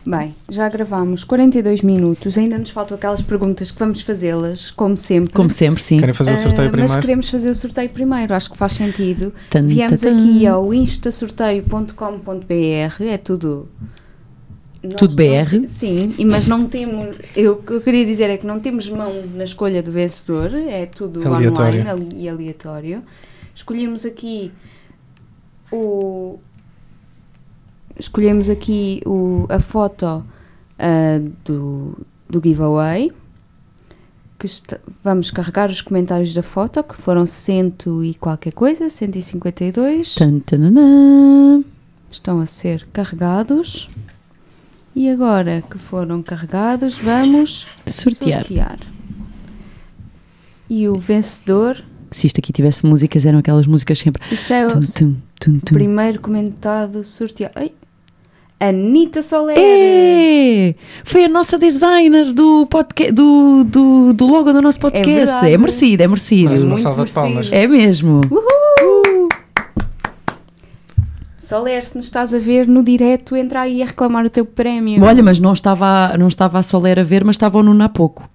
Bem, 0.08 0.34
já 0.50 0.70
gravámos 0.70 1.26
42 1.26 1.82
minutos, 1.82 2.38
ainda 2.38 2.58
nos 2.58 2.70
faltam 2.70 2.96
aquelas 2.98 3.22
perguntas 3.22 3.70
que 3.70 3.78
vamos 3.78 4.02
fazê-las, 4.02 4.72
como 4.72 4.96
sempre. 4.96 5.34
Como 5.34 5.50
sempre, 5.50 5.84
sim. 5.84 6.00
Querem 6.00 6.16
fazer 6.16 6.34
o 6.34 6.38
sorteio 6.38 6.70
Ah, 6.70 6.72
Mas 6.72 6.80
primeiro? 6.82 7.02
queremos 7.02 7.30
fazer 7.30 7.50
o 7.50 7.56
sorteio 7.56 7.90
primeiro, 7.90 8.34
acho 8.34 8.50
que 8.50 8.58
faz 8.58 8.72
sentido. 8.74 9.34
Tan, 9.50 9.68
Viemos 9.68 10.00
tan, 10.00 10.16
tan. 10.16 10.24
aqui 10.24 10.48
ao 10.48 10.74
instasorteio.com.br, 10.74 13.04
é 13.04 13.18
tudo. 13.18 13.68
Nós 14.84 14.94
Tudo 14.94 15.10
não 15.12 15.16
BR? 15.16 15.50
te- 15.62 15.68
sim, 15.68 16.16
mas 16.26 16.48
não 16.48 16.66
temos. 16.68 17.16
Eu, 17.36 17.54
o 17.54 17.64
que 17.64 17.74
eu 17.74 17.82
queria 17.82 18.06
dizer 18.06 18.30
é 18.30 18.38
que 18.38 18.46
não 18.48 18.60
temos 18.60 18.90
mão 18.90 19.14
na 19.36 19.44
escolha 19.44 19.84
do 19.84 19.92
vencedor, 19.92 20.54
é 20.54 20.86
tudo 20.86 21.20
Aleatório. 21.28 21.82
online 21.82 21.90
ali- 21.90 22.24
e 22.24 22.30
aleatório. 22.30 23.04
Escolhemos 23.54 24.06
aqui 24.06 24.52
o. 25.72 26.40
Escolhemos 27.98 28.50
aqui 28.50 29.02
o, 29.06 29.46
a 29.50 29.60
foto 29.60 30.24
ah, 30.78 31.20
do, 31.44 31.98
do 32.30 32.42
giveaway. 32.44 33.12
Que 34.38 34.46
está- 34.46 34.80
vamos 35.04 35.30
carregar 35.32 35.70
os 35.70 35.82
comentários 35.82 36.34
da 36.34 36.42
foto, 36.42 36.82
que 36.82 36.96
foram 36.96 37.26
cento 37.26 38.02
e 38.02 38.14
qualquer 38.14 38.54
coisa, 38.54 38.90
152. 38.90 40.16
Tan, 40.16 40.40
tananã. 40.40 41.62
Estão 42.10 42.40
a 42.40 42.46
ser 42.46 42.88
carregados. 42.94 43.90
E 44.96 45.10
agora 45.10 45.64
que 45.70 45.78
foram 45.78 46.22
carregados, 46.22 46.98
vamos 46.98 47.68
Sortear. 47.86 48.46
sortear. 48.46 48.78
E 50.70 50.88
o 50.88 50.96
vencedor, 50.96 51.78
Se 52.12 52.28
isto 52.28 52.40
aqui 52.40 52.52
tivesse 52.52 52.86
músicas, 52.86 53.26
eram 53.26 53.40
aquelas 53.40 53.66
músicas 53.68 54.00
sempre. 54.00 54.22
isto 54.32 54.48
já 54.48 54.58
é 54.58 54.66
o 54.66 54.70
Tum, 54.70 54.82
tum, 54.82 55.16
tum, 55.40 55.60
tum. 55.60 55.74
primeiro 55.74 56.20
comentado 56.20 57.04
sorteado. 57.04 57.54
Ai, 57.56 57.72
Anitta 58.60 59.22
Soler! 59.22 59.56
É! 59.58 60.76
Foi 61.06 61.24
a 61.24 61.30
nossa 61.30 61.58
designer 61.58 62.34
do, 62.34 62.66
podca- 62.68 63.12
do, 63.12 63.64
do, 63.64 64.12
do 64.14 64.28
logo 64.28 64.52
do 64.52 64.62
nosso 64.62 64.80
podcast. 64.80 65.10
verdade. 65.16 65.54
É, 65.54 65.58
merecido, 65.58 66.04
é 66.04 66.08
merecido. 66.08 66.50
Mais 66.50 66.64
uma 66.64 66.76
salva 66.76 67.06
de 67.06 67.12
palmas. 67.14 67.50
É 67.54 67.66
mesmo. 67.68 68.20
Soler, 71.50 71.84
se 71.84 71.98
nos 71.98 72.06
estás 72.06 72.32
a 72.32 72.38
ver 72.38 72.68
no 72.68 72.84
direto, 72.84 73.36
entra 73.36 73.62
aí 73.62 73.82
a 73.82 73.88
reclamar 73.88 74.24
o 74.24 74.30
teu 74.30 74.46
prémio. 74.46 75.04
Olha, 75.04 75.24
mas 75.24 75.40
não 75.40 75.52
estava, 75.52 76.16
não 76.18 76.28
estava 76.28 76.60
a 76.60 76.62
Soler 76.62 77.00
a 77.00 77.04
ver, 77.04 77.24
mas 77.24 77.34
estava 77.36 77.58
o 77.58 77.64
Nuno 77.64 77.84
há 77.84 77.90
pouco. 77.90 78.30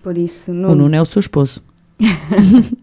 Por 0.00 0.16
isso, 0.16 0.52
O 0.52 0.54
Nuno. 0.54 0.74
Nuno 0.76 0.94
é 0.94 1.00
o 1.02 1.04
seu 1.04 1.20
esposo. 1.20 1.60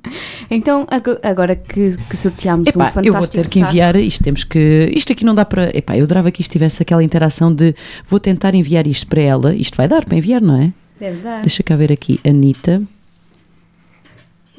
Então, 0.51 0.87
ag- 0.89 1.19
agora 1.21 1.55
que, 1.55 1.95
que 2.09 2.17
sorteámos 2.17 2.65
um 2.67 2.69
Epá, 2.71 2.85
fantástico 2.89 3.07
eu 3.07 3.13
vou 3.13 3.27
ter 3.27 3.47
que 3.47 3.59
enviar 3.59 3.95
isto. 3.97 4.23
Temos 4.23 4.43
que. 4.43 4.91
Isto 4.95 5.13
aqui 5.13 5.23
não 5.23 5.35
dá 5.35 5.45
para. 5.45 5.77
Epá, 5.77 5.95
eu 5.95 6.03
adorava 6.05 6.31
que 6.31 6.41
isto 6.41 6.51
tivesse 6.51 6.81
aquela 6.81 7.03
interação 7.03 7.53
de 7.53 7.75
vou 8.03 8.19
tentar 8.19 8.55
enviar 8.55 8.87
isto 8.87 9.05
para 9.05 9.21
ela. 9.21 9.53
Isto 9.53 9.77
vai 9.77 9.87
dar 9.87 10.03
para 10.03 10.17
enviar, 10.17 10.41
não 10.41 10.59
é? 10.59 10.73
Deve 10.99 11.21
dar. 11.21 11.41
Deixa 11.41 11.61
cá 11.61 11.75
ver 11.75 11.91
aqui. 11.91 12.19
Anitta. 12.25 12.81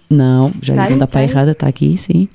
Não, 0.08 0.52
já 0.62 0.76
Tá 0.76 0.88
lhe 0.88 0.94
dá 0.94 1.00
tá 1.00 1.06
para 1.08 1.20
a 1.20 1.24
errada, 1.24 1.50
está 1.50 1.66
aqui, 1.66 1.96
sim. 1.96 2.28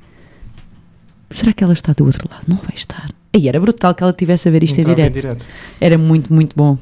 Será 1.36 1.52
que 1.54 1.64
ela 1.64 1.74
está 1.74 1.92
do 1.92 2.06
outro 2.06 2.30
lado? 2.32 2.44
Não 2.48 2.58
vai 2.58 2.74
estar. 2.76 3.12
Aí 3.36 3.50
era 3.50 3.60
brutal 3.60 3.94
que 3.94 4.02
ela 4.02 4.14
tivesse 4.14 4.48
a 4.48 4.52
ver 4.52 4.64
isto 4.64 4.78
em 4.78 4.82
Entrava 4.90 5.10
direto. 5.10 5.46
Era 5.82 5.98
muito, 5.98 6.34
muito 6.34 6.56
bom. 6.56 6.78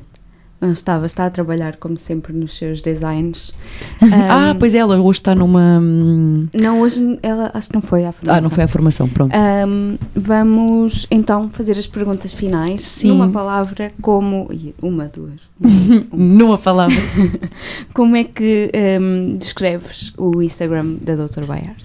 Não 0.62 0.72
estava, 0.72 1.06
está 1.08 1.26
a 1.26 1.30
trabalhar 1.30 1.76
como 1.76 1.98
sempre 1.98 2.32
nos 2.32 2.56
seus 2.56 2.80
designs. 2.80 3.52
ah, 4.30 4.52
Ahm, 4.52 4.58
pois 4.60 4.74
ela 4.74 4.98
hoje 5.02 5.20
está 5.20 5.34
numa. 5.36 5.80
hum, 5.82 6.48
Não, 6.54 6.80
hoje 6.80 7.20
ela 7.22 7.50
acho 7.54 7.68
que 7.68 7.74
não 7.74 7.82
foi 7.82 8.06
à 8.06 8.12
formação. 8.14 8.38
Ah, 8.38 8.42
não 8.42 8.50
foi 8.50 8.64
a 8.64 8.68
formação, 8.68 9.10
pronto. 9.10 9.34
Ahm, 9.36 9.96
vamos 10.16 11.06
então 11.12 11.50
fazer 11.50 11.74
as 11.78 11.88
perguntas 11.88 12.32
finais. 12.32 12.82
Sim. 12.84 13.10
Numa 13.10 13.28
palavra, 13.30 13.92
como. 14.02 14.48
Uma, 14.82 15.08
duas. 15.08 15.42
Numa 16.14 16.58
palavra. 16.58 16.96
como 17.94 18.16
é 18.16 18.24
que 18.24 18.72
ahm, 18.74 19.36
descreves 19.38 20.14
o 20.18 20.42
Instagram 20.42 20.96
da 21.02 21.16
Dr. 21.16 21.44
Bayard? 21.46 21.84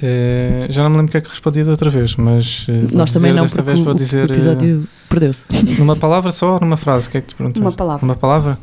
Eh, 0.00 0.66
já 0.70 0.82
não 0.84 0.90
me 0.90 0.96
lembro 0.98 1.08
o 1.08 1.10
que 1.10 1.16
é 1.16 1.20
que 1.20 1.28
respondi 1.28 1.64
da 1.64 1.70
outra 1.72 1.90
vez, 1.90 2.14
mas 2.16 2.66
eh, 2.68 2.72
vou 2.82 2.98
Nós 2.98 3.08
dizer, 3.10 3.18
também 3.18 3.32
não, 3.34 3.42
desta 3.42 3.62
vez 3.62 3.80
o, 3.80 3.84
vou 3.84 3.94
o 3.94 3.96
dizer 3.96 4.30
eh, 4.30 4.32
episódio 4.32 4.88
perdeu-se. 5.08 5.44
numa 5.78 5.96
palavra 5.96 6.30
só 6.30 6.54
ou 6.54 6.60
numa 6.60 6.76
frase? 6.76 7.08
O 7.08 7.10
que 7.10 7.18
é 7.18 7.20
que 7.20 7.26
te 7.28 7.34
perguntas? 7.34 7.60
Uma 7.60 7.72
palavra. 7.72 8.04
Uma 8.04 8.14
palavra? 8.14 8.58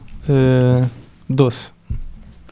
Doce. 1.29 1.73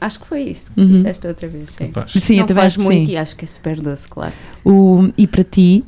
Acho 0.00 0.20
que 0.20 0.26
foi 0.26 0.42
isso 0.42 0.70
que 0.72 0.80
Uhum. 0.80 0.92
disseste 0.92 1.26
outra 1.26 1.48
vez. 1.48 1.70
Sim. 1.70 1.92
Sim, 2.20 2.36
não 2.40 2.46
eu 2.48 2.54
faz 2.54 2.76
muito 2.76 3.06
sim. 3.06 3.12
e 3.12 3.16
acho 3.16 3.34
que 3.36 3.44
é 3.44 3.48
super 3.48 3.80
doce, 3.80 4.06
claro. 4.06 4.32
O, 4.64 5.08
e 5.16 5.26
para 5.26 5.44
ti, 5.44 5.82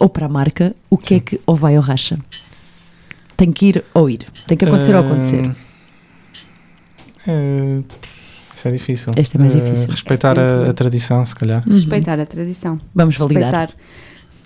ou 0.00 0.08
para 0.08 0.24
a 0.26 0.28
marca, 0.28 0.74
o 0.88 0.96
que 0.96 1.16
é 1.16 1.20
que 1.20 1.40
ou 1.44 1.54
vai 1.54 1.76
ou 1.76 1.82
racha? 1.82 2.18
Tem 3.36 3.52
que 3.52 3.66
ir 3.66 3.84
ou 3.92 4.08
ir. 4.08 4.24
Tem 4.46 4.56
que 4.56 4.64
acontecer 4.64 4.94
ou 4.94 5.00
acontecer. 5.02 5.50
Isso 8.56 8.68
é 8.68 8.72
difícil. 8.72 9.12
Este 9.16 9.36
é 9.36 9.40
mais 9.40 9.54
Eh, 9.54 9.60
difícil. 9.60 9.90
Respeitar 9.90 10.38
É 10.38 10.40
a, 10.40 10.54
sempre- 10.56 10.70
a 10.70 10.72
tradição, 10.72 11.26
se 11.26 11.34
calhar. 11.36 11.62
Uhum. 11.66 11.74
Respeitar 11.74 12.18
a 12.18 12.26
tradição. 12.26 12.80
Vamos 12.94 13.16
validar. 13.16 13.42
Respeitar 13.52 13.70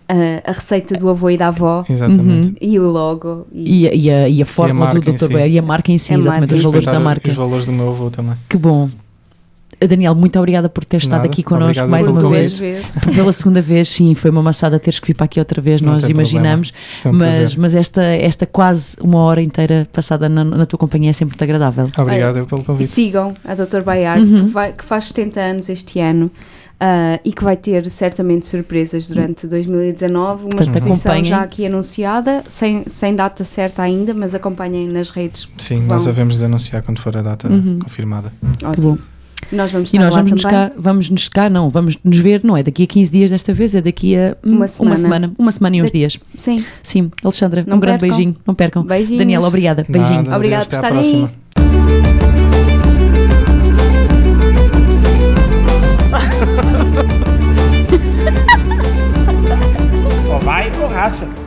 a, 0.09 0.51
a 0.51 0.53
receita 0.53 0.97
do 0.97 1.09
avô 1.09 1.31
e 1.31 1.37
da 1.39 1.47
avó 1.49 1.85
Exatamente. 1.89 2.49
Uhum. 2.49 2.55
e 2.61 2.79
o 2.81 2.91
logo. 2.91 3.47
E, 3.53 3.83
E, 3.85 3.89
a- 3.89 3.95
e 3.95 4.11
a, 4.11 4.29
e 4.29 4.43
a 4.43 4.47
forma 4.47 4.75
marca 4.87 5.01
do 5.01 5.11
em 5.11 5.15
Dr. 5.15 5.27
si. 5.27 5.35
E 5.49 5.59
a 5.59 5.63
marca 5.63 5.93
em 5.93 5.99
si, 5.99 6.13
A 6.13 6.19
exatamente, 6.19 6.41
marca 6.41 6.57
os 6.57 6.63
valores 6.65 6.87
da 6.87 7.01
marca. 7.01 7.29
Os 7.31 7.37
valores 7.37 7.67
do 7.67 7.73
meu 7.73 7.89
avô 7.91 8.11
também. 8.11 8.35
Que 8.49 8.57
bom. 8.59 8.91
Daniel, 9.87 10.15
muito 10.15 10.39
obrigada 10.39 10.69
por 10.69 10.85
ter 10.85 10.99
estado 10.99 11.21
Nada. 11.21 11.27
aqui 11.31 11.43
connosco 11.43 11.87
mais 11.89 12.09
uma 12.09 12.29
vez. 12.29 12.59
vezes. 12.59 12.93
Pela 13.15 13.33
segunda 13.33 13.63
vez, 13.63 13.89
sim, 13.89 14.15
foi 14.15 14.31
uma 14.31 14.43
maçada 14.43 14.79
teres 14.79 15.01
que 15.01 15.07
vir 15.07 15.15
para 15.15 15.25
aqui 15.25 15.39
outra 15.39 15.61
vez, 15.63 15.81
Não 15.81 15.93
nós 15.93 16.09
imaginamos, 16.09 16.73
Foi 17.03 17.11
um 17.11 17.15
mas, 17.15 17.35
prazer. 17.37 17.59
mas 17.59 17.75
esta, 17.75 18.03
esta 18.03 18.47
quase 18.47 18.97
uma 19.01 19.19
hora 19.21 19.43
inteira 19.43 19.89
passada 19.93 20.29
na, 20.29 20.45
na 20.45 20.67
tua 20.67 20.79
companhia 20.79 21.11
é 21.11 21.13
sempre 21.13 21.33
muito 21.35 21.43
agradável. 21.45 21.89
Obrigado 21.99 22.47
pelo 22.47 22.61
E 22.61 22.65
convite. 22.65 22.91
sigam 22.91 23.35
a 23.45 23.55
Dr. 23.55 23.81
Bayard, 23.85 24.23
Uhum. 24.25 24.45
que, 24.47 24.51
vai- 24.51 24.73
que 24.73 24.85
faz 24.85 25.07
70 25.07 25.41
anos 25.41 25.69
este 25.69 25.99
ano. 26.01 26.31
ah, 26.83 27.21
e 27.25 27.31
que 27.31 27.45
vai 27.45 27.59
ter 27.59 27.91
certamente 27.91 28.47
surpresas 28.47 29.07
durante 29.07 29.47
2019. 29.47 30.45
Uma 30.45 30.49
Portanto, 30.57 30.77
exposição 30.79 30.95
acompanhem. 31.13 31.25
já 31.25 31.43
aqui 31.43 31.67
anunciada, 31.67 32.43
sem, 32.49 32.85
sem 32.87 33.15
data 33.15 33.45
certa 33.45 33.83
ainda, 33.83 34.15
mas 34.15 34.35
acompanhem 34.35 34.89
nas 34.89 35.11
redes. 35.11 35.47
Sim, 35.59 35.83
nós 35.83 36.05
Bom. 36.05 36.09
havemos 36.11 36.39
de 36.39 36.45
anunciar 36.47 36.83
quando 36.83 36.99
for 36.99 37.15
a 37.17 37.21
data 37.21 37.49
Uhum. 37.49 37.79
confirmada. 37.81 38.33
Ótimo. 38.65 38.99
Nós 39.53 39.73
vamos 39.73 39.93
E 39.93 39.97
estar 39.97 40.05
nós 40.05 40.15
lá 40.15 40.21
vamos 40.23 40.33
nos, 40.33 40.43
cá, 40.43 40.73
vamos 40.77 41.11
nos 41.11 41.29
cá, 41.29 41.51
não, 41.51 41.69
vamos 41.69 41.99
nos 42.05 42.17
ver, 42.19 42.41
não 42.45 42.57
é 42.57 42.63
daqui 42.63 42.85
a 42.85 42.87
15 42.87 43.11
dias 43.11 43.31
desta 43.31 43.53
vez, 43.53 43.75
é 43.75 43.81
daqui 43.83 44.17
a 44.17 44.37
hum, 44.45 44.57
Uma 44.57 44.67
semana. 44.69 44.91
Uma 44.91 44.97
semana, 44.97 45.33
uma 45.39 45.53
semana 45.53 45.77
e 45.77 45.83
uns 45.83 45.91
Da- 45.91 45.93
dias. 45.93 46.19
Sim, 46.39 46.65
Sim, 46.83 47.11
Alexandra, 47.25 47.65
Não 47.67 47.77
um 47.77 47.81
grande 47.81 47.99
percam. 48.01 48.17
beijinho, 48.17 48.37
não 48.47 48.55
percam. 48.55 48.83
beijinhos. 48.85 49.19
Daniela, 49.19 49.47
obrigada. 49.49 49.85
Beijinho. 49.89 50.23
Nada, 50.23 50.37
Obrigada 50.37 50.67
por 50.67 50.75
estarem 50.77 51.01
aí. 51.01 51.29
vai 60.43 60.71
ou 60.81 60.89
racha. 60.89 61.40